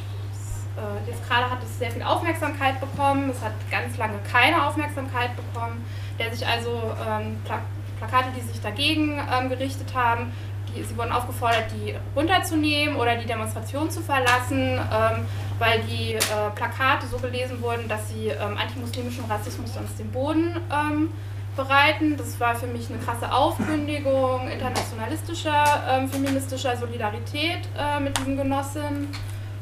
äh, 0.78 1.10
jetzt 1.10 1.28
gerade 1.28 1.50
hat 1.50 1.62
es 1.64 1.80
sehr 1.80 1.92
viel 1.92 2.04
Aufmerksamkeit 2.04 2.80
bekommen. 2.80 3.30
Es 3.30 3.42
hat 3.42 3.54
ganz 3.70 3.98
lange 3.98 4.20
keine 4.32 4.66
Aufmerksamkeit 4.66 5.32
bekommen. 5.36 5.84
Der 6.20 6.34
sich 6.34 6.46
also 6.46 6.82
ähm, 7.08 7.38
Plak 7.46 7.62
Plakate, 7.98 8.30
die 8.36 8.42
sich 8.42 8.60
dagegen 8.62 9.20
ähm, 9.32 9.50
gerichtet 9.50 9.94
haben, 9.94 10.32
die, 10.74 10.84
sie 10.84 10.98
wurden 10.98 11.12
aufgefordert, 11.12 11.66
die 11.72 11.94
runterzunehmen 12.16 12.96
oder 12.96 13.16
die 13.16 13.28
Demonstration 13.28 13.92
zu 13.92 14.02
verlassen, 14.02 14.80
ähm, 14.80 15.26
weil 15.60 15.82
die 15.82 16.14
äh, 16.14 16.20
Plakate 16.56 17.06
so 17.06 17.18
gelesen 17.18 17.62
wurden, 17.62 17.88
dass 17.88 18.10
sie 18.10 18.30
ähm, 18.30 18.58
antimuslimischen 18.58 19.26
Rassismus 19.26 19.76
sonst 19.76 20.00
den 20.00 20.12
Boden 20.12 20.56
ähm, 20.72 21.10
bereiten. 21.56 22.18
Das 22.18 22.40
war 22.40 22.56
für 22.56 22.68
mich 22.68 22.90
eine 22.90 23.00
krasse 23.00 23.32
Aufkündigung 23.32 24.48
internationalistischer, 24.48 25.64
ähm, 25.90 26.10
feministischer 26.10 26.76
Solidarität 26.78 27.60
äh, 27.78 28.00
mit 28.00 28.18
diesen 28.18 28.38
Genossinnen. 28.38 29.10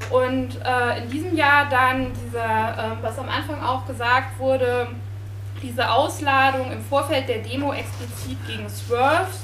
Und 0.09 0.59
äh, 0.65 1.03
in 1.03 1.09
diesem 1.09 1.35
Jahr 1.35 1.67
dann 1.69 2.11
dieser, 2.13 2.39
äh, 2.39 3.03
was 3.03 3.19
am 3.19 3.29
Anfang 3.29 3.61
auch 3.61 3.85
gesagt 3.85 4.39
wurde, 4.39 4.87
diese 5.61 5.89
Ausladung 5.89 6.71
im 6.71 6.81
Vorfeld 6.81 7.27
der 7.27 7.39
Demo 7.39 7.73
explizit 7.73 8.37
gegen 8.47 8.69
Swerves. 8.69 9.41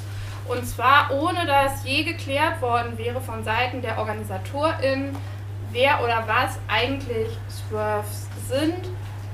Und 0.48 0.66
zwar 0.66 1.10
ohne 1.10 1.44
dass 1.44 1.84
je 1.84 2.04
geklärt 2.04 2.60
worden 2.60 2.96
wäre 2.98 3.20
von 3.20 3.44
Seiten 3.44 3.82
der 3.82 3.98
OrganisatorInnen, 3.98 5.16
wer 5.72 6.02
oder 6.02 6.24
was 6.26 6.58
eigentlich 6.68 7.28
Swerves 7.48 8.28
sind. 8.48 8.88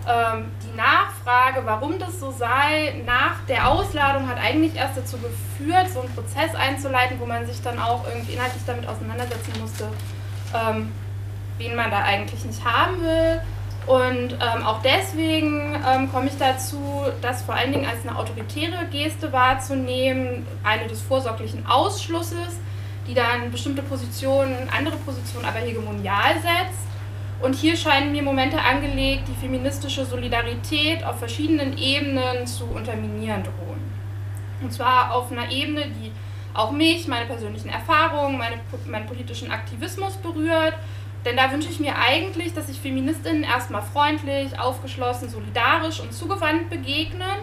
Ähm, 0.09 0.51
die 0.63 0.77
Nachfrage, 0.77 1.65
warum 1.65 1.99
das 1.99 2.19
so 2.19 2.33
sei, 2.33 3.03
nach 3.07 3.45
der 3.47 3.69
Ausladung 3.69 4.29
hat 4.29 4.39
eigentlich 4.39 4.75
erst 4.75 4.97
dazu 4.97 5.17
geführt, 5.19 5.89
so 5.93 6.01
einen 6.01 6.13
Prozess 6.13 6.55
einzuleiten, 6.57 7.21
wo 7.21 7.27
man 7.27 7.47
sich 7.47 7.63
dann 7.63 7.79
auch 7.79 8.05
irgendwie 8.09 8.33
inhaltlich 8.33 8.63
damit 8.67 8.89
auseinandersetzen 8.89 9.53
musste, 9.61 9.89
ähm, 10.55 10.91
wen 11.63 11.77
man 11.77 11.91
da 11.91 11.99
eigentlich 11.99 12.45
nicht 12.45 12.65
haben 12.65 13.03
will. 13.03 13.41
Und 13.87 14.33
ähm, 14.35 14.65
auch 14.65 14.81
deswegen 14.83 15.75
ähm, 15.75 16.11
komme 16.13 16.27
ich 16.29 16.39
dazu, 16.39 17.03
das 17.21 17.43
vor 17.43 17.55
allen 17.55 17.73
Dingen 17.73 17.87
als 17.87 18.07
eine 18.07 18.17
autoritäre 18.17 18.87
Geste 18.91 19.33
wahrzunehmen, 19.33 20.47
eine 20.63 20.87
des 20.87 21.03
vorsorglichen 21.03 21.67
Ausschlusses, 21.67 22.61
die 23.09 23.15
dann 23.15 23.51
bestimmte 23.51 23.83
Positionen, 23.83 24.69
andere 24.77 24.97
Positionen 24.99 25.47
aber 25.47 25.59
hegemonial 25.59 26.35
setzt. 26.35 26.83
Und 27.41 27.57
hier 27.57 27.77
scheinen 27.77 28.13
mir 28.13 28.23
Momente 28.23 28.57
angelegt, 28.61 29.25
die 29.27 29.35
feministische 29.35 30.05
Solidarität 30.05 31.05
auf 31.05 31.19
verschiedenen 31.19 31.77
Ebenen 31.77 32.47
zu 32.47 32.67
unterminieren 32.67 33.43
drohen. 33.43 33.83
Und 34.61 34.73
zwar 34.73 35.13
auf 35.13 35.33
einer 35.33 35.51
Ebene, 35.51 35.87
die 35.87 36.13
auch 36.55 36.71
mich, 36.71 37.09
meine 37.09 37.27
persönlichen 37.27 37.69
Erfahrungen, 37.69 38.39
meine, 38.39 38.61
meinen 38.87 39.07
politischen 39.07 39.51
Aktivismus 39.51 40.13
berührt 40.19 40.75
denn 41.25 41.37
da 41.37 41.53
wünsche 41.53 41.69
ich 41.69 41.79
mir 41.79 41.97
eigentlich, 41.97 42.55
dass 42.55 42.67
sich 42.67 42.81
Feministinnen 42.81 43.45
erstmal 43.45 43.83
freundlich, 43.83 44.59
aufgeschlossen, 44.59 45.29
solidarisch 45.29 46.01
und 46.01 46.13
zugewandt 46.13 46.69
begegnen 46.69 47.39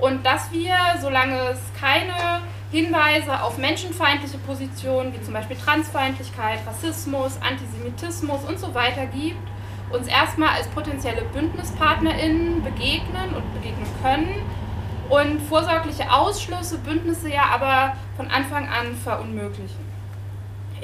und 0.00 0.26
dass 0.26 0.50
wir, 0.52 0.74
solange 1.00 1.36
es 1.50 1.60
keine 1.80 2.42
Hinweise 2.72 3.40
auf 3.40 3.56
menschenfeindliche 3.56 4.38
Positionen 4.38 5.12
wie 5.14 5.22
zum 5.22 5.34
Beispiel 5.34 5.56
Transfeindlichkeit, 5.56 6.58
Rassismus, 6.66 7.38
Antisemitismus 7.40 8.44
und 8.44 8.58
so 8.58 8.74
weiter 8.74 9.06
gibt, 9.06 9.48
uns 9.92 10.08
erstmal 10.08 10.48
als 10.56 10.66
potenzielle 10.68 11.22
BündnispartnerInnen 11.32 12.64
begegnen 12.64 13.34
und 13.36 13.54
begegnen 13.54 13.88
können 14.02 14.42
und 15.08 15.40
vorsorgliche 15.42 16.10
Ausschlüsse, 16.10 16.78
Bündnisse 16.78 17.28
ja 17.28 17.44
aber 17.52 17.96
von 18.16 18.28
Anfang 18.30 18.66
an 18.66 18.96
verunmöglichen. 18.96 19.83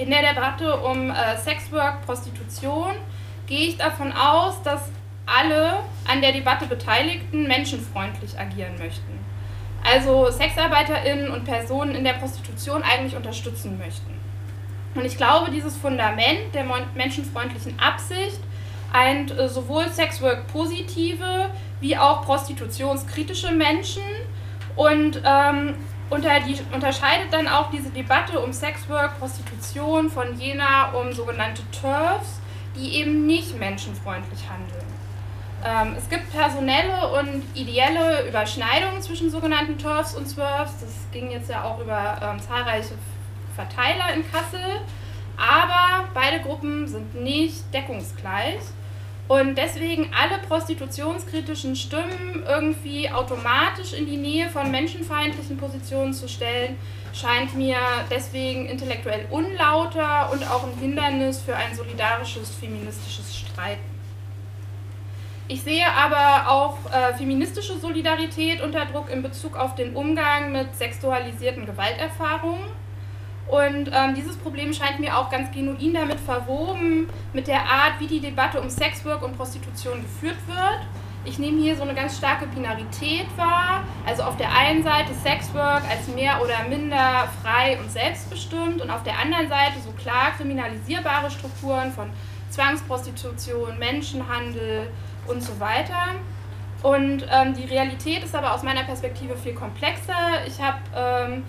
In 0.01 0.09
der 0.09 0.32
Debatte 0.32 0.80
um 0.80 1.11
äh, 1.11 1.36
Sexwork, 1.36 2.07
Prostitution 2.07 2.92
gehe 3.46 3.68
ich 3.68 3.76
davon 3.76 4.12
aus, 4.12 4.62
dass 4.62 4.88
alle 5.26 5.80
an 6.09 6.22
der 6.22 6.32
Debatte 6.32 6.64
Beteiligten 6.64 7.46
menschenfreundlich 7.46 8.38
agieren 8.38 8.78
möchten. 8.78 9.18
Also 9.84 10.30
SexarbeiterInnen 10.30 11.30
und 11.30 11.44
Personen 11.44 11.94
in 11.94 12.05
der 12.05 12.14
Prostitution 12.14 12.82
eigentlich 12.82 13.14
unterstützen 13.14 13.76
möchten. 13.76 14.18
Und 14.94 15.05
ich 15.05 15.18
glaube, 15.18 15.51
dieses 15.51 15.76
Fundament 15.76 16.55
der 16.55 16.64
menschenfreundlichen 16.94 17.78
Absicht 17.78 18.40
eint 18.94 19.38
äh, 19.38 19.51
sowohl 19.51 19.86
Sexwork-positive 19.86 21.51
wie 21.80 21.98
auch 21.98 22.24
prostitutionskritische 22.24 23.51
Menschen 23.53 24.03
und 24.76 25.20
ähm, 25.26 25.74
unter 26.11 26.40
die, 26.40 26.58
unterscheidet 26.74 27.32
dann 27.32 27.48
auch 27.48 27.70
diese 27.70 27.90
Debatte 27.90 28.38
um 28.40 28.52
Sexwork, 28.52 29.18
Prostitution 29.18 30.11
von 30.11 30.38
jener 30.38 30.92
um 30.94 31.12
sogenannte 31.12 31.62
TERFs, 31.70 32.40
die 32.76 32.96
eben 32.96 33.26
nicht 33.26 33.58
menschenfreundlich 33.58 34.40
handeln. 34.48 34.90
Ähm, 35.62 35.94
es 35.96 36.08
gibt 36.08 36.30
personelle 36.32 37.12
und 37.20 37.44
ideelle 37.54 38.26
Überschneidungen 38.28 39.02
zwischen 39.02 39.30
sogenannten 39.30 39.78
TERFs 39.78 40.14
und 40.14 40.28
SWERFs. 40.28 40.80
Das 40.80 40.90
ging 41.12 41.30
jetzt 41.30 41.50
ja 41.50 41.64
auch 41.64 41.80
über 41.80 42.18
ähm, 42.22 42.40
zahlreiche 42.40 42.94
Verteiler 43.54 44.14
in 44.14 44.30
Kassel. 44.30 44.80
Aber 45.36 46.08
beide 46.12 46.40
Gruppen 46.40 46.86
sind 46.86 47.14
nicht 47.14 47.72
deckungsgleich. 47.72 48.61
Und 49.31 49.57
deswegen 49.57 50.11
alle 50.12 50.39
prostitutionskritischen 50.49 51.76
Stimmen 51.76 52.43
irgendwie 52.49 53.09
automatisch 53.09 53.93
in 53.93 54.05
die 54.05 54.16
Nähe 54.16 54.49
von 54.49 54.72
menschenfeindlichen 54.72 55.57
Positionen 55.57 56.12
zu 56.12 56.28
stellen, 56.28 56.76
scheint 57.12 57.55
mir 57.55 57.76
deswegen 58.11 58.66
intellektuell 58.66 59.26
unlauter 59.31 60.33
und 60.33 60.43
auch 60.51 60.64
ein 60.64 60.76
Hindernis 60.81 61.43
für 61.43 61.55
ein 61.55 61.72
solidarisches 61.76 62.57
feministisches 62.57 63.37
Streiten. 63.37 63.89
Ich 65.47 65.62
sehe 65.62 65.87
aber 65.87 66.51
auch 66.51 66.78
äh, 66.93 67.14
feministische 67.14 67.78
Solidarität 67.78 68.61
unter 68.61 68.85
Druck 68.87 69.09
in 69.11 69.22
Bezug 69.22 69.57
auf 69.57 69.76
den 69.76 69.95
Umgang 69.95 70.51
mit 70.51 70.74
sexualisierten 70.74 71.66
Gewalterfahrungen 71.66 72.64
und 73.51 73.90
ähm, 73.92 74.14
dieses 74.14 74.36
Problem 74.36 74.72
scheint 74.72 75.01
mir 75.01 75.16
auch 75.16 75.28
ganz 75.28 75.51
genuin 75.53 75.94
damit 75.94 76.20
verwoben, 76.20 77.09
mit 77.32 77.48
der 77.48 77.62
Art, 77.62 77.94
wie 77.98 78.07
die 78.07 78.20
Debatte 78.20 78.61
um 78.61 78.70
Sexwork 78.70 79.22
und 79.22 79.36
Prostitution 79.36 80.03
geführt 80.03 80.38
wird. 80.46 80.80
Ich 81.24 81.38
nehme 81.38 81.61
hier 81.61 81.76
so 81.76 81.82
eine 81.82 81.94
ganz 81.94 82.16
starke 82.16 82.46
Binarität 82.46 83.26
wahr. 83.36 83.84
Also 84.07 84.22
auf 84.22 84.36
der 84.36 84.57
einen 84.57 84.82
Seite 84.82 85.12
Sexwork 85.22 85.82
als 85.88 86.09
mehr 86.14 86.40
oder 86.42 86.66
minder 86.68 87.28
frei 87.42 87.78
und 87.78 87.90
selbstbestimmt 87.90 88.80
und 88.80 88.90
auf 88.90 89.03
der 89.03 89.18
anderen 89.18 89.48
Seite 89.48 89.80
so 89.84 89.90
klar 89.92 90.30
kriminalisierbare 90.36 91.30
Strukturen 91.30 91.92
von 91.92 92.09
Zwangsprostitution, 92.51 93.78
Menschenhandel 93.78 94.88
und 95.26 95.42
so 95.42 95.59
weiter. 95.61 96.14
Und 96.82 97.26
ähm, 97.30 97.53
die 97.55 97.66
Realität 97.66 98.24
ist 98.24 98.34
aber 98.34 98.55
aus 98.55 98.62
meiner 98.62 98.84
Perspektive 98.84 99.36
viel 99.36 99.55
komplexer. 99.55 100.46
Ich 100.46 100.61
habe 100.62 100.78
ähm, 100.96 101.44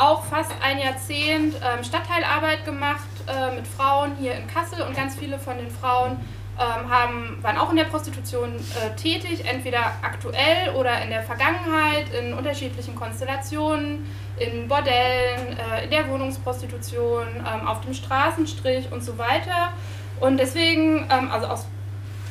auch 0.00 0.24
fast 0.24 0.50
ein 0.62 0.78
Jahrzehnt 0.78 1.54
ähm, 1.56 1.84
Stadtteilarbeit 1.84 2.64
gemacht 2.64 3.08
äh, 3.26 3.54
mit 3.54 3.66
Frauen 3.66 4.16
hier 4.18 4.34
in 4.34 4.46
Kassel 4.46 4.80
und 4.82 4.96
ganz 4.96 5.14
viele 5.14 5.38
von 5.38 5.58
den 5.58 5.70
Frauen 5.70 6.12
ähm, 6.58 6.90
haben, 6.90 7.38
waren 7.42 7.58
auch 7.58 7.70
in 7.70 7.76
der 7.76 7.84
Prostitution 7.84 8.54
äh, 8.56 8.96
tätig, 8.96 9.44
entweder 9.44 9.92
aktuell 10.02 10.74
oder 10.74 11.02
in 11.02 11.10
der 11.10 11.22
Vergangenheit, 11.22 12.06
in 12.18 12.32
unterschiedlichen 12.32 12.94
Konstellationen, 12.94 14.06
in 14.38 14.68
Bordellen, 14.68 15.58
äh, 15.58 15.84
in 15.84 15.90
der 15.90 16.08
Wohnungsprostitution, 16.08 17.26
ähm, 17.36 17.68
auf 17.68 17.82
dem 17.82 17.92
Straßenstrich 17.92 18.90
und 18.90 19.04
so 19.04 19.18
weiter. 19.18 19.72
Und 20.18 20.38
deswegen, 20.38 21.10
also 21.10 21.46
aus 21.46 21.66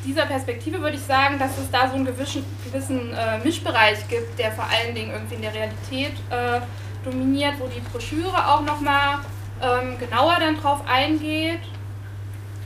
dieser 0.06 0.28
Perspektive 0.28 0.80
würde 0.80 0.96
ich 0.96 1.02
sagen, 1.02 1.40
dass 1.40 1.58
es 1.58 1.72
da 1.72 1.88
so 1.88 1.96
einen 1.96 2.06
gewissen, 2.06 2.46
gewissen 2.64 3.14
äh, 3.14 3.40
Mischbereich 3.44 4.08
gibt, 4.08 4.38
der 4.38 4.52
vor 4.52 4.66
allen 4.66 4.94
Dingen 4.94 5.12
irgendwie 5.12 5.36
in 5.36 5.42
der 5.42 5.54
Realität 5.56 6.14
äh, 6.30 6.62
dominiert, 7.04 7.54
wo 7.60 7.68
die 7.68 7.80
Broschüre 7.80 8.48
auch 8.48 8.62
nochmal 8.62 9.20
ähm, 9.62 9.98
genauer 9.98 10.38
dann 10.40 10.58
drauf 10.58 10.82
eingeht. 10.88 11.62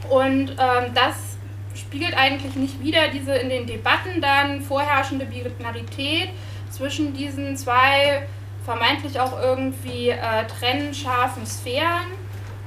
Und 0.10 0.52
ähm, 0.52 0.94
das 0.94 1.38
spiegelt 1.76 2.16
eigentlich 2.16 2.56
nicht 2.56 2.82
wieder 2.82 3.08
diese 3.10 3.34
in 3.34 3.50
den 3.50 3.66
Debatten 3.66 4.22
dann 4.22 4.62
vorherrschende 4.62 5.26
Binarität 5.26 6.30
zwischen 6.70 7.14
diesen 7.14 7.56
zwei 7.56 8.28
vermeintlich 8.66 9.20
auch 9.20 9.40
irgendwie 9.40 10.10
äh, 10.10 10.46
trennscharfen 10.48 11.46
Sphären, 11.46 12.08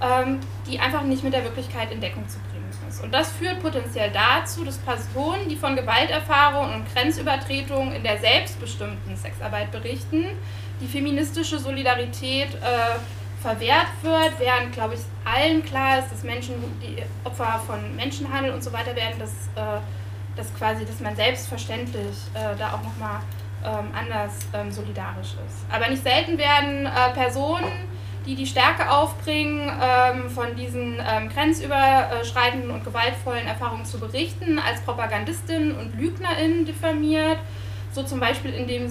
ähm, 0.03 0.41
die 0.69 0.79
einfach 0.79 1.03
nicht 1.03 1.25
mit 1.25 1.33
der 1.33 1.45
Wirklichkeit 1.45 1.91
in 1.93 2.01
Deckung 2.01 2.29
zu 2.29 2.39
bringen 2.39 2.56
ist. 2.97 3.05
Und 3.05 3.13
das 3.13 3.31
führt 3.33 3.61
potenziell 3.61 4.11
dazu, 4.11 4.65
dass 4.65 4.79
Personen, 4.79 5.49
die 5.49 5.57
von 5.57 5.77
Gewalterfahrungen 5.77 6.75
und 6.75 6.95
Grenzübertretungen 6.95 7.95
in 7.95 8.03
der 8.03 8.19
selbstbestimmten 8.19 9.17
Sexarbeit 9.17 9.71
berichten, 9.71 10.27
die 10.81 10.87
feministische 10.87 11.59
Solidarität 11.59 12.55
äh, 12.55 13.41
verwehrt 13.43 13.87
wird, 14.03 14.33
während, 14.39 14.73
glaube 14.73 14.95
ich, 14.95 15.01
allen 15.25 15.65
klar 15.65 16.01
ist, 16.01 16.11
dass 16.11 16.23
Menschen, 16.23 16.55
die 16.83 17.03
Opfer 17.25 17.61
von 17.67 17.97
Menschenhandel 17.97 18.53
und 18.53 18.63
so 18.63 18.73
weiter 18.73 18.95
werden, 18.97 19.19
dass, 19.19 19.31
äh, 19.57 19.81
dass 20.37 20.55
quasi, 20.55 20.85
dass 20.85 21.01
man 21.01 21.15
selbstverständlich 21.17 22.17
äh, 22.35 22.57
da 22.59 22.75
auch 22.75 22.83
nochmal 22.83 23.21
ähm, 23.65 23.91
anders 23.95 24.33
ähm, 24.53 24.71
solidarisch 24.71 25.35
ist. 25.47 25.65
Aber 25.71 25.89
nicht 25.89 26.03
selten 26.03 26.39
werden 26.39 26.87
äh, 26.87 27.13
Personen, 27.15 27.89
die 28.27 28.35
die 28.35 28.47
Stärke 28.47 28.91
aufbringen, 28.91 29.71
ähm, 29.81 30.29
von 30.31 30.57
diesen 30.57 30.99
ähm, 30.99 31.29
grenzüberschreitenden 31.29 32.71
und 32.71 32.85
gewaltvollen 32.85 33.47
Erfahrungen 33.47 33.85
zu 33.85 33.99
berichten, 33.99 34.59
als 34.59 34.81
Propagandistinnen 34.83 35.77
und 35.77 35.95
Lügnerinnen 35.99 36.65
diffamiert 36.65 37.39
so 37.97 38.03
zum 38.03 38.21
Beispiel 38.21 38.53
indem 38.53 38.87
äh, 38.87 38.91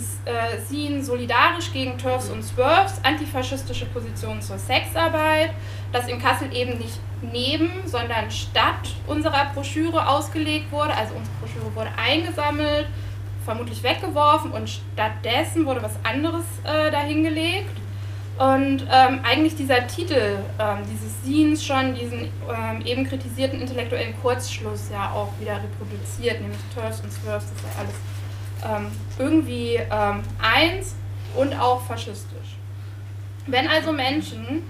sie 0.68 1.00
solidarisch 1.02 1.72
gegen 1.72 1.96
TERFs 1.98 2.30
und 2.30 2.44
SWERFs 2.44 3.00
antifaschistische 3.04 3.86
Positionen 3.86 4.42
zur 4.42 4.58
Sexarbeit, 4.58 5.52
das 5.92 6.08
in 6.08 6.20
Kassel 6.20 6.52
eben 6.52 6.80
nicht 6.80 7.00
neben, 7.22 7.70
sondern 7.86 8.32
statt 8.32 8.96
unserer 9.06 9.52
Broschüre 9.54 10.10
ausgelegt 10.10 10.72
wurde. 10.72 10.96
Also 10.96 11.14
unsere 11.14 11.36
Broschüre 11.40 11.76
wurde 11.76 11.92
eingesammelt, 12.04 12.88
vermutlich 13.46 13.84
weggeworfen 13.84 14.52
und 14.52 14.68
stattdessen 14.68 15.68
wurde 15.68 15.84
was 15.84 15.94
anderes 16.04 16.46
äh, 16.64 16.90
dahingelegt. 16.90 17.85
Und 18.38 18.86
ähm, 18.92 19.20
eigentlich 19.24 19.56
dieser 19.56 19.88
Titel 19.88 20.40
ähm, 20.60 20.80
dieses 20.92 21.14
Scenes 21.22 21.64
schon 21.64 21.96
diesen 21.96 22.24
ähm, 22.24 22.82
eben 22.84 23.08
kritisierten 23.08 23.62
intellektuellen 23.62 24.14
Kurzschluss 24.22 24.90
ja 24.92 25.12
auch 25.12 25.30
wieder 25.40 25.54
reproduziert, 25.56 26.42
nämlich 26.42 26.60
TERFs 26.74 27.00
und 27.00 27.14
SWERFs, 27.14 27.46
das 27.50 27.58
ist 27.58 27.64
ja 27.64 27.80
alles 27.80 27.96
ähm, 28.66 28.92
irgendwie 29.18 29.76
ähm, 29.76 30.24
eins 30.42 30.96
und 31.36 31.58
auch 31.58 31.82
faschistisch. 31.86 32.58
Wenn 33.48 33.68
also 33.70 33.94
Menschen, 33.94 34.64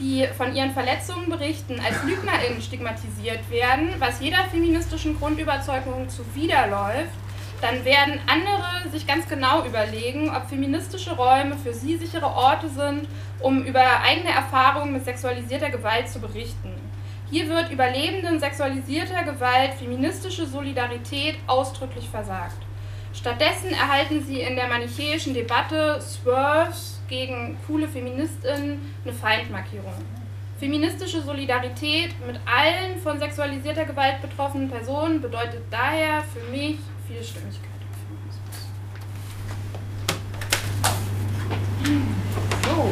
die 0.00 0.26
von 0.36 0.54
ihren 0.56 0.72
Verletzungen 0.72 1.28
berichten, 1.28 1.80
als 1.80 2.02
LügnerInnen 2.02 2.60
stigmatisiert 2.60 3.48
werden, 3.50 3.90
was 4.00 4.20
jeder 4.20 4.44
feministischen 4.50 5.16
Grundüberzeugung 5.16 6.08
zuwiderläuft, 6.08 7.21
dann 7.62 7.84
werden 7.84 8.18
andere 8.26 8.90
sich 8.90 9.06
ganz 9.06 9.28
genau 9.28 9.64
überlegen, 9.64 10.28
ob 10.34 10.48
feministische 10.48 11.14
Räume 11.14 11.56
für 11.56 11.72
sie 11.72 11.96
sichere 11.96 12.26
Orte 12.26 12.68
sind, 12.68 13.06
um 13.38 13.62
über 13.62 14.00
eigene 14.00 14.30
Erfahrungen 14.30 14.92
mit 14.92 15.04
sexualisierter 15.04 15.70
Gewalt 15.70 16.08
zu 16.08 16.18
berichten. 16.18 16.72
Hier 17.30 17.48
wird 17.48 17.70
Überlebenden 17.70 18.40
sexualisierter 18.40 19.22
Gewalt 19.22 19.74
feministische 19.78 20.44
Solidarität 20.44 21.36
ausdrücklich 21.46 22.08
versagt. 22.08 22.58
Stattdessen 23.14 23.70
erhalten 23.70 24.24
sie 24.26 24.40
in 24.40 24.56
der 24.56 24.66
manichäischen 24.66 25.32
Debatte 25.32 26.00
Swerves 26.00 27.00
gegen 27.08 27.56
coole 27.66 27.86
Feministinnen 27.86 28.92
eine 29.04 29.14
Feindmarkierung. 29.14 29.94
Feministische 30.58 31.22
Solidarität 31.22 32.14
mit 32.26 32.40
allen 32.44 32.98
von 33.02 33.18
sexualisierter 33.18 33.84
Gewalt 33.84 34.20
betroffenen 34.20 34.70
Personen 34.70 35.20
bedeutet 35.20 35.62
daher 35.70 36.22
für 36.22 36.50
mich 36.50 36.78
Vielstimmigkeit 37.12 37.68
So, 42.64 42.90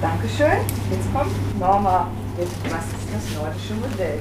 Dankeschön. 0.00 0.58
Jetzt 0.90 1.12
kommt 1.12 1.58
Norma 1.58 2.08
mit 2.36 2.46
Was 2.72 2.84
ist 2.84 3.08
das 3.12 3.34
nordische 3.34 3.74
Modell? 3.74 4.20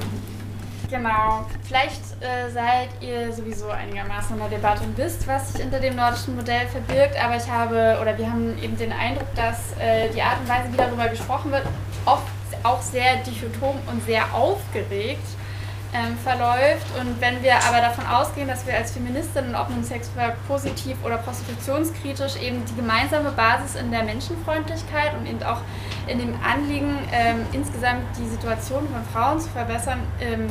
Genau. 0.90 1.46
Vielleicht 1.64 2.02
äh, 2.22 2.50
seid 2.50 2.90
ihr 3.02 3.32
sowieso 3.32 3.70
einigermaßen 3.70 4.36
in 4.36 4.40
der 4.40 4.58
Debatte 4.58 4.84
und 4.84 4.98
wisst, 4.98 5.28
was 5.28 5.52
sich 5.52 5.62
hinter 5.62 5.80
dem 5.80 5.98
nordischen 5.98 6.36
Modell 6.36 6.66
verbirgt, 6.68 7.22
aber 7.24 7.36
ich 7.36 7.48
habe, 7.48 8.00
oder 8.02 8.18
wir 8.18 8.32
haben 8.32 8.58
eben 8.64 8.78
den 8.78 8.92
Eindruck, 8.92 9.28
dass 9.36 9.74
äh, 9.80 10.10
die 10.16 10.22
Art 10.22 10.40
und 10.40 10.50
Weise, 10.50 10.72
wie 10.72 10.78
darüber 10.78 11.10
gesprochen 11.10 11.52
wird, 11.52 11.66
oft 12.06 12.24
auch 12.64 12.82
sehr 12.82 13.18
dichotom 13.18 13.78
und 13.92 14.04
sehr 14.06 14.34
aufgeregt 14.34 15.37
ähm, 15.94 16.18
verläuft. 16.24 16.88
Und 17.00 17.20
wenn 17.22 17.42
wir 17.42 17.56
aber 17.56 17.82
davon 17.82 18.06
ausgehen, 18.06 18.48
dass 18.48 18.66
wir 18.66 18.76
als 18.76 18.92
Feministinnen, 18.92 19.56
ob 19.56 19.70
nun 19.70 19.84
sexuell 19.84 20.36
positiv 20.48 20.98
oder 21.04 21.18
prostitutionskritisch, 21.18 22.36
eben 22.42 22.64
die 22.66 22.76
gemeinsame 22.76 23.32
Basis 23.32 23.76
in 23.76 23.92
der 23.92 24.04
Menschenfreundlichkeit 24.04 25.14
und 25.18 25.26
eben 25.26 25.42
auch 25.44 25.62
in 26.08 26.20
dem 26.20 26.34
Anliegen, 26.42 26.98
ähm, 27.12 27.46
insgesamt 27.54 28.04
die 28.18 28.28
Situation 28.28 28.88
von 28.88 29.04
Frauen 29.14 29.40
zu 29.40 29.50
verbessern, 29.50 30.00
ähm, 30.20 30.48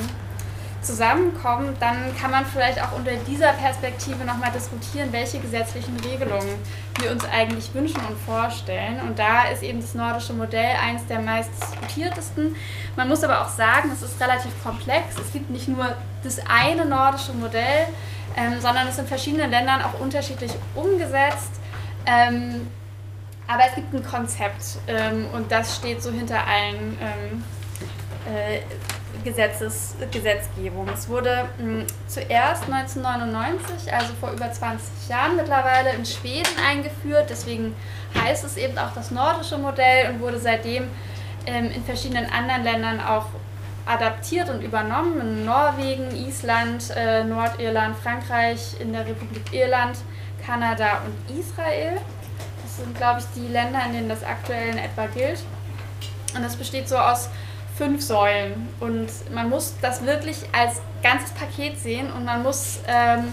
zusammenkommen, 0.83 1.77
dann 1.81 2.17
kann 2.17 2.31
man 2.31 2.47
vielleicht 2.47 2.81
auch 2.83 2.93
unter 2.93 3.13
dieser 3.27 3.53
Perspektive 3.53 4.25
nochmal 4.25 4.53
diskutieren, 4.53 5.13
welche 5.13 5.39
gesetzlichen 5.39 5.99
Regelungen 6.01 6.59
wir 7.01 7.11
uns 7.11 7.25
eigentlich 7.25 7.73
wünschen 7.75 8.01
und 8.07 8.19
vorstellen. 8.25 9.01
Und 9.01 9.19
da 9.19 9.49
ist 9.49 9.63
eben 9.63 9.81
das 9.81 9.95
nordische 9.95 10.33
Modell 10.33 10.77
eines 10.83 11.07
der 11.07 11.21
meist 11.21 11.51
diskutiertesten. 11.61 12.55
Man 12.97 13.09
muss 13.09 13.25
aber 13.25 13.43
auch 13.43 13.49
sagen, 13.49 13.91
es 13.93 14.03
ist 14.03 14.21
relativ 14.21 14.53
komplex. 14.63 15.19
Es 15.19 15.33
gibt 15.33 15.51
nicht 15.51 15.69
nur 15.69 15.95
das 16.23 16.41
eine 16.49 16.85
nordische 16.85 17.33
Modell, 17.33 17.87
ähm, 18.37 18.61
sondern 18.61 18.87
es 18.89 18.99
in 18.99 19.07
verschiedenen 19.07 19.51
Ländern 19.51 19.83
auch 19.83 19.99
unterschiedlich 20.01 20.53
umgesetzt. 20.75 21.53
Ähm, 22.07 22.69
aber 23.49 23.63
es 23.69 23.75
gibt 23.75 23.95
ein 23.95 24.05
Konzept 24.05 24.79
ähm, 24.89 25.27
und 25.33 25.51
das 25.53 25.77
steht 25.77 26.03
so 26.03 26.11
hinter 26.11 26.47
allen 26.47 26.99
ähm, 27.01 27.45
äh, 28.27 28.61
Gesetzes, 29.27 29.97
Gesetzgebung. 30.13 30.89
Es 30.95 31.09
wurde 31.09 31.49
mh, 31.59 31.65
hm, 31.65 31.87
zuerst 32.07 32.63
1999, 32.73 33.93
also 33.93 34.15
vor 34.21 34.31
über 34.31 34.51
20 34.51 35.09
Jahren 35.09 35.35
mittlerweile, 35.35 35.91
in 35.91 36.07
Schweden 36.07 36.53
eingeführt. 36.65 37.27
Deswegen 37.29 37.75
heißt 38.17 38.45
es 38.45 38.57
eben 38.57 38.79
auch 38.79 38.95
das 38.95 39.11
nordische 39.11 39.59
Modell 39.59 40.11
und 40.11 40.21
wurde 40.21 40.39
seitdem 40.39 40.85
ähm, 41.45 41.73
in 41.75 41.85
verschiedenen 41.85 42.31
anderen 42.31 42.63
Ländern 42.63 43.01
auch 43.01 43.27
adaptiert 43.85 44.49
und 44.49 44.63
übernommen. 44.63 45.21
In 45.21 45.45
Norwegen, 45.45 46.09
Island, 46.15 46.85
äh, 46.97 47.25
Nordirland, 47.25 47.97
Frankreich, 47.97 48.81
in 48.81 48.93
der 48.93 49.07
Republik 49.07 49.53
Irland, 49.53 49.99
Kanada 50.45 51.03
und 51.05 51.37
Israel. 51.37 51.99
Das 52.63 52.77
sind, 52.77 52.97
glaube 52.97 53.19
ich, 53.19 53.27
die 53.35 53.53
Länder, 53.53 53.81
in 53.87 53.93
denen 53.93 54.09
das 54.09 54.23
aktuell 54.23 54.69
in 54.69 54.79
etwa 54.79 55.07
gilt. 55.07 55.43
Und 56.37 56.45
das 56.45 56.55
besteht 56.55 56.89
so 56.89 56.97
aus 56.97 57.29
fünf 57.77 58.03
Säulen. 58.03 58.69
Und 58.81 59.09
man 59.33 59.49
muss 59.49 59.75
das 59.81 60.05
wirklich 60.05 60.39
als 60.53 60.81
ganzes 61.03 61.31
Paket 61.33 61.79
sehen 61.79 62.11
und 62.13 62.25
man 62.25 62.43
muss, 62.43 62.81
ähm, 62.87 63.25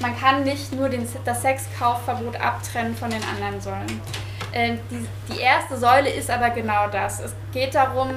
man 0.00 0.18
kann 0.18 0.44
nicht 0.44 0.72
nur 0.72 0.88
den, 0.88 1.06
das 1.24 1.42
Sexkaufverbot 1.42 2.36
abtrennen 2.40 2.96
von 2.96 3.10
den 3.10 3.22
anderen 3.22 3.60
Säulen. 3.60 4.00
Ähm, 4.52 4.78
die, 4.90 5.06
die 5.32 5.40
erste 5.40 5.76
Säule 5.76 6.10
ist 6.10 6.30
aber 6.30 6.50
genau 6.50 6.88
das. 6.88 7.20
Es 7.20 7.34
geht 7.52 7.74
darum, 7.74 8.10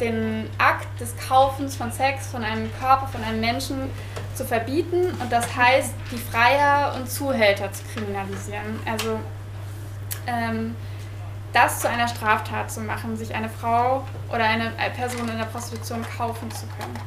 den 0.00 0.50
Akt 0.58 1.00
des 1.00 1.14
Kaufens 1.16 1.76
von 1.76 1.92
Sex, 1.92 2.26
von 2.26 2.42
einem 2.42 2.70
Körper, 2.80 3.06
von 3.06 3.22
einem 3.22 3.40
Menschen 3.40 3.90
zu 4.34 4.44
verbieten 4.44 5.12
und 5.20 5.30
das 5.30 5.54
heißt, 5.54 5.94
die 6.10 6.18
Freier 6.18 6.94
und 6.96 7.08
Zuhälter 7.08 7.70
zu 7.72 7.84
kriminalisieren. 7.92 8.80
Also 8.84 9.20
ähm, 10.26 10.74
das 11.54 11.80
zu 11.80 11.88
einer 11.88 12.08
Straftat 12.08 12.70
zu 12.70 12.80
machen, 12.80 13.16
sich 13.16 13.34
eine 13.34 13.48
Frau 13.48 14.04
oder 14.28 14.44
eine 14.44 14.72
Person 14.94 15.28
in 15.28 15.38
der 15.38 15.46
Prostitution 15.46 16.04
kaufen 16.16 16.50
zu 16.50 16.66
können. 16.78 16.98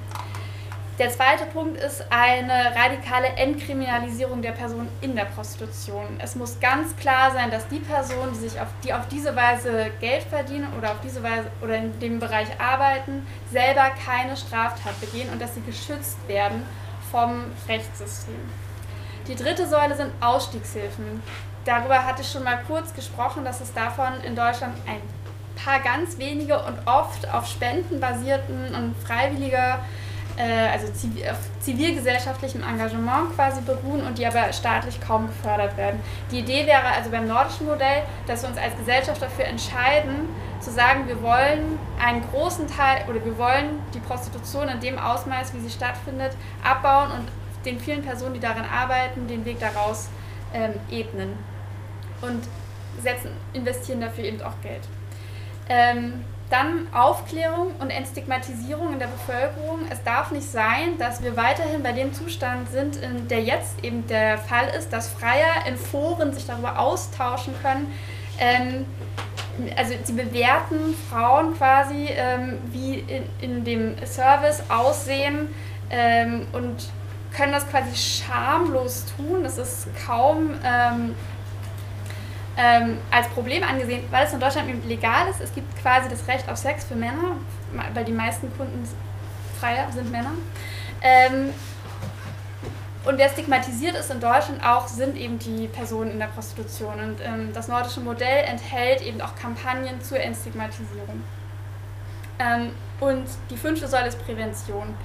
Der 0.98 1.12
zweite 1.12 1.46
Punkt 1.46 1.78
ist 1.78 2.04
eine 2.10 2.74
radikale 2.76 3.28
Entkriminalisierung 3.36 4.42
der 4.42 4.54
Person 4.54 4.88
in 5.02 5.16
der 5.16 5.26
Prostitution. 5.26 6.08
Es 6.18 6.36
muss 6.36 6.60
ganz 6.60 6.96
klar 6.96 7.32
sein, 7.34 7.52
dass 7.52 7.68
die 7.68 7.78
Personen, 7.78 8.34
die 8.34 8.50
sich 8.50 8.60
auf, 8.60 8.70
die 8.84 8.92
auf 8.92 9.08
diese 9.08 9.36
Weise 9.36 9.92
Geld 10.00 10.24
verdienen 10.24 10.68
oder 10.76 10.92
auf 10.92 10.98
diese 11.04 11.22
Weise 11.22 11.52
oder 11.62 11.78
in 11.78 12.00
dem 12.00 12.20
Bereich 12.20 12.48
arbeiten, 12.60 13.28
selber 13.52 13.92
keine 14.04 14.36
Straftat 14.36 15.00
begehen 15.00 15.30
und 15.32 15.40
dass 15.40 15.54
sie 15.54 15.62
geschützt 15.62 16.18
werden 16.28 16.66
vom 17.12 17.44
Rechtssystem. 17.68 18.34
Die 19.28 19.36
dritte 19.36 19.68
Säule 19.68 19.96
sind 19.96 20.12
Ausstiegshilfen 20.20 21.22
darüber 21.68 22.06
hatte 22.06 22.22
ich 22.22 22.32
schon 22.32 22.44
mal 22.44 22.60
kurz 22.66 22.94
gesprochen, 22.94 23.44
dass 23.44 23.62
es 23.62 23.74
davon 23.74 24.22
in 24.26 24.36
Deutschland 24.36 24.74
ein 24.88 25.02
paar 25.58 25.80
ganz 25.80 26.18
wenige 26.18 26.58
und 26.60 26.78
oft 26.86 27.30
auf 27.34 27.46
Spenden 27.48 28.00
basierten 28.00 28.74
und 28.74 28.96
freiwilliger, 29.06 29.80
äh, 30.38 30.70
also 30.72 30.88
zivil, 30.94 31.30
auf 31.30 31.38
zivilgesellschaftlichem 31.60 32.64
Engagement 32.64 33.36
quasi 33.36 33.62
beruhen 33.62 34.06
und 34.06 34.18
die 34.18 34.26
aber 34.26 34.54
staatlich 34.54 35.02
kaum 35.02 35.28
gefördert 35.28 35.76
werden. 35.76 36.00
Die 36.32 36.40
Idee 36.40 36.66
wäre 36.68 36.88
also 36.96 37.10
beim 37.10 37.28
nordischen 37.28 37.68
Modell, 37.68 38.04
dass 38.28 38.44
wir 38.44 38.50
uns 38.50 38.58
als 38.58 38.78
Gesellschaft 38.78 39.22
dafür 39.22 39.46
entscheiden, 39.46 40.30
zu 40.62 40.72
sagen, 40.72 41.08
wir 41.08 41.22
wollen 41.22 41.78
einen 42.00 42.24
großen 42.32 42.68
Teil 42.68 43.04
oder 43.10 43.24
wir 43.26 43.38
wollen 43.38 43.82
die 43.94 44.00
Prostitution 44.00 44.70
in 44.70 44.80
dem 44.80 44.98
Ausmaß, 44.98 45.54
wie 45.54 45.60
sie 45.60 45.70
stattfindet, 45.70 46.32
abbauen 46.64 47.12
und 47.12 47.28
den 47.66 47.80
vielen 47.80 48.04
Personen, 48.04 48.36
die 48.36 48.40
darin 48.40 48.64
arbeiten, 48.64 49.28
den 49.28 49.44
Weg 49.44 49.60
daraus 49.60 50.08
ähm, 50.54 50.74
ebnen 50.90 51.57
und 52.22 52.44
setzen, 53.02 53.32
investieren 53.54 54.02
dafür 54.02 54.24
eben 54.26 54.42
auch 54.42 54.60
Geld. 54.62 54.82
Ähm, 55.70 56.26
dann 56.50 56.88
Aufklärung 56.94 57.76
und 57.80 57.90
Entstigmatisierung 57.90 58.94
in 58.94 59.00
der 59.00 59.08
Bevölkerung. 59.08 59.80
Es 59.90 60.02
darf 60.04 60.32
nicht 60.32 60.50
sein, 60.50 60.98
dass 60.98 61.22
wir 61.22 61.36
weiterhin 61.36 61.84
bei 61.84 61.92
dem 61.92 62.14
Zustand 62.14 62.70
sind, 62.70 62.96
in 62.98 63.28
der 63.28 63.42
jetzt 63.42 63.84
eben 63.84 64.08
der 64.08 64.38
Fall 64.38 64.70
ist, 64.70 64.94
dass 64.94 65.10
Freier 65.10 65.66
in 65.68 65.76
Foren 65.76 66.34
sich 66.34 66.46
darüber 66.46 66.80
austauschen 66.80 67.54
können. 67.62 67.92
Ähm, 68.40 68.86
also 69.76 69.94
sie 70.04 70.14
bewerten 70.14 70.96
Frauen 71.10 71.58
quasi, 71.58 72.08
ähm, 72.12 72.60
wie 72.72 73.00
in, 73.00 73.24
in, 73.42 73.66
dem 73.66 73.96
Service 74.06 74.64
aussehen 74.70 75.50
ähm, 75.90 76.48
und 76.54 76.90
können 77.36 77.52
das 77.52 77.68
quasi 77.68 77.96
schamlos 77.96 79.06
tun. 79.18 79.44
Das 79.44 79.58
ist 79.58 79.88
kaum 80.06 80.52
ähm, 82.58 82.98
als 83.12 83.28
Problem 83.30 83.64
angesehen, 83.64 84.04
weil 84.10 84.26
es 84.26 84.34
in 84.34 84.40
Deutschland 84.40 84.86
legal 84.88 85.30
ist. 85.30 85.42
Es 85.42 85.54
gibt 85.54 85.80
quasi 85.82 86.10
das 86.10 86.28
Recht 86.28 86.50
auf 86.50 86.58
Sex 86.58 86.86
für 86.86 86.96
Männer, 86.96 87.38
weil 87.94 88.04
die 88.04 88.12
meisten 88.12 88.52
Kunden 88.58 88.88
freier 89.60 89.92
sind 89.92 90.12
Männer. 90.12 90.32
Ähm, 91.02 91.54
und 93.06 93.18
wer 93.18 93.30
stigmatisiert 93.30 93.96
ist 93.96 94.12
in 94.12 94.20
Deutschland 94.20 94.62
auch, 94.66 94.88
sind 94.88 95.16
eben 95.16 95.40
die 95.40 95.68
Personen 95.68 96.12
in 96.12 96.20
der 96.20 96.28
Prostitution. 96.28 97.00
Und 97.00 97.22
ähm, 97.24 97.54
das 97.54 97.68
nordische 97.68 98.02
Modell 98.02 98.44
enthält 98.46 99.02
eben 99.02 99.22
auch 99.22 99.36
Kampagnen 99.36 100.02
zur 100.02 100.20
Entstigmatisierung. 100.20 101.24
Ähm, 102.40 102.72
und 103.00 103.26
die 103.50 103.56
fünfte 103.56 103.88
Säule 103.88 104.08
ist 104.08 104.26
Prävention. 104.26 104.96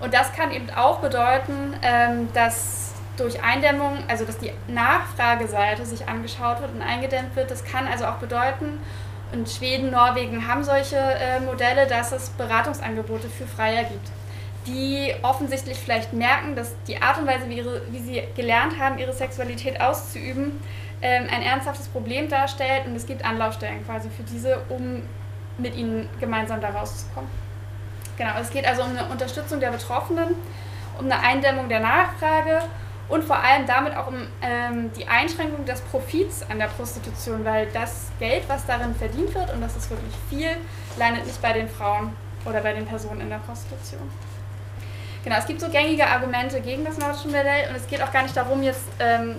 Und 0.00 0.12
das 0.12 0.32
kann 0.32 0.52
eben 0.52 0.68
auch 0.70 0.98
bedeuten, 0.98 1.74
ähm, 1.82 2.28
dass 2.34 2.92
durch 3.18 3.42
Eindämmung, 3.42 3.98
also 4.08 4.24
dass 4.24 4.38
die 4.38 4.52
Nachfrageseite 4.68 5.84
sich 5.84 6.08
angeschaut 6.08 6.60
wird 6.60 6.72
und 6.74 6.82
eingedämmt 6.82 7.34
wird. 7.36 7.50
Das 7.50 7.64
kann 7.64 7.86
also 7.86 8.06
auch 8.06 8.16
bedeuten, 8.16 8.78
und 9.32 9.48
Schweden, 9.48 9.90
Norwegen 9.90 10.48
haben 10.48 10.64
solche 10.64 10.96
äh, 10.96 11.40
Modelle, 11.40 11.86
dass 11.86 12.12
es 12.12 12.30
Beratungsangebote 12.30 13.28
für 13.28 13.46
Freier 13.46 13.84
gibt, 13.84 14.08
die 14.66 15.14
offensichtlich 15.22 15.78
vielleicht 15.78 16.12
merken, 16.12 16.56
dass 16.56 16.74
die 16.86 17.00
Art 17.00 17.18
und 17.18 17.26
Weise, 17.26 17.48
wie, 17.48 17.58
ihre, 17.58 17.82
wie 17.90 17.98
sie 17.98 18.22
gelernt 18.34 18.78
haben, 18.78 18.98
ihre 18.98 19.12
Sexualität 19.12 19.80
auszuüben, 19.80 20.58
ähm, 21.02 21.26
ein 21.30 21.42
ernsthaftes 21.42 21.88
Problem 21.88 22.28
darstellt 22.28 22.86
und 22.86 22.96
es 22.96 23.06
gibt 23.06 23.24
Anlaufstellen 23.24 23.84
quasi 23.84 24.08
für 24.08 24.22
diese, 24.22 24.60
um 24.70 25.02
mit 25.58 25.76
ihnen 25.76 26.08
gemeinsam 26.20 26.60
da 26.60 26.70
rauszukommen. 26.70 27.30
Genau, 28.16 28.32
es 28.40 28.50
geht 28.50 28.66
also 28.66 28.82
um 28.82 28.90
eine 28.90 29.04
Unterstützung 29.06 29.60
der 29.60 29.70
Betroffenen, 29.70 30.34
um 30.98 31.04
eine 31.04 31.20
Eindämmung 31.20 31.68
der 31.68 31.80
Nachfrage 31.80 32.62
und 33.08 33.24
vor 33.24 33.36
allem 33.36 33.66
damit 33.66 33.96
auch 33.96 34.08
um 34.08 34.26
ähm, 34.42 34.90
die 34.92 35.06
Einschränkung 35.06 35.64
des 35.64 35.80
Profits 35.80 36.44
an 36.50 36.58
der 36.58 36.66
Prostitution, 36.66 37.44
weil 37.44 37.66
das 37.72 38.10
Geld, 38.18 38.44
was 38.48 38.66
darin 38.66 38.94
verdient 38.94 39.34
wird, 39.34 39.52
und 39.52 39.60
das 39.60 39.76
ist 39.76 39.90
wirklich 39.90 40.14
viel, 40.28 40.50
landet 40.98 41.26
nicht 41.26 41.40
bei 41.40 41.52
den 41.52 41.68
Frauen 41.68 42.14
oder 42.44 42.60
bei 42.60 42.72
den 42.72 42.86
Personen 42.86 43.20
in 43.22 43.30
der 43.30 43.38
Prostitution. 43.38 44.10
Genau, 45.24 45.36
es 45.36 45.46
gibt 45.46 45.60
so 45.60 45.68
gängige 45.68 46.06
Argumente 46.06 46.60
gegen 46.60 46.84
das 46.84 46.98
nordische 46.98 47.28
Modell 47.28 47.68
und 47.70 47.76
es 47.76 47.86
geht 47.86 48.02
auch 48.02 48.12
gar 48.12 48.22
nicht 48.22 48.36
darum, 48.36 48.62
jetzt 48.62 48.84
ähm, 49.00 49.36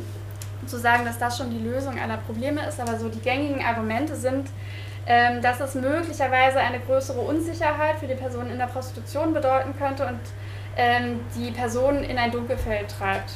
zu 0.66 0.78
sagen, 0.78 1.06
dass 1.06 1.18
das 1.18 1.38
schon 1.38 1.50
die 1.52 1.60
Lösung 1.60 2.00
aller 2.00 2.18
Probleme 2.18 2.66
ist, 2.68 2.80
aber 2.80 2.98
so 2.98 3.08
die 3.08 3.20
gängigen 3.20 3.64
Argumente 3.64 4.16
sind, 4.16 4.50
ähm, 5.08 5.42
dass 5.42 5.60
es 5.60 5.76
möglicherweise 5.76 6.60
eine 6.60 6.80
größere 6.80 7.20
Unsicherheit 7.22 7.98
für 8.00 8.08
die 8.08 8.16
Personen 8.16 8.52
in 8.52 8.58
der 8.58 8.68
Prostitution 8.68 9.34
bedeuten 9.34 9.74
könnte 9.78 10.06
und 10.06 10.20
die 11.36 11.52
Personen 11.52 12.04
in 12.04 12.18
ein 12.18 12.32
Dunkelfeld 12.32 12.90
treibt. 12.98 13.34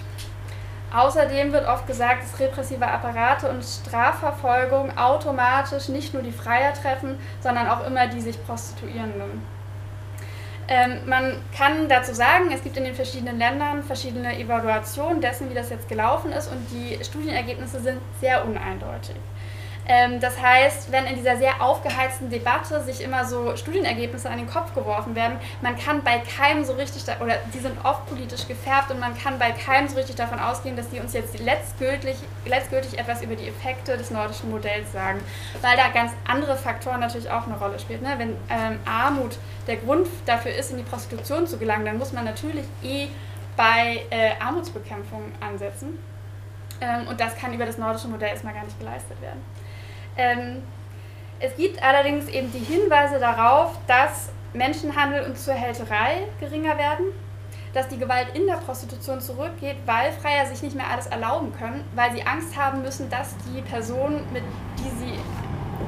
Außerdem 0.93 1.51
wird 1.51 1.67
oft 1.67 1.87
gesagt, 1.87 2.23
dass 2.23 2.39
repressive 2.39 2.85
Apparate 2.85 3.49
und 3.49 3.63
Strafverfolgung 3.63 4.95
automatisch 4.95 5.89
nicht 5.89 6.13
nur 6.13 6.21
die 6.21 6.31
Freier 6.31 6.73
treffen, 6.73 7.17
sondern 7.41 7.67
auch 7.67 7.85
immer 7.87 8.07
die 8.07 8.21
sich 8.21 8.43
Prostituierenden. 8.45 9.41
Ähm, 10.67 10.99
man 11.07 11.41
kann 11.55 11.89
dazu 11.89 12.13
sagen, 12.13 12.51
es 12.53 12.63
gibt 12.63 12.77
in 12.77 12.85
den 12.85 12.95
verschiedenen 12.95 13.37
Ländern 13.37 13.83
verschiedene 13.83 14.37
Evaluationen 14.37 15.19
dessen, 15.19 15.49
wie 15.49 15.55
das 15.55 15.69
jetzt 15.69 15.89
gelaufen 15.89 16.31
ist 16.31 16.49
und 16.49 16.65
die 16.71 17.03
Studienergebnisse 17.03 17.81
sind 17.81 17.99
sehr 18.21 18.45
uneindeutig. 18.45 19.15
Ähm, 19.85 20.19
das 20.19 20.41
heißt, 20.41 20.91
wenn 20.91 21.05
in 21.05 21.15
dieser 21.15 21.37
sehr 21.37 21.61
aufgeheizten 21.61 22.29
Debatte 22.29 22.81
sich 22.83 23.01
immer 23.01 23.25
so 23.25 23.55
Studienergebnisse 23.55 24.29
an 24.29 24.37
den 24.37 24.49
Kopf 24.49 24.73
geworfen 24.73 25.15
werden, 25.15 25.37
man 25.61 25.77
kann 25.77 26.03
bei 26.03 26.19
keinem 26.19 26.63
so 26.63 26.73
richtig, 26.73 27.03
oder 27.19 27.35
die 27.53 27.59
sind 27.59 27.77
oft 27.83 28.05
politisch 28.07 28.47
gefärbt 28.47 28.91
und 28.91 28.99
man 28.99 29.17
kann 29.17 29.37
bei 29.39 29.51
keinem 29.51 29.89
so 29.89 29.95
richtig 29.95 30.15
davon 30.15 30.39
ausgehen, 30.39 30.77
dass 30.77 30.89
die 30.89 30.99
uns 30.99 31.13
jetzt 31.13 31.37
letztgültig, 31.39 32.15
letztgültig 32.45 32.97
etwas 32.97 33.21
über 33.21 33.35
die 33.35 33.47
Effekte 33.47 33.97
des 33.97 34.09
nordischen 34.09 34.51
Modells 34.51 34.91
sagen, 34.93 35.19
weil 35.61 35.75
da 35.75 35.89
ganz 35.89 36.11
andere 36.27 36.55
Faktoren 36.55 37.01
natürlich 37.01 37.29
auch 37.29 37.45
eine 37.45 37.57
Rolle 37.57 37.77
spielen. 37.77 38.03
Ne? 38.03 38.13
Wenn 38.17 38.29
ähm, 38.49 38.79
Armut 38.85 39.37
der 39.67 39.77
Grund 39.77 40.07
dafür 40.25 40.53
ist, 40.53 40.71
in 40.71 40.77
die 40.77 40.83
Prostitution 40.83 41.45
zu 41.45 41.57
gelangen, 41.57 41.85
dann 41.85 41.97
muss 41.97 42.13
man 42.13 42.23
natürlich 42.23 42.65
eh 42.83 43.07
bei 43.57 44.05
äh, 44.09 44.31
Armutsbekämpfung 44.39 45.31
ansetzen. 45.41 45.99
Ähm, 46.81 47.07
und 47.07 47.19
das 47.19 47.35
kann 47.35 47.53
über 47.53 47.65
das 47.65 47.77
nordische 47.77 48.07
Modell 48.07 48.29
erstmal 48.29 48.53
gar 48.53 48.63
nicht 48.63 48.79
geleistet 48.79 49.21
werden. 49.21 49.41
Ähm, 50.17 50.63
es 51.39 51.55
gibt 51.57 51.81
allerdings 51.83 52.27
eben 52.29 52.51
die 52.51 52.59
Hinweise 52.59 53.19
darauf, 53.19 53.77
dass 53.87 54.29
Menschenhandel 54.53 55.25
und 55.25 55.37
Zuhälterei 55.37 56.27
geringer 56.39 56.77
werden, 56.77 57.05
dass 57.73 57.87
die 57.87 57.97
Gewalt 57.97 58.27
in 58.35 58.45
der 58.45 58.57
Prostitution 58.57 59.19
zurückgeht, 59.19 59.77
weil 59.85 60.11
Freier 60.11 60.45
sich 60.45 60.61
nicht 60.61 60.75
mehr 60.75 60.87
alles 60.89 61.07
erlauben 61.07 61.51
können, 61.57 61.83
weil 61.95 62.11
sie 62.13 62.23
Angst 62.23 62.55
haben 62.55 62.81
müssen, 62.81 63.09
dass 63.09 63.35
die 63.47 63.61
Person, 63.61 64.21
mit 64.31 64.43
die 64.77 64.89
sie, 64.89 65.19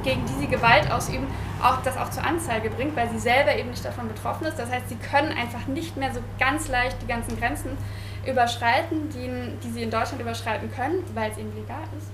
gegen 0.02 0.26
die 0.26 0.40
sie 0.40 0.48
Gewalt 0.48 0.90
ausüben, 0.90 1.26
auch 1.62 1.80
das 1.82 1.96
auch 1.96 2.10
zur 2.10 2.24
Anzeige 2.24 2.70
bringt, 2.70 2.96
weil 2.96 3.08
sie 3.08 3.18
selber 3.18 3.56
eben 3.56 3.70
nicht 3.70 3.84
davon 3.84 4.08
betroffen 4.08 4.46
ist. 4.46 4.58
Das 4.58 4.70
heißt, 4.70 4.88
sie 4.88 4.96
können 4.96 5.32
einfach 5.32 5.66
nicht 5.68 5.96
mehr 5.96 6.12
so 6.12 6.20
ganz 6.38 6.68
leicht 6.68 7.00
die 7.00 7.06
ganzen 7.06 7.38
Grenzen 7.38 7.78
überschreiten, 8.26 9.08
die, 9.10 9.56
die 9.62 9.72
sie 9.72 9.82
in 9.84 9.90
Deutschland 9.90 10.20
überschreiten 10.20 10.70
können, 10.72 11.04
weil 11.14 11.30
es 11.30 11.38
eben 11.38 11.54
legal 11.54 11.84
ist. 11.96 12.10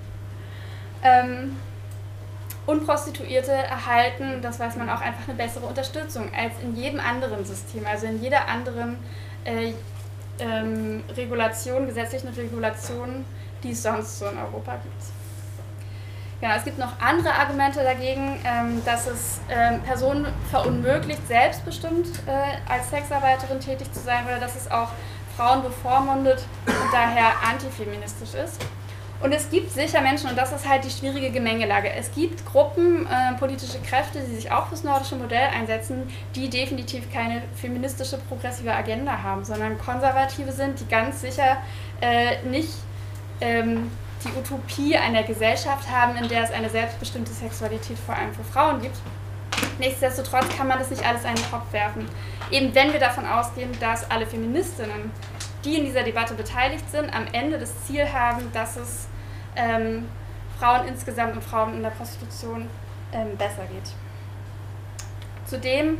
Ähm, 1.03 1.57
und 2.65 2.85
Prostituierte 2.85 3.51
erhalten, 3.51 4.41
das 4.41 4.59
weiß 4.59 4.77
man 4.77 4.89
auch, 4.89 5.01
einfach 5.01 5.27
eine 5.27 5.37
bessere 5.37 5.65
Unterstützung 5.65 6.29
als 6.33 6.53
in 6.61 6.75
jedem 6.75 6.99
anderen 6.99 7.43
System, 7.45 7.85
also 7.85 8.05
in 8.05 8.21
jeder 8.21 8.47
anderen 8.47 8.97
äh, 9.43 9.73
ähm, 10.39 11.03
Regulation, 11.15 11.85
gesetzlichen 11.85 12.29
Regulation, 12.29 13.25
die 13.63 13.71
es 13.71 13.83
sonst 13.83 14.19
so 14.19 14.27
in 14.27 14.37
Europa 14.37 14.75
gibt. 14.75 15.03
Genau, 16.41 16.55
es 16.55 16.65
gibt 16.65 16.77
noch 16.77 16.99
andere 16.99 17.33
Argumente 17.33 17.81
dagegen, 17.83 18.39
ähm, 18.43 18.81
dass 18.83 19.07
es 19.07 19.39
ähm, 19.49 19.81
Personen 19.81 20.27
verunmöglicht, 20.51 21.25
selbstbestimmt 21.27 22.07
äh, 22.27 22.71
als 22.71 22.89
Sexarbeiterin 22.89 23.61
tätig 23.61 23.91
zu 23.93 24.01
sein 24.01 24.25
oder 24.25 24.39
dass 24.39 24.55
es 24.55 24.69
auch 24.69 24.89
Frauen 25.37 25.63
bevormundet 25.63 26.45
und 26.65 26.93
daher 26.93 27.31
antifeministisch 27.49 28.33
ist. 28.33 28.61
Und 29.23 29.31
es 29.31 29.49
gibt 29.49 29.71
sicher 29.71 30.01
Menschen, 30.01 30.29
und 30.29 30.37
das 30.37 30.51
ist 30.51 30.67
halt 30.67 30.83
die 30.83 30.89
schwierige 30.89 31.31
Gemengelage, 31.31 31.89
es 31.93 32.11
gibt 32.13 32.45
Gruppen, 32.45 33.07
äh, 33.07 33.33
politische 33.39 33.79
Kräfte, 33.79 34.19
die 34.19 34.35
sich 34.35 34.51
auch 34.51 34.67
fürs 34.67 34.83
nordische 34.83 35.15
Modell 35.15 35.47
einsetzen, 35.47 36.11
die 36.35 36.49
definitiv 36.49 37.09
keine 37.09 37.41
feministische, 37.55 38.17
progressive 38.27 38.73
Agenda 38.73 39.23
haben, 39.23 39.45
sondern 39.45 39.77
konservative 39.77 40.51
sind, 40.51 40.77
die 40.81 40.87
ganz 40.89 41.21
sicher 41.21 41.55
äh, 42.01 42.43
nicht 42.43 42.73
ähm, 43.39 43.89
die 44.25 44.37
Utopie 44.37 44.97
einer 44.97 45.23
Gesellschaft 45.23 45.89
haben, 45.89 46.17
in 46.17 46.27
der 46.27 46.43
es 46.43 46.51
eine 46.51 46.69
selbstbestimmte 46.69 47.31
Sexualität 47.31 47.97
vor 48.05 48.17
allem 48.17 48.33
für 48.33 48.43
Frauen 48.43 48.81
gibt. 48.81 48.97
Nichtsdestotrotz 49.79 50.49
kann 50.57 50.67
man 50.67 50.79
das 50.79 50.89
nicht 50.89 51.05
alles 51.07 51.23
in 51.23 51.33
den 51.33 51.49
Kopf 51.49 51.71
werfen. 51.71 52.05
Eben 52.51 52.75
wenn 52.75 52.91
wir 52.91 52.99
davon 52.99 53.25
ausgehen, 53.25 53.71
dass 53.79 54.11
alle 54.11 54.27
Feministinnen, 54.27 55.11
die 55.63 55.77
in 55.77 55.85
dieser 55.85 56.03
Debatte 56.03 56.33
beteiligt 56.33 56.91
sind, 56.91 57.15
am 57.15 57.25
Ende 57.31 57.57
das 57.57 57.85
Ziel 57.85 58.05
haben, 58.11 58.51
dass 58.51 58.75
es 58.75 59.07
ähm, 59.55 60.05
Frauen 60.59 60.87
insgesamt 60.87 61.35
und 61.35 61.43
Frauen 61.43 61.75
in 61.75 61.83
der 61.83 61.89
Prostitution 61.89 62.69
ähm, 63.11 63.37
besser 63.37 63.63
geht. 63.71 63.91
Zudem 65.45 65.97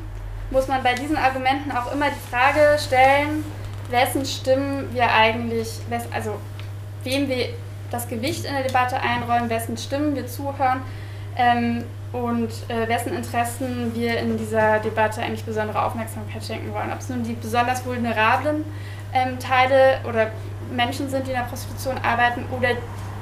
muss 0.51 0.67
man 0.67 0.83
bei 0.83 0.93
diesen 0.93 1.17
Argumenten 1.17 1.71
auch 1.71 1.91
immer 1.91 2.07
die 2.09 2.29
Frage 2.29 2.77
stellen, 2.79 3.43
wessen 3.89 4.25
Stimmen 4.25 4.93
wir 4.93 5.11
eigentlich, 5.11 5.79
also 6.13 6.39
wem 7.03 7.27
wir 7.27 7.49
das 7.91 8.07
Gewicht 8.07 8.45
in 8.45 8.53
der 8.53 8.63
Debatte 8.63 8.99
einräumen, 8.99 9.49
wessen 9.49 9.77
Stimmen 9.77 10.15
wir 10.15 10.27
zuhören 10.27 10.81
ähm, 11.37 11.83
und 12.11 12.49
äh, 12.69 12.87
wessen 12.87 13.13
Interessen 13.13 13.93
wir 13.95 14.17
in 14.19 14.37
dieser 14.37 14.79
Debatte 14.79 15.21
eigentlich 15.21 15.43
besondere 15.43 15.83
Aufmerksamkeit 15.83 16.43
schenken 16.43 16.73
wollen. 16.73 16.91
Ob 16.91 16.99
es 16.99 17.09
nun 17.09 17.23
die 17.23 17.33
besonders 17.33 17.85
vulnerablen 17.85 18.63
ähm, 19.13 19.39
Teile 19.39 19.99
oder 20.07 20.31
Menschen 20.71 21.09
sind, 21.09 21.27
die 21.27 21.31
in 21.31 21.37
der 21.37 21.45
Prostitution 21.45 21.97
arbeiten 22.03 22.45
oder 22.51 22.69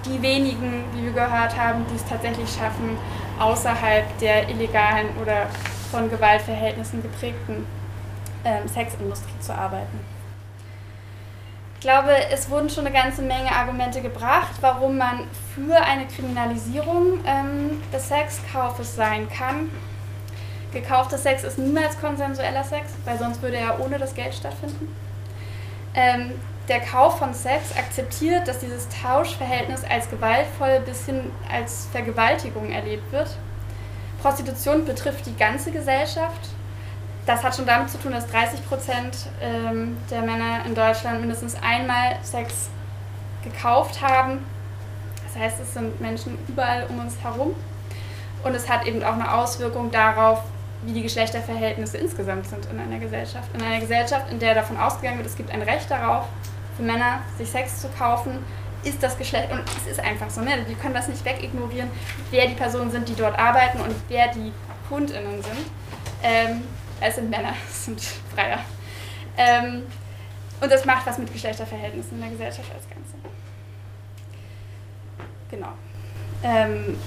die 0.06 0.22
wenigen, 0.22 0.84
wie 0.94 1.04
wir 1.04 1.12
gehört 1.12 1.58
haben, 1.58 1.86
die 1.92 1.96
es 1.96 2.06
tatsächlich 2.06 2.50
schaffen, 2.50 2.98
außerhalb 3.40 4.18
der 4.20 4.50
illegalen 4.50 5.08
oder 5.22 5.48
von 5.92 6.10
Gewaltverhältnissen 6.10 7.02
geprägten 7.02 7.66
ähm, 8.46 8.68
Sexindustrie 8.68 9.40
zu 9.40 9.54
arbeiten. 9.54 10.00
Ich 11.76 11.82
glaube, 11.82 12.12
es 12.32 12.50
wurden 12.50 12.70
schon 12.70 12.86
eine 12.86 12.96
ganze 12.96 13.24
Menge 13.24 13.52
Argumente 13.52 14.02
gebracht, 14.02 14.52
warum 14.62 14.98
man 14.98 15.22
für 15.56 15.76
eine 15.76 16.06
Kriminalisierung 16.06 17.20
ähm, 17.26 17.82
des 17.92 18.08
Sexkaufes 18.08 18.96
sein 18.96 19.28
kann. 19.30 19.70
Gekaufter 20.72 21.18
Sex 21.18 21.44
ist 21.44 21.58
niemals 21.58 22.00
konsensueller 22.00 22.64
Sex, 22.64 22.92
weil 23.04 23.18
sonst 23.18 23.42
würde 23.42 23.58
er 23.58 23.80
ohne 23.80 23.98
das 23.98 24.14
Geld 24.14 24.34
stattfinden. 24.34 24.96
Ähm, 25.94 26.34
der 26.72 26.80
Kauf 26.80 27.20
von 27.20 27.34
Sex 27.34 27.76
akzeptiert, 27.78 28.48
dass 28.48 28.60
dieses 28.60 28.88
Tauschverhältnis 28.88 29.84
als 29.84 30.10
gewaltvoll 30.10 30.80
bis 30.86 31.06
hin 31.06 31.30
als 31.52 31.88
Vergewaltigung 31.92 32.72
erlebt 32.72 33.12
wird. 33.12 33.36
Prostitution 34.22 34.86
betrifft 34.86 35.26
die 35.26 35.36
ganze 35.36 35.72
Gesellschaft. 35.72 36.48
Das 37.26 37.44
hat 37.44 37.58
schon 37.58 37.66
damit 37.66 37.90
zu 37.90 37.98
tun, 37.98 38.14
dass 38.14 38.26
30 38.28 38.66
Prozent 38.70 39.18
ähm, 39.42 39.98
der 40.10 40.22
Männer 40.22 40.66
in 40.66 40.74
Deutschland 40.74 41.20
mindestens 41.20 41.56
einmal 41.62 42.18
Sex 42.24 42.70
gekauft 43.44 44.02
haben. 44.02 44.46
Das 45.28 45.42
heißt, 45.42 45.60
es 45.62 45.74
sind 45.74 46.00
Menschen 46.00 46.38
überall 46.48 46.86
um 46.88 47.00
uns 47.00 47.22
herum. 47.22 47.54
Und 48.46 48.56
es 48.56 48.70
hat 48.70 48.88
eben 48.88 49.04
auch 49.04 49.14
eine 49.14 49.34
Auswirkung 49.34 49.92
darauf, 49.92 50.42
wie 50.84 50.94
die 50.94 51.04
Geschlechterverhältnisse 51.04 51.98
insgesamt 51.98 52.48
sind 52.48 52.66
in 52.68 52.80
einer 52.80 52.98
Gesellschaft. 52.98 53.50
In 53.54 53.62
einer 53.62 53.82
Gesellschaft, 53.82 54.32
in 54.32 54.40
der 54.40 54.56
davon 54.56 54.78
ausgegangen 54.78 55.18
wird, 55.18 55.28
es 55.28 55.36
gibt 55.36 55.52
ein 55.52 55.62
Recht 55.62 55.92
darauf, 55.92 56.28
für 56.78 56.84
Männer, 56.84 57.22
sich 57.38 57.50
Sex 57.50 57.82
zu 57.82 57.90
kaufen, 57.90 58.40
ist 58.84 59.02
das 59.04 59.18
Geschlecht, 59.18 59.52
und 59.52 59.64
es 59.78 59.92
ist 59.92 60.00
einfach 60.00 60.30
so, 60.30 60.42
ne? 60.42 60.66
wir 60.66 60.76
können 60.76 60.94
das 60.94 61.08
nicht 61.08 61.24
wegignorieren, 61.24 61.90
wer 62.32 62.48
die 62.48 62.56
Personen 62.56 62.90
sind, 62.90 63.08
die 63.08 63.16
dort 63.16 63.38
arbeiten 63.38 63.80
und 63.80 63.96
wer 64.08 64.30
die 64.30 64.52
KundInnen 64.90 65.42
sind. 65.42 65.60
Ähm, 66.24 66.64
es 67.00 67.16
sind 67.16 67.30
Männer, 67.30 67.54
es 67.70 67.86
sind 67.86 68.02
Freier. 68.36 68.60
Ähm, 69.38 69.84
und 70.60 70.72
das 70.72 70.86
macht 70.86 71.06
was 71.06 71.18
mit 71.18 71.32
Geschlechterverhältnissen 71.32 72.14
in 72.14 72.22
der 72.22 72.30
Gesellschaft 72.32 72.72
als 72.74 72.88
Ganze. 72.90 73.16
Genau. 75.50 75.74
Ähm, 76.44 76.98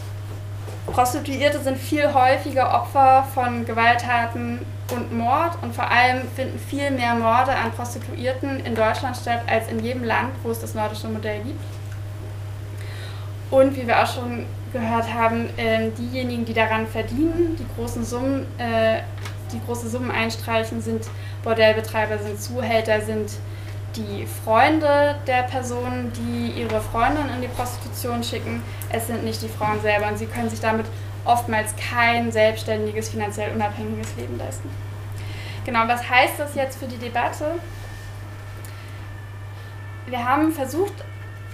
Prostituierte 0.87 1.61
sind 1.61 1.78
viel 1.78 2.12
häufiger 2.12 2.74
Opfer 2.74 3.26
von 3.35 3.64
Gewalttaten 3.64 4.61
und 4.93 5.16
Mord 5.16 5.57
und 5.62 5.74
vor 5.74 5.91
allem 5.91 6.28
finden 6.37 6.59
viel 6.59 6.91
mehr 6.91 7.14
Morde 7.14 7.53
an 7.53 7.72
Prostituierten 7.72 8.61
in 8.61 8.74
Deutschland 8.74 9.16
statt 9.16 9.43
als 9.47 9.68
in 9.68 9.80
jedem 9.80 10.05
Land, 10.05 10.30
wo 10.43 10.51
es 10.51 10.61
das 10.61 10.74
nordische 10.74 11.09
Modell 11.09 11.41
gibt. 11.41 11.61
Und 13.51 13.76
wie 13.76 13.87
wir 13.87 14.03
auch 14.03 14.12
schon 14.12 14.47
gehört 14.72 15.12
haben, 15.12 15.49
äh, 15.57 15.91
diejenigen, 15.97 16.45
die 16.45 16.55
daran 16.55 16.87
verdienen, 16.87 17.57
die 17.59 17.66
großen 17.76 18.05
Summen, 18.05 18.47
äh, 18.59 19.01
die 19.53 19.61
große 19.64 19.89
Summen 19.89 20.11
einstreichen, 20.11 20.80
sind 20.82 21.05
Bordellbetreiber, 21.43 22.18
sind 22.18 22.41
Zuhälter, 22.41 23.01
sind 23.01 23.30
die 23.97 24.26
Freunde 24.45 25.16
der 25.26 25.42
Personen, 25.45 26.12
die 26.12 26.61
ihre 26.61 26.80
Freundin 26.80 27.28
in 27.34 27.42
die 27.42 27.49
Prostitution 27.49 28.22
schicken. 28.22 28.62
Es 28.90 29.07
sind 29.07 29.24
nicht 29.24 29.42
die 29.42 29.49
Frauen 29.49 29.80
selber 29.80 30.09
und 30.09 30.18
sie 30.18 30.26
können 30.26 30.51
sich 30.51 30.61
damit 30.61 30.86
oftmals 31.24 31.74
kein 31.76 32.30
selbstständiges, 32.32 33.09
finanziell 33.09 33.53
unabhängiges 33.55 34.14
Leben 34.16 34.38
leisten. 34.38 34.68
Genau, 35.64 35.86
was 35.86 36.09
heißt 36.09 36.39
das 36.39 36.55
jetzt 36.55 36.78
für 36.78 36.86
die 36.86 36.98
Debatte? 36.98 37.52
Wir 40.06 40.23
haben 40.23 40.52
versucht 40.52 40.93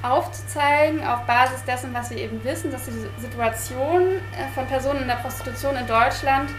aufzuzeigen, 0.02 1.06
auf 1.06 1.20
Basis 1.26 1.62
dessen, 1.64 1.94
was 1.94 2.10
wir 2.10 2.16
eben 2.16 2.42
wissen, 2.42 2.70
dass 2.72 2.86
die 2.86 3.20
Situation 3.20 4.02
äh, 4.02 4.48
von 4.54 4.66
Personen 4.66 5.02
in 5.02 5.08
der 5.08 5.16
Prostitution 5.16 5.76
in 5.76 5.86
Deutschland 5.86 6.50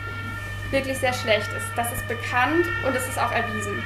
wirklich 0.70 0.98
sehr 1.00 1.14
schlecht 1.14 1.50
ist. 1.58 1.66
Das 1.76 1.92
ist 1.92 2.08
bekannt 2.08 2.66
und 2.88 2.96
es 2.96 3.08
ist 3.08 3.20
auch 3.20 3.32
erwiesen. 3.32 3.84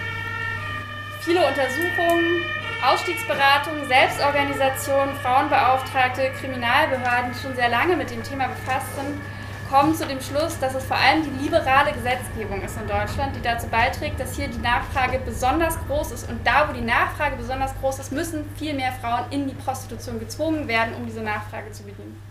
Viele 1.26 1.39
Untersuchungen 1.39 2.45
Ausstiegsberatung, 2.85 3.88
Selbstorganisation, 3.88 5.10
Frauenbeauftragte, 5.23 6.30
Kriminalbehörden, 6.39 7.31
die 7.34 7.39
schon 7.41 7.56
sehr 7.56 7.69
lange 7.69 7.95
mit 7.95 8.11
dem 8.11 8.22
Thema 8.22 8.47
befasst 8.47 8.95
sind, 8.95 9.19
kommen 9.68 9.95
zu 9.95 10.06
dem 10.06 10.22
Schluss, 10.22 10.60
dass 10.60 10.76
es 10.76 10.85
vor 10.85 10.97
allem 10.97 11.23
die 11.23 11.45
liberale 11.45 11.93
Gesetzgebung 11.93 12.61
ist 12.61 12.77
in 12.77 12.88
Deutschland, 12.88 13.35
die 13.35 13.41
dazu 13.41 13.65
beiträgt, 13.68 14.19
dass 14.19 14.35
hier 14.35 14.49
die 14.49 14.60
Nachfrage 14.60 15.18
besonders 15.18 15.80
groß 15.88 16.11
ist. 16.11 16.30
Und 16.30 16.45
da, 16.45 16.69
wo 16.69 16.73
die 16.73 16.85
Nachfrage 16.85 17.38
besonders 17.38 17.73
groß 17.81 17.97
ist, 17.97 18.11
müssen 18.11 18.47
viel 18.56 18.76
mehr 18.76 18.91
Frauen 18.91 19.26
in 19.31 19.47
die 19.47 19.56
Prostitution 19.56 20.19
gezwungen 20.19 20.68
werden, 20.68 20.93
um 20.93 21.07
diese 21.07 21.22
Nachfrage 21.22 21.72
zu 21.72 21.81
bedienen. 21.85 22.22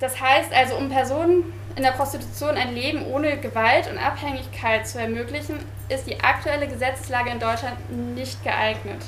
Das 0.00 0.20
heißt 0.20 0.52
also, 0.52 0.76
um 0.76 0.90
Personen 0.90 1.52
in 1.74 1.82
der 1.82 1.92
Prostitution 1.92 2.56
ein 2.56 2.74
Leben 2.74 3.06
ohne 3.06 3.38
Gewalt 3.38 3.90
und 3.90 3.98
Abhängigkeit 3.98 4.86
zu 4.86 5.00
ermöglichen, 5.00 5.58
ist 5.88 6.06
die 6.06 6.20
aktuelle 6.20 6.68
Gesetzeslage 6.68 7.30
in 7.30 7.38
Deutschland 7.38 8.14
nicht 8.14 8.42
geeignet. 8.42 9.02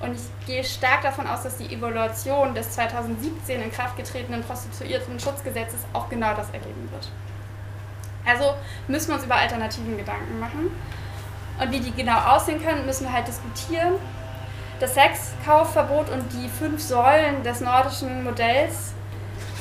Und 0.00 0.14
ich 0.14 0.46
gehe 0.46 0.64
stark 0.64 1.02
davon 1.02 1.26
aus, 1.26 1.42
dass 1.42 1.58
die 1.58 1.74
Evaluation 1.74 2.54
des 2.54 2.70
2017 2.70 3.60
in 3.60 3.70
Kraft 3.70 3.96
getretenen 3.96 4.42
Prostituierten-Schutzgesetzes 4.42 5.80
auch 5.92 6.08
genau 6.08 6.34
das 6.34 6.48
ergeben 6.50 6.88
wird. 6.90 7.08
Also 8.26 8.54
müssen 8.88 9.08
wir 9.08 9.16
uns 9.16 9.24
über 9.24 9.36
Alternativen 9.36 9.98
Gedanken 9.98 10.40
machen. 10.40 10.70
Und 11.60 11.70
wie 11.70 11.80
die 11.80 11.92
genau 11.92 12.18
aussehen 12.18 12.64
können, 12.64 12.86
müssen 12.86 13.06
wir 13.06 13.12
halt 13.12 13.28
diskutieren. 13.28 13.94
Das 14.78 14.94
Sexkaufverbot 14.94 16.08
und 16.08 16.32
die 16.32 16.48
fünf 16.48 16.80
Säulen 16.80 17.42
des 17.42 17.60
nordischen 17.60 18.24
Modells 18.24 18.94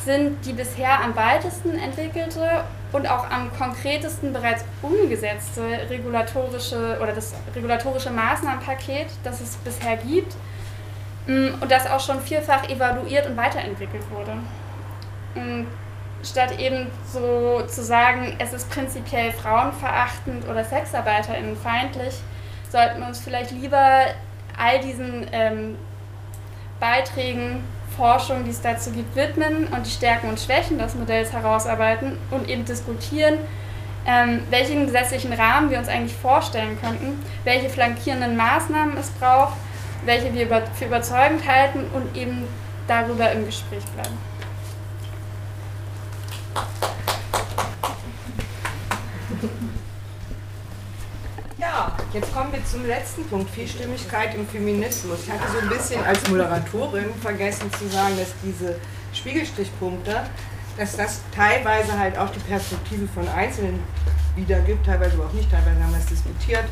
sind 0.06 0.46
die 0.46 0.54
bisher 0.54 1.02
am 1.02 1.16
weitesten 1.16 1.78
entwickelte 1.78 2.64
und 2.92 3.08
auch 3.10 3.30
am 3.30 3.52
konkretesten 3.56 4.34
bereits 4.34 4.64
umgesetzte 4.82 5.62
regulatorische 5.90 6.98
oder 7.02 7.14
das 7.14 7.34
regulatorische 7.56 8.10
Maßnahmenpaket, 8.10 9.08
das 9.24 9.42
es 9.42 9.56
bisher 9.58 9.98
gibt 9.98 10.36
mm, 11.28 11.62
und 11.62 11.72
das 11.72 11.90
auch 11.90 12.00
schon 12.00 12.20
vielfach 12.22 12.68
evaluiert 12.70 13.28
und 13.28 13.38
weiterentwickelt 13.38 14.04
wurde. 14.12 14.34
Und 15.36 15.68
statt 16.24 16.60
eben 16.60 16.88
so 17.12 17.62
zu 17.68 17.84
sagen, 17.84 18.36
es 18.40 18.54
ist 18.54 18.70
prinzipiell 18.70 19.32
frauenverachtend 19.32 20.48
oder 20.48 20.64
sexarbeiterinnenfeindlich, 20.64 22.16
sollten 22.72 23.02
wir 23.02 23.08
uns 23.08 23.20
vielleicht 23.20 23.52
lieber 23.52 24.06
all 24.58 24.80
diesen 24.82 25.28
ähm, 25.32 25.78
Beiträgen 26.80 27.64
Forschung, 28.00 28.46
die 28.46 28.52
es 28.52 28.62
dazu 28.62 28.92
gibt, 28.92 29.14
widmen 29.18 29.68
und 29.68 29.86
die 29.86 29.90
Stärken 29.92 30.30
und 30.30 30.40
Schwächen 30.40 30.78
des 30.78 30.96
Modells 30.96 31.34
herausarbeiten 31.34 32.18
und 32.32 32.48
eben 32.48 32.64
diskutieren, 32.64 33.40
ähm, 34.06 34.40
welchen 34.50 34.86
gesetzlichen 34.86 35.34
Rahmen 35.34 35.70
wir 35.70 35.80
uns 35.80 35.90
eigentlich 35.90 36.16
vorstellen 36.16 36.80
könnten, 36.82 37.22
welche 37.44 37.70
flankierenden 37.70 38.38
Maßnahmen 38.38 38.96
es 38.96 39.10
braucht, 39.10 39.58
welche 40.06 40.34
wir 40.34 40.48
für 40.76 40.86
überzeugend 40.86 41.46
halten 41.46 41.88
und 41.94 42.16
eben 42.16 42.48
darüber 42.88 43.30
im 43.34 43.46
Gespräch 43.46 43.84
bleiben. 43.94 44.18
Ja, 51.58 51.92
jetzt 52.14 52.34
kommen 52.34 52.52
wir 52.52 52.64
zum 52.66 52.86
letzten 52.86 53.26
Punkt, 53.26 53.50
Vielstimmigkeit 53.52 54.34
im 54.36 54.48
Feminismus. 54.48 55.20
Ich 55.26 55.32
hatte 55.32 55.52
so 55.52 55.60
ein 55.60 55.70
bisschen 55.70 56.04
als 56.04 56.28
Moderatorin 56.28 57.14
vergessen 57.22 57.72
zu 57.78 57.88
sagen, 57.88 58.16
dass 58.18 58.34
diese 58.44 58.76
Spiegelstrichpunkte, 59.14 60.24
dass 60.78 60.96
das 60.96 61.22
teilweise 61.36 61.98
halt 61.98 62.18
auch 62.18 62.30
die 62.30 62.40
Perspektive 62.40 63.08
von 63.14 63.28
Einzelnen 63.30 63.80
wiedergibt, 64.36 64.86
teilweise 64.86 65.16
aber 65.16 65.26
auch 65.26 65.34
nicht, 65.34 65.52
teilweise 65.52 65.84
haben 65.84 65.92
wir 65.92 66.00
es 66.00 66.06
diskutiert. 66.06 66.66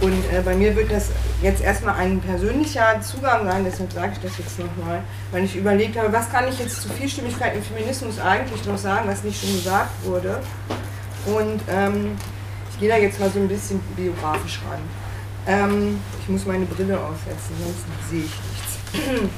Und 0.00 0.24
äh, 0.32 0.40
bei 0.42 0.54
mir 0.54 0.76
wird 0.76 0.92
das 0.92 1.08
jetzt 1.42 1.60
erstmal 1.60 1.96
ein 1.96 2.20
persönlicher 2.20 3.00
Zugang 3.00 3.44
sein, 3.44 3.64
deshalb 3.64 3.92
sage 3.92 4.12
ich 4.12 4.20
das 4.20 4.38
jetzt 4.38 4.58
nochmal, 4.58 5.02
weil 5.32 5.42
ich 5.42 5.56
überlegt 5.56 5.98
habe, 5.98 6.12
was 6.12 6.30
kann 6.30 6.46
ich 6.46 6.58
jetzt 6.60 6.82
zu 6.82 6.88
Vielstimmigkeit 6.90 7.56
im 7.56 7.62
Feminismus 7.62 8.20
eigentlich 8.20 8.64
noch 8.64 8.78
sagen, 8.78 9.08
was 9.08 9.24
nicht 9.24 9.40
schon 9.40 9.52
gesagt 9.56 9.90
wurde. 10.04 10.40
Und 11.26 11.60
ähm, 11.68 12.16
gehe 12.78 12.88
da 12.88 12.96
jetzt 12.96 13.18
mal 13.20 13.30
so 13.30 13.38
ein 13.38 13.48
bisschen 13.48 13.80
biografisch 13.96 14.60
ran. 14.68 14.80
Ähm, 15.46 16.00
ich 16.20 16.28
muss 16.28 16.46
meine 16.46 16.66
Brille 16.66 16.98
aufsetzen, 16.98 17.56
sonst 17.62 18.10
sehe 18.10 18.24
ich 18.24 18.24
nichts. 18.24 19.30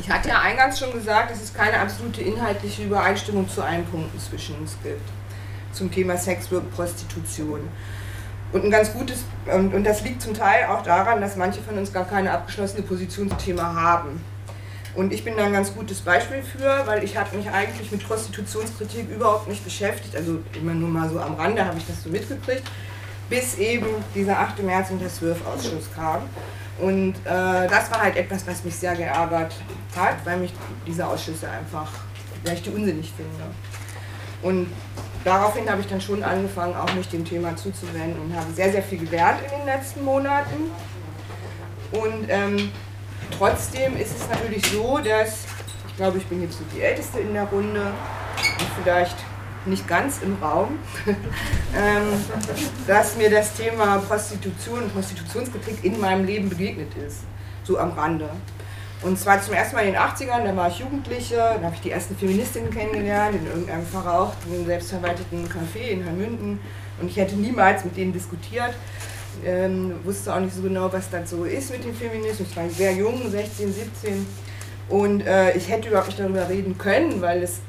Ich 0.00 0.08
hatte 0.08 0.28
ja 0.28 0.40
eingangs 0.40 0.78
schon 0.78 0.92
gesagt, 0.92 1.32
dass 1.32 1.42
es 1.42 1.52
keine 1.52 1.80
absolute 1.80 2.22
inhaltliche 2.22 2.84
Übereinstimmung 2.84 3.48
zu 3.48 3.62
allen 3.62 3.84
Punkten 3.84 4.18
zwischen 4.20 4.56
uns 4.56 4.76
gibt. 4.82 5.02
Zum 5.72 5.90
Thema 5.90 6.16
Sex, 6.16 6.48
Prostitution. 6.74 7.60
Und 8.52 8.64
ein 8.64 8.70
ganz 8.70 8.92
gutes, 8.92 9.24
und, 9.52 9.74
und 9.74 9.84
das 9.84 10.02
liegt 10.02 10.22
zum 10.22 10.34
Teil 10.34 10.66
auch 10.66 10.82
daran, 10.82 11.20
dass 11.20 11.36
manche 11.36 11.60
von 11.60 11.76
uns 11.76 11.92
gar 11.92 12.04
keine 12.04 12.30
abgeschlossene 12.30 12.82
Position 12.82 13.28
zum 13.28 13.38
Thema 13.38 13.74
haben. 13.74 14.20
Und 14.94 15.12
ich 15.12 15.24
bin 15.24 15.36
da 15.36 15.44
ein 15.44 15.52
ganz 15.52 15.74
gutes 15.74 16.00
Beispiel 16.00 16.42
für, 16.42 16.86
weil 16.86 17.04
ich 17.04 17.16
habe 17.16 17.36
mich 17.36 17.48
eigentlich 17.50 17.92
mit 17.92 18.06
Prostitutionskritik 18.06 19.10
überhaupt 19.10 19.48
nicht 19.48 19.62
beschäftigt, 19.64 20.16
also 20.16 20.38
immer 20.54 20.74
nur 20.74 20.88
mal 20.88 21.08
so 21.08 21.20
am 21.20 21.34
Rande 21.34 21.64
habe 21.64 21.78
ich 21.78 21.86
das 21.86 22.02
so 22.02 22.08
mitgekriegt, 22.08 22.64
bis 23.28 23.58
eben 23.58 23.86
dieser 24.14 24.38
8. 24.38 24.62
März 24.62 24.90
und 24.90 25.00
der 25.00 25.10
SWIRF-Ausschuss 25.10 25.88
kam. 25.94 26.22
Und 26.78 27.14
äh, 27.24 27.68
das 27.68 27.90
war 27.90 28.02
halt 28.02 28.16
etwas, 28.16 28.46
was 28.46 28.64
mich 28.64 28.76
sehr 28.76 28.94
geärgert 28.94 29.54
hat, 29.96 30.16
weil 30.24 30.38
mich 30.38 30.52
diese 30.86 31.06
Ausschüsse 31.06 31.48
einfach, 31.50 31.90
weil 32.44 32.54
ich 32.54 32.62
die 32.62 32.70
unsinnig 32.70 33.12
finde. 33.16 33.52
Und 34.42 34.68
daraufhin 35.24 35.68
habe 35.68 35.80
ich 35.80 35.88
dann 35.88 36.00
schon 36.00 36.22
angefangen, 36.22 36.74
auch 36.76 36.92
mich 36.94 37.08
dem 37.08 37.24
Thema 37.24 37.56
zuzuwenden 37.56 38.20
und 38.22 38.36
habe 38.36 38.52
sehr, 38.52 38.70
sehr 38.70 38.82
viel 38.82 38.98
gelernt 38.98 39.40
in 39.42 39.58
den 39.58 39.66
letzten 39.66 40.04
Monaten. 40.04 40.70
Und 41.90 42.26
ähm, 42.28 42.70
Trotzdem 43.36 43.96
ist 43.96 44.16
es 44.16 44.28
natürlich 44.28 44.64
so, 44.66 44.98
dass, 44.98 45.44
ich 45.88 45.96
glaube, 45.96 46.18
ich 46.18 46.26
bin 46.26 46.42
jetzt 46.42 46.58
so 46.58 46.64
die 46.74 46.80
Älteste 46.80 47.20
in 47.20 47.34
der 47.34 47.44
Runde 47.44 47.80
und 47.80 48.66
vielleicht 48.82 49.16
nicht 49.66 49.86
ganz 49.86 50.20
im 50.22 50.36
Raum, 50.42 50.78
ähm, 51.06 52.24
dass 52.86 53.16
mir 53.16 53.30
das 53.30 53.54
Thema 53.54 53.98
Prostitution 53.98 54.84
und 54.84 54.94
Prostitutionskritik 54.94 55.84
in 55.84 56.00
meinem 56.00 56.24
Leben 56.24 56.48
begegnet 56.48 56.92
ist, 56.96 57.20
so 57.64 57.78
am 57.78 57.92
Rande. 57.92 58.30
Und 59.00 59.16
zwar 59.16 59.40
zum 59.40 59.54
ersten 59.54 59.76
Mal 59.76 59.82
in 59.82 59.92
den 59.92 60.00
80ern, 60.00 60.44
da 60.44 60.56
war 60.56 60.68
ich 60.68 60.80
Jugendliche, 60.80 61.36
da 61.36 61.62
habe 61.62 61.74
ich 61.74 61.80
die 61.80 61.92
ersten 61.92 62.16
Feministinnen 62.16 62.70
kennengelernt, 62.70 63.36
in 63.36 63.46
irgendeinem 63.46 63.86
verrauchten, 63.86 64.66
selbstverwalteten 64.66 65.46
Café 65.46 65.90
in 65.90 66.02
Herrmünden. 66.02 66.58
Und 67.00 67.08
ich 67.08 67.16
hätte 67.16 67.36
niemals 67.36 67.84
mit 67.84 67.96
denen 67.96 68.12
diskutiert 68.12 68.74
ähm, 69.44 69.94
wusste 70.04 70.34
auch 70.34 70.40
nicht 70.40 70.54
so 70.54 70.62
genau, 70.62 70.92
was 70.92 71.10
das 71.10 71.30
so 71.30 71.44
ist 71.44 71.70
mit 71.70 71.84
dem 71.84 71.94
Feminismus. 71.94 72.48
Ich 72.50 72.56
war 72.56 72.68
sehr 72.68 72.92
jung, 72.92 73.30
16, 73.30 73.72
17. 73.72 74.26
Und 74.88 75.20
äh, 75.26 75.56
ich 75.56 75.68
hätte 75.68 75.88
überhaupt 75.88 76.08
nicht 76.08 76.20
darüber 76.20 76.48
reden 76.48 76.78
können, 76.78 77.20
weil 77.20 77.42
es, 77.42 77.60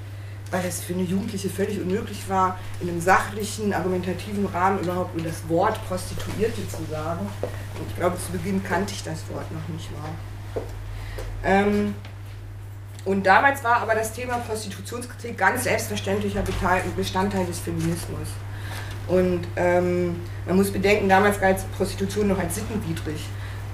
weil 0.52 0.66
es 0.66 0.82
für 0.82 0.94
eine 0.94 1.04
Jugendliche 1.04 1.50
völlig 1.50 1.80
unmöglich 1.80 2.30
war, 2.30 2.58
in 2.82 2.90
einem 2.90 3.02
sachlichen, 3.02 3.74
argumentativen 3.74 4.46
Rahmen 4.46 4.80
überhaupt 4.80 5.16
nur 5.16 5.26
das 5.26 5.48
Wort 5.50 5.80
Prostituierte 5.88 6.68
zu 6.68 6.84
sagen. 6.90 7.28
Und 7.80 7.90
ich 7.90 7.96
glaube, 7.96 8.18
zu 8.18 8.32
Beginn 8.32 8.64
kannte 8.64 8.94
ich 8.94 9.04
das 9.04 9.24
Wort 9.34 9.52
noch 9.52 9.68
nicht 9.74 9.90
mal. 9.92 10.62
Ähm, 11.44 11.96
und 13.06 13.26
damals 13.26 13.64
war 13.64 13.78
aber 13.78 13.96
das 13.96 14.14
Thema 14.14 14.38
Prostitutionskritik 14.38 15.38
ganz 15.38 15.64
selbstverständlicher 15.64 16.44
Bestandteil 16.96 17.46
des 17.46 17.60
Feminismus. 17.60 18.28
Und 19.10 19.42
ähm, 19.56 20.16
man 20.48 20.56
muss 20.56 20.72
bedenken, 20.72 21.10
damals 21.10 21.40
galt 21.40 21.58
Prostitution 21.76 22.28
noch 22.28 22.40
als 22.40 22.56
sittenwidrig. 22.56 23.26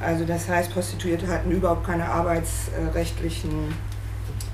Also 0.02 0.26
das 0.26 0.48
heißt, 0.48 0.72
Prostituierte 0.72 1.28
hatten 1.28 1.52
überhaupt 1.52 1.86
keine 1.86 2.06
arbeitsrechtlichen 2.06 3.74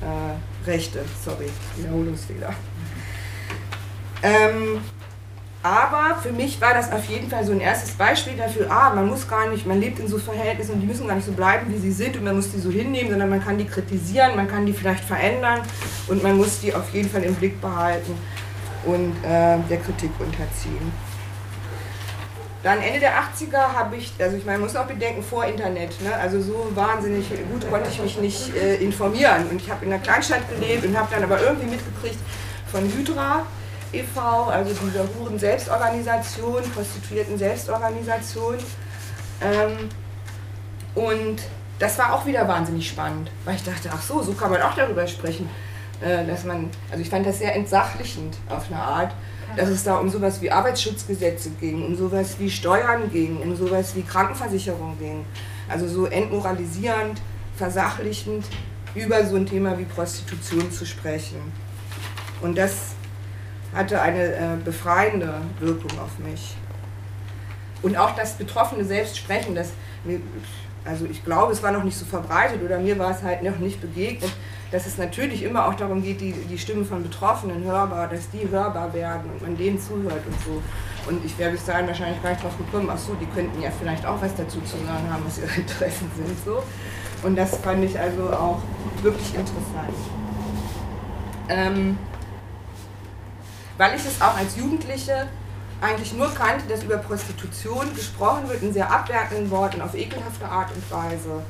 äh, 0.02 0.68
Rechte. 0.70 1.04
Sorry, 1.24 1.50
Wiederholungsfehler. 1.78 2.54
Ähm, 4.24 4.82
aber 5.64 6.20
für 6.20 6.32
mich 6.32 6.60
war 6.60 6.74
das 6.74 6.92
auf 6.92 7.06
jeden 7.06 7.30
Fall 7.30 7.46
so 7.46 7.52
ein 7.52 7.60
erstes 7.60 7.92
Beispiel 7.92 8.34
dafür, 8.36 8.72
ah, 8.72 8.94
man 8.96 9.08
muss 9.08 9.28
gar 9.28 9.48
nicht, 9.50 9.68
man 9.68 9.80
lebt 9.80 10.00
in 10.00 10.08
so 10.08 10.18
Verhältnissen 10.18 10.74
und 10.74 10.82
die 10.82 10.88
müssen 10.88 11.08
gar 11.08 11.16
nicht 11.16 11.26
so 11.26 11.34
bleiben, 11.34 11.72
wie 11.72 11.78
sie 11.78 11.92
sind 11.92 12.18
und 12.18 12.24
man 12.24 12.36
muss 12.36 12.52
die 12.52 12.60
so 12.60 12.72
hinnehmen, 12.72 13.12
sondern 13.12 13.30
man 13.30 13.44
kann 13.44 13.60
die 13.60 13.66
kritisieren, 13.66 14.36
man 14.36 14.48
kann 14.48 14.66
die 14.66 14.74
vielleicht 14.74 15.04
verändern 15.04 15.62
und 16.08 16.24
man 16.24 16.38
muss 16.38 16.62
die 16.62 16.74
auf 16.74 16.92
jeden 16.94 17.10
Fall 17.10 17.22
im 17.24 17.36
Blick 17.36 17.62
behalten 17.62 18.16
und 18.86 19.12
äh, 19.24 19.58
der 19.70 19.78
Kritik 19.78 20.12
unterziehen. 20.20 20.92
Dann 22.64 22.80
Ende 22.80 23.00
der 23.00 23.14
80er 23.14 23.74
habe 23.74 23.96
ich, 23.96 24.14
also 24.20 24.38
ich 24.38 24.46
meine, 24.46 24.60
man 24.60 24.68
muss 24.68 24.76
auch 24.76 24.86
bedenken, 24.86 25.24
vor 25.24 25.46
Internet, 25.46 26.00
ne? 26.02 26.14
also 26.16 26.40
so 26.40 26.68
wahnsinnig 26.76 27.28
gut 27.52 27.68
konnte 27.72 27.90
ich 27.90 28.00
mich 28.00 28.20
nicht 28.20 28.56
äh, 28.56 28.76
informieren. 28.76 29.48
Und 29.50 29.60
ich 29.60 29.72
habe 29.72 29.84
in 29.84 29.92
einer 29.92 30.02
Kleinstadt 30.02 30.48
gelebt 30.48 30.86
und 30.86 30.96
habe 30.96 31.08
dann 31.12 31.24
aber 31.24 31.42
irgendwie 31.42 31.72
mitgekriegt 31.72 32.20
von 32.72 32.84
Hydra 32.84 33.46
e.V., 33.94 34.46
also 34.46 34.74
dieser 34.86 35.06
Huren-Selbstorganisation, 35.16 36.62
Prostituierten-Selbstorganisation. 36.72 38.58
Ähm, 39.42 39.90
und 40.94 41.42
das 41.80 41.98
war 41.98 42.14
auch 42.14 42.28
wieder 42.28 42.48
wahnsinnig 42.48 42.88
spannend, 42.88 43.32
weil 43.44 43.56
ich 43.56 43.64
dachte, 43.64 43.90
ach 43.92 44.02
so, 44.02 44.22
so 44.22 44.34
kann 44.34 44.52
man 44.52 44.62
auch 44.62 44.76
darüber 44.76 45.08
sprechen. 45.08 45.50
Äh, 46.02 46.26
dass 46.26 46.46
man, 46.46 46.70
also 46.90 47.02
ich 47.02 47.10
fand 47.10 47.26
das 47.26 47.40
sehr 47.40 47.56
entsachlichend 47.56 48.36
auf 48.50 48.68
eine 48.72 48.82
Art, 48.82 49.14
dass 49.56 49.70
es 49.70 49.84
da 49.84 49.98
um 49.98 50.10
sowas 50.10 50.42
wie 50.42 50.50
Arbeitsschutzgesetze 50.50 51.52
ging, 51.60 51.86
um 51.86 51.96
sowas 51.96 52.38
wie 52.40 52.50
Steuern 52.50 53.12
ging, 53.12 53.38
um 53.38 53.56
sowas 53.56 53.96
wie 53.96 54.02
Krankenversicherung 54.02 54.98
ging. 54.98 55.26
Also 55.70 55.88
so 55.88 56.06
entmoralisierend, 56.06 57.22
versachlichend 57.56 58.46
über 58.96 59.24
so 59.26 59.36
ein 59.36 59.46
Thema 59.46 59.78
wie 59.78 59.84
Prostitution 59.84 60.72
zu 60.72 60.86
sprechen. 60.86 61.38
Und 62.42 62.58
das 62.58 62.96
hatte 63.74 64.02
eine 64.02 64.24
äh, 64.24 64.40
befreiende 64.64 65.36
Wirkung 65.60 65.92
auf 66.00 66.18
mich. 66.18 66.56
Und 67.84 67.98
auch 67.98 68.16
das 68.16 68.34
Betroffene 68.34 68.84
selbst 68.86 69.18
sprechen, 69.18 69.56
das 69.56 69.70
also 70.84 71.06
ich 71.06 71.24
glaube, 71.24 71.54
es 71.54 71.62
war 71.62 71.72
noch 71.72 71.84
nicht 71.84 71.98
so 71.98 72.06
verbreitet 72.06 72.64
oder 72.64 72.80
mir 72.80 72.98
war 72.98 73.12
es 73.12 73.22
halt 73.22 73.44
noch 73.44 73.58
nicht 73.60 73.80
begegnet, 73.82 74.32
dass 74.72 74.86
es 74.86 74.98
natürlich 74.98 75.44
immer 75.44 75.68
auch 75.68 75.76
darum 75.76 76.02
geht, 76.02 76.22
die, 76.22 76.32
die 76.32 76.58
Stimmen 76.58 76.86
von 76.86 77.04
Betroffenen 77.04 77.64
hörbar, 77.64 78.08
dass 78.08 78.30
die 78.30 78.48
hörbar 78.50 78.94
werden 78.94 79.30
und 79.32 79.42
man 79.42 79.58
denen 79.58 79.80
zuhört 79.80 80.26
und 80.26 80.36
so. 80.46 80.62
Und 81.10 81.26
ich 81.26 81.38
wäre 81.38 81.52
bis 81.52 81.66
dahin 81.66 81.88
wahrscheinlich 81.88 82.22
gar 82.24 82.30
nicht 82.32 82.44
drauf 82.44 82.58
gekommen, 82.58 82.90
ach 82.92 82.98
so, 82.98 83.14
die 83.16 83.26
könnten 83.26 83.62
ja 83.62 83.70
vielleicht 83.70 84.06
auch 84.06 84.22
was 84.22 84.34
dazu 84.36 84.62
zu 84.62 84.78
sagen 84.78 85.12
haben, 85.12 85.24
was 85.26 85.40
ihre 85.40 85.54
Interessen 85.58 86.10
sind. 86.16 86.38
So. 86.46 86.64
Und 87.24 87.36
das 87.36 87.58
fand 87.58 87.84
ich 87.84 88.00
also 88.00 88.32
auch 88.32 88.62
wirklich 89.02 89.36
interessant. 89.36 89.94
Ähm, 91.50 91.98
weil 93.78 93.96
ich 93.96 94.06
es 94.06 94.22
auch 94.22 94.38
als 94.38 94.56
Jugendliche 94.56 95.28
eigentlich 95.82 96.14
nur 96.14 96.34
kannte, 96.34 96.68
dass 96.68 96.84
über 96.84 96.98
Prostitution 96.98 97.94
gesprochen 97.96 98.48
wird 98.48 98.62
in 98.62 98.72
sehr 98.72 98.90
abwertenden 98.90 99.50
Worten, 99.50 99.82
auf 99.82 99.96
ekelhafte 99.96 100.46
Art 100.46 100.70
und 100.74 100.92
Weise. 100.92 101.44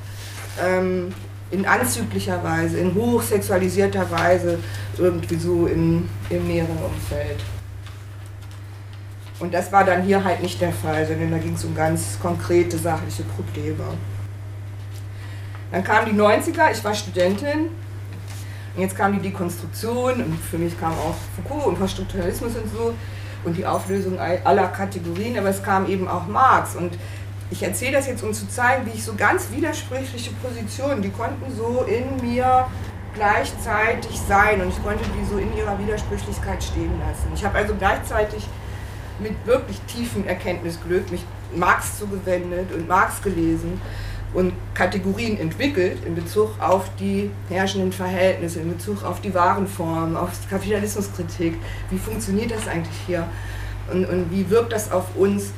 Ähm, 0.61 1.13
in 1.51 1.65
anzüglicher 1.65 2.43
Weise, 2.43 2.79
in 2.79 2.95
hochsexualisierter 2.95 4.09
Weise, 4.09 4.59
irgendwie 4.97 5.35
so 5.35 5.67
im, 5.67 6.09
im 6.29 6.47
näheren 6.47 6.77
Umfeld. 6.77 7.39
Und 9.39 9.53
das 9.53 9.71
war 9.71 9.83
dann 9.83 10.03
hier 10.03 10.23
halt 10.23 10.41
nicht 10.41 10.61
der 10.61 10.71
Fall, 10.71 11.05
sondern 11.05 11.31
da 11.31 11.37
ging 11.37 11.55
es 11.55 11.65
um 11.65 11.75
ganz 11.75 12.17
konkrete 12.21 12.77
sachliche 12.77 13.23
Probleme. 13.23 13.83
Dann 15.71 15.83
kamen 15.83 16.13
die 16.13 16.19
90er, 16.21 16.71
ich 16.71 16.83
war 16.83 16.93
Studentin. 16.93 17.69
Und 18.75 18.81
jetzt 18.81 18.95
kam 18.95 19.13
die 19.13 19.29
Dekonstruktion 19.29 20.23
und 20.23 20.39
für 20.39 20.57
mich 20.57 20.79
kam 20.79 20.93
auch 20.93 21.15
Foucault 21.35 21.67
und 21.67 21.79
Poststrukturalismus 21.79 22.55
und 22.55 22.71
so 22.71 22.93
und 23.43 23.57
die 23.57 23.65
Auflösung 23.65 24.19
aller 24.19 24.67
Kategorien, 24.67 25.37
aber 25.37 25.49
es 25.49 25.63
kam 25.63 25.87
eben 25.87 26.07
auch 26.07 26.27
Marx. 26.27 26.75
Und 26.75 26.93
ich 27.51 27.61
erzähle 27.61 27.97
das 27.97 28.07
jetzt, 28.07 28.23
um 28.23 28.33
zu 28.33 28.47
zeigen, 28.47 28.85
wie 28.85 28.91
ich 28.91 29.03
so 29.03 29.13
ganz 29.13 29.51
widersprüchliche 29.51 30.31
Positionen, 30.41 31.01
die 31.01 31.09
konnten 31.09 31.53
so 31.55 31.83
in 31.83 32.25
mir 32.25 32.67
gleichzeitig 33.13 34.17
sein 34.27 34.61
und 34.61 34.69
ich 34.69 34.81
konnte 34.83 35.03
die 35.19 35.25
so 35.25 35.37
in 35.37 35.55
ihrer 35.55 35.77
Widersprüchlichkeit 35.77 36.63
stehen 36.63 36.97
lassen. 36.99 37.27
Ich 37.35 37.43
habe 37.43 37.57
also 37.57 37.75
gleichzeitig 37.75 38.47
mit 39.19 39.33
wirklich 39.45 39.79
tiefem 39.81 40.25
Erkenntnisglück 40.25 41.11
mich 41.11 41.23
Marx 41.53 41.99
zugewendet 41.99 42.73
und 42.73 42.87
Marx 42.87 43.21
gelesen 43.21 43.81
und 44.33 44.53
Kategorien 44.73 45.37
entwickelt 45.37 46.05
in 46.05 46.15
Bezug 46.15 46.51
auf 46.61 46.89
die 46.97 47.29
herrschenden 47.49 47.91
Verhältnisse, 47.91 48.61
in 48.61 48.71
Bezug 48.71 49.03
auf 49.03 49.19
die 49.19 49.33
Warenformen, 49.33 50.15
auf 50.15 50.29
Kapitalismuskritik. 50.49 51.55
Wie 51.89 51.97
funktioniert 51.97 52.51
das 52.51 52.65
eigentlich 52.69 52.95
hier? 53.05 53.27
Und, 53.91 54.05
und 54.05 54.31
wie 54.31 54.49
wirkt 54.49 54.71
das 54.71 54.89
auf 54.89 55.15
uns? 55.17 55.51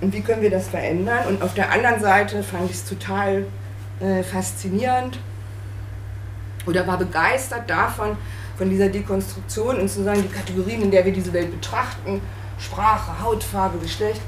Und 0.00 0.12
wie 0.12 0.20
können 0.20 0.42
wir 0.42 0.50
das 0.50 0.68
verändern? 0.68 1.26
Und 1.28 1.42
auf 1.42 1.54
der 1.54 1.72
anderen 1.72 2.00
Seite 2.00 2.42
fand 2.42 2.70
ich 2.70 2.76
es 2.76 2.84
total 2.84 3.46
äh, 4.00 4.22
faszinierend 4.22 5.18
oder 6.66 6.86
war 6.86 6.98
begeistert 6.98 7.70
davon, 7.70 8.16
von 8.56 8.70
dieser 8.70 8.88
Dekonstruktion 8.88 9.76
und 9.76 9.88
sozusagen 9.88 10.22
die 10.22 10.28
Kategorien, 10.28 10.82
in 10.82 10.90
der 10.90 11.04
wir 11.04 11.12
diese 11.12 11.32
Welt 11.32 11.50
betrachten, 11.50 12.20
Sprache, 12.58 13.22
Hautfarbe, 13.22 13.78
Geschlecht, 13.78 14.20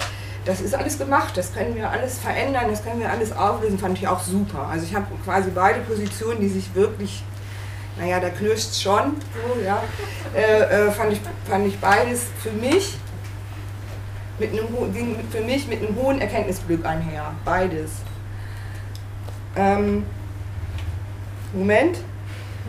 das 0.44 0.60
ist 0.60 0.74
alles 0.74 0.98
gemacht, 0.98 1.36
das 1.36 1.52
können 1.52 1.74
wir 1.74 1.90
alles 1.90 2.18
verändern, 2.18 2.66
das 2.70 2.84
können 2.84 3.00
wir 3.00 3.10
alles 3.10 3.32
auflösen, 3.36 3.78
fand 3.78 3.98
ich 3.98 4.06
auch 4.06 4.20
super. 4.20 4.66
Also 4.70 4.86
ich 4.86 4.94
habe 4.94 5.06
quasi 5.24 5.50
beide 5.54 5.80
Positionen, 5.80 6.40
die 6.40 6.48
sich 6.48 6.74
wirklich, 6.74 7.22
naja, 7.98 8.20
da 8.20 8.30
knirscht 8.30 8.74
schon, 8.74 9.16
so, 9.34 9.64
ja, 9.64 9.82
äh, 10.34 10.86
äh, 10.86 10.90
fand, 10.90 11.12
ich, 11.12 11.20
fand 11.48 11.66
ich 11.66 11.78
beides 11.78 12.26
für 12.42 12.52
mich 12.52 12.96
mit 14.38 14.52
einem, 14.52 14.92
ging 14.92 15.16
für 15.30 15.40
mich 15.40 15.66
mit 15.66 15.82
einem 15.82 15.96
hohen 15.96 16.20
Erkenntnisglück 16.20 16.84
einher, 16.84 17.32
beides. 17.44 17.90
Ähm, 19.56 20.04
Moment, 21.52 21.98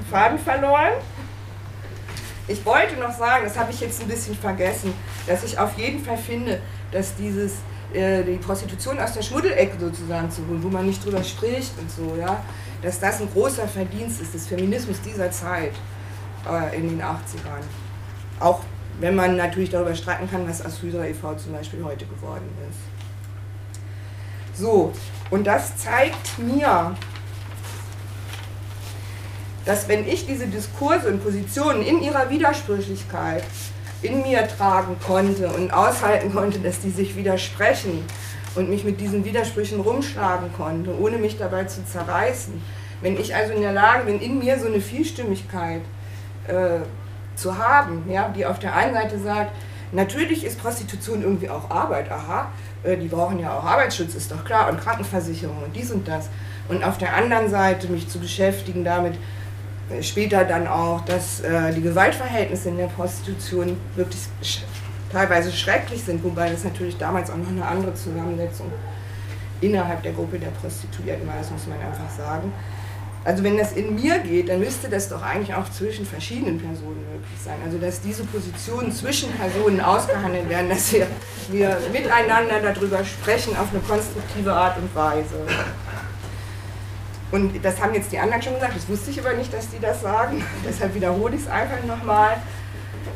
Faden 0.09 0.39
verloren. 0.39 0.93
Ich 2.47 2.65
wollte 2.65 2.95
noch 2.99 3.15
sagen, 3.15 3.43
das 3.43 3.57
habe 3.57 3.71
ich 3.71 3.79
jetzt 3.79 4.01
ein 4.01 4.07
bisschen 4.07 4.35
vergessen, 4.35 4.93
dass 5.27 5.43
ich 5.43 5.59
auf 5.59 5.77
jeden 5.77 6.03
Fall 6.03 6.17
finde, 6.17 6.59
dass 6.91 7.15
dieses 7.15 7.57
äh, 7.93 8.23
die 8.23 8.37
Prostitution 8.37 8.99
aus 8.99 9.13
der 9.13 9.21
Schmuddelecke 9.21 9.79
sozusagen 9.79 10.31
zu 10.31 10.47
holen, 10.47 10.63
wo 10.63 10.69
man 10.69 10.85
nicht 10.85 11.03
drüber 11.03 11.23
spricht 11.23 11.77
und 11.77 11.91
so, 11.91 12.15
ja, 12.19 12.41
dass 12.81 12.99
das 12.99 13.21
ein 13.21 13.29
großer 13.31 13.67
Verdienst 13.67 14.21
ist 14.21 14.33
des 14.33 14.47
Feminismus 14.47 15.01
dieser 15.01 15.29
Zeit 15.31 15.73
äh, 16.49 16.75
in 16.75 16.89
den 16.89 17.01
80ern. 17.01 17.63
Auch 18.39 18.61
wenn 18.99 19.15
man 19.15 19.37
natürlich 19.37 19.69
darüber 19.69 19.95
streiten 19.95 20.29
kann, 20.29 20.47
was 20.47 20.65
aus 20.65 20.81
Hydra 20.81 21.05
e.V. 21.05 21.35
zum 21.35 21.53
Beispiel 21.53 21.83
heute 21.83 22.05
geworden 22.05 22.49
ist. 22.69 24.59
So, 24.59 24.91
und 25.29 25.47
das 25.47 25.77
zeigt 25.77 26.37
mir, 26.37 26.95
dass 29.65 29.87
wenn 29.87 30.07
ich 30.07 30.25
diese 30.25 30.47
Diskurse 30.47 31.07
und 31.07 31.23
Positionen 31.23 31.81
in 31.81 32.01
ihrer 32.01 32.29
Widersprüchlichkeit 32.29 33.43
in 34.01 34.21
mir 34.21 34.47
tragen 34.47 34.95
konnte 35.05 35.47
und 35.49 35.71
aushalten 35.71 36.33
konnte, 36.33 36.59
dass 36.59 36.79
die 36.79 36.89
sich 36.89 37.15
widersprechen 37.15 38.03
und 38.55 38.69
mich 38.69 38.83
mit 38.83 38.99
diesen 38.99 39.23
Widersprüchen 39.25 39.79
rumschlagen 39.79 40.51
konnte, 40.53 40.97
ohne 40.99 41.17
mich 41.17 41.37
dabei 41.37 41.65
zu 41.65 41.85
zerreißen. 41.85 42.61
Wenn 43.01 43.17
ich 43.17 43.35
also 43.35 43.53
in 43.53 43.61
der 43.61 43.73
Lage 43.73 44.05
bin, 44.05 44.19
in 44.19 44.39
mir 44.39 44.59
so 44.59 44.67
eine 44.67 44.81
Vielstimmigkeit 44.81 45.81
äh, 46.47 46.79
zu 47.39 47.57
haben, 47.57 48.03
ja, 48.09 48.29
die 48.29 48.45
auf 48.45 48.59
der 48.59 48.75
einen 48.75 48.93
Seite 48.93 49.19
sagt, 49.19 49.51
natürlich 49.91 50.43
ist 50.43 50.59
Prostitution 50.61 51.21
irgendwie 51.21 51.49
auch 51.49 51.69
Arbeit, 51.69 52.11
aha, 52.11 52.47
äh, 52.83 52.97
die 52.97 53.07
brauchen 53.07 53.39
ja 53.39 53.57
auch 53.57 53.63
Arbeitsschutz, 53.63 54.15
ist 54.15 54.31
doch 54.31 54.43
klar, 54.43 54.69
und 54.69 54.79
Krankenversicherung 54.79 55.63
und 55.63 55.75
dies 55.75 55.91
und 55.91 56.07
das. 56.07 56.29
Und 56.67 56.83
auf 56.83 56.97
der 56.97 57.15
anderen 57.15 57.49
Seite 57.49 57.87
mich 57.87 58.07
zu 58.07 58.19
beschäftigen 58.19 58.83
damit, 58.83 59.15
später 60.01 60.43
dann 60.45 60.67
auch, 60.67 61.01
dass 61.01 61.41
äh, 61.41 61.73
die 61.73 61.81
Gewaltverhältnisse 61.81 62.69
in 62.69 62.77
der 62.77 62.87
Prostitution 62.87 63.77
wirklich 63.95 64.21
teilweise 65.11 65.51
schrecklich 65.51 66.03
sind, 66.03 66.23
wobei 66.23 66.49
das 66.51 66.63
natürlich 66.63 66.97
damals 66.97 67.31
auch 67.31 67.37
noch 67.37 67.49
eine 67.49 67.65
andere 67.65 67.93
Zusammensetzung 67.95 68.71
innerhalb 69.61 70.03
der 70.03 70.13
Gruppe 70.13 70.39
der 70.39 70.49
Prostituierten 70.49 71.27
war, 71.27 71.35
das 71.37 71.51
muss 71.51 71.67
man 71.67 71.79
einfach 71.79 72.09
sagen. 72.09 72.53
Also 73.25 73.43
wenn 73.43 73.57
das 73.57 73.73
in 73.73 73.95
mir 73.95 74.19
geht, 74.19 74.47
dann 74.47 74.59
müsste 74.59 74.87
das 74.87 75.09
doch 75.09 75.21
eigentlich 75.21 75.53
auch 75.53 75.69
zwischen 75.69 76.05
verschiedenen 76.05 76.57
Personen 76.57 77.03
möglich 77.11 77.39
sein. 77.43 77.57
Also 77.65 77.77
dass 77.77 78.01
diese 78.01 78.23
Positionen 78.23 78.91
zwischen 78.91 79.29
Personen 79.33 79.81
ausgehandelt 79.81 80.47
werden, 80.47 80.69
dass 80.69 80.91
wir, 80.93 81.05
wir 81.49 81.77
miteinander 81.91 82.61
darüber 82.61 83.03
sprechen 83.03 83.57
auf 83.57 83.67
eine 83.71 83.81
konstruktive 83.81 84.53
Art 84.53 84.77
und 84.77 84.93
Weise. 84.95 85.35
Und 87.31 87.63
das 87.63 87.79
haben 87.79 87.93
jetzt 87.93 88.11
die 88.11 88.17
anderen 88.17 88.41
schon 88.41 88.55
gesagt, 88.55 88.75
das 88.75 88.87
wusste 88.87 89.11
ich 89.11 89.19
aber 89.19 89.33
nicht, 89.33 89.53
dass 89.53 89.69
die 89.69 89.79
das 89.79 90.01
sagen. 90.01 90.43
Deshalb 90.67 90.95
wiederhole 90.95 91.35
ich 91.35 91.41
es 91.41 91.47
einfach 91.47 91.83
nochmal, 91.85 92.37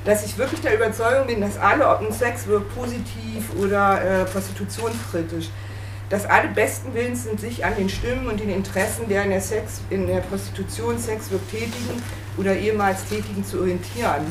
dass 0.05 0.25
ich 0.25 0.37
wirklich 0.37 0.61
der 0.61 0.75
Überzeugung 0.75 1.27
bin, 1.27 1.41
dass 1.41 1.57
alle, 1.57 1.87
ob 1.87 2.01
ein 2.01 2.11
Sex 2.11 2.45
wirkt 2.45 2.75
positiv 2.75 3.49
oder 3.59 4.21
äh, 4.21 4.25
prostitutionskritisch, 4.25 5.49
dass 6.09 6.25
alle 6.25 6.49
besten 6.49 6.93
Willens 6.93 7.23
sind, 7.23 7.39
sich 7.39 7.65
an 7.65 7.75
den 7.75 7.89
Stimmen 7.89 8.27
und 8.27 8.39
den 8.39 8.49
Interessen 8.49 9.07
der 9.07 9.23
in 9.23 9.31
der, 9.31 9.41
Sex, 9.41 9.81
in 9.89 10.07
der 10.07 10.19
Prostitution 10.19 10.99
Sexwork 10.99 11.49
tätigen 11.49 12.01
oder 12.37 12.55
ehemals 12.55 13.05
Tätigen 13.05 13.43
zu 13.43 13.61
orientieren 13.61 14.25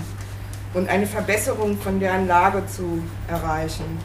und 0.75 0.89
eine 0.89 1.07
Verbesserung 1.07 1.77
von 1.79 2.01
deren 2.01 2.27
Lage 2.27 2.65
zu 2.67 3.03
erreichen. 3.29 3.99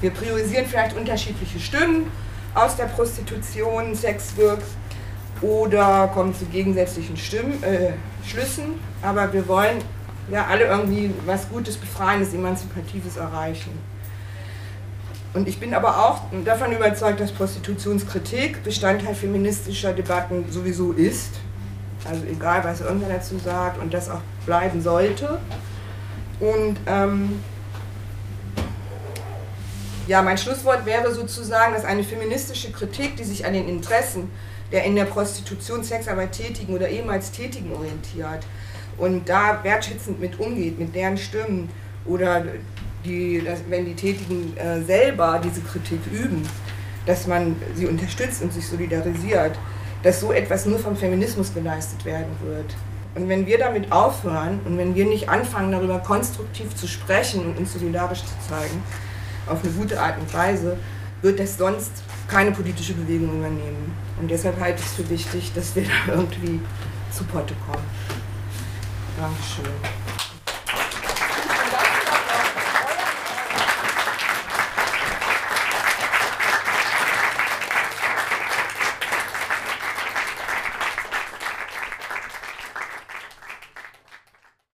Wir 0.00 0.10
priorisieren 0.10 0.66
vielleicht 0.66 0.96
unterschiedliche 0.96 1.58
Stimmen 1.58 2.10
aus 2.54 2.76
der 2.76 2.84
Prostitution 2.84 3.94
Sex 3.94 4.36
wirkt 4.36 4.66
oder 5.40 6.08
kommen 6.08 6.34
zu 6.34 6.44
gegensätzlichen 6.46 7.16
Stimmen, 7.16 7.62
äh, 7.62 7.92
Schlüssen, 8.26 8.78
aber 9.02 9.32
wir 9.32 9.46
wollen 9.48 9.78
ja 10.30 10.46
alle 10.46 10.64
irgendwie 10.64 11.12
was 11.26 11.48
Gutes, 11.48 11.76
Befreiendes, 11.76 12.32
Emanzipatives 12.32 13.16
erreichen. 13.16 13.70
Und 15.34 15.48
ich 15.48 15.58
bin 15.58 15.74
aber 15.74 16.06
auch 16.06 16.20
davon 16.44 16.72
überzeugt, 16.72 17.20
dass 17.20 17.32
Prostitutionskritik 17.32 18.62
Bestandteil 18.62 19.14
feministischer 19.14 19.92
Debatten 19.92 20.44
sowieso 20.50 20.92
ist. 20.92 21.34
Also 22.08 22.24
egal, 22.30 22.62
was 22.64 22.80
irgendwer 22.80 23.08
dazu 23.08 23.38
sagt 23.38 23.80
und 23.82 23.92
das 23.92 24.08
auch 24.08 24.20
bleiben 24.46 24.80
sollte. 24.80 25.40
Und 26.38 26.76
ähm, 26.86 27.40
ja, 30.06 30.22
mein 30.22 30.38
Schlusswort 30.38 30.86
wäre 30.86 31.12
sozusagen, 31.12 31.74
dass 31.74 31.84
eine 31.84 32.04
feministische 32.04 32.70
Kritik, 32.70 33.16
die 33.16 33.24
sich 33.24 33.44
an 33.44 33.54
den 33.54 33.68
Interessen 33.68 34.30
der 34.72 34.84
in 34.84 34.96
der 34.96 35.04
Prostitution 35.04 35.84
Sexarbeit 35.84 36.32
Tätigen 36.32 36.74
oder 36.74 36.88
ehemals 36.88 37.30
Tätigen 37.30 37.72
orientiert 37.72 38.44
und 38.98 39.28
da 39.28 39.62
wertschätzend 39.62 40.20
mit 40.20 40.40
umgeht, 40.40 40.78
mit 40.78 40.94
deren 40.94 41.16
Stimmen 41.16 41.68
oder 42.06 42.44
die, 43.04 43.42
wenn 43.68 43.84
die 43.84 43.94
Tätigen 43.94 44.56
äh, 44.56 44.82
selber 44.82 45.40
diese 45.42 45.60
Kritik 45.60 46.00
üben, 46.12 46.42
dass 47.06 47.26
man 47.26 47.56
sie 47.74 47.86
unterstützt 47.86 48.42
und 48.42 48.52
sich 48.52 48.66
solidarisiert, 48.66 49.58
dass 50.02 50.20
so 50.20 50.32
etwas 50.32 50.66
nur 50.66 50.78
vom 50.78 50.96
Feminismus 50.96 51.52
geleistet 51.52 52.04
werden 52.04 52.32
wird. 52.42 52.74
Und 53.14 53.28
wenn 53.28 53.46
wir 53.46 53.58
damit 53.58 53.92
aufhören 53.92 54.60
und 54.64 54.76
wenn 54.76 54.94
wir 54.94 55.04
nicht 55.04 55.28
anfangen, 55.28 55.72
darüber 55.72 55.98
konstruktiv 56.00 56.74
zu 56.74 56.88
sprechen 56.88 57.44
und 57.44 57.58
uns 57.58 57.72
solidarisch 57.72 58.20
zu 58.20 58.48
zeigen, 58.48 58.82
auf 59.46 59.62
eine 59.62 59.72
gute 59.72 60.00
Art 60.00 60.18
und 60.18 60.32
Weise, 60.34 60.76
wird 61.22 61.38
das 61.38 61.56
sonst 61.56 61.92
keine 62.28 62.52
politische 62.52 62.94
Bewegung 62.94 63.38
übernehmen. 63.38 63.94
Und 64.20 64.30
deshalb 64.30 64.58
halte 64.60 64.80
ich 64.80 64.86
es 64.86 64.92
für 64.92 65.08
wichtig, 65.08 65.52
dass 65.54 65.74
wir 65.76 65.84
da 65.84 66.12
irgendwie 66.14 66.60
zu 67.12 67.24
Potte 67.24 67.54
kommen. 67.66 67.84
Dankeschön. 69.16 70.03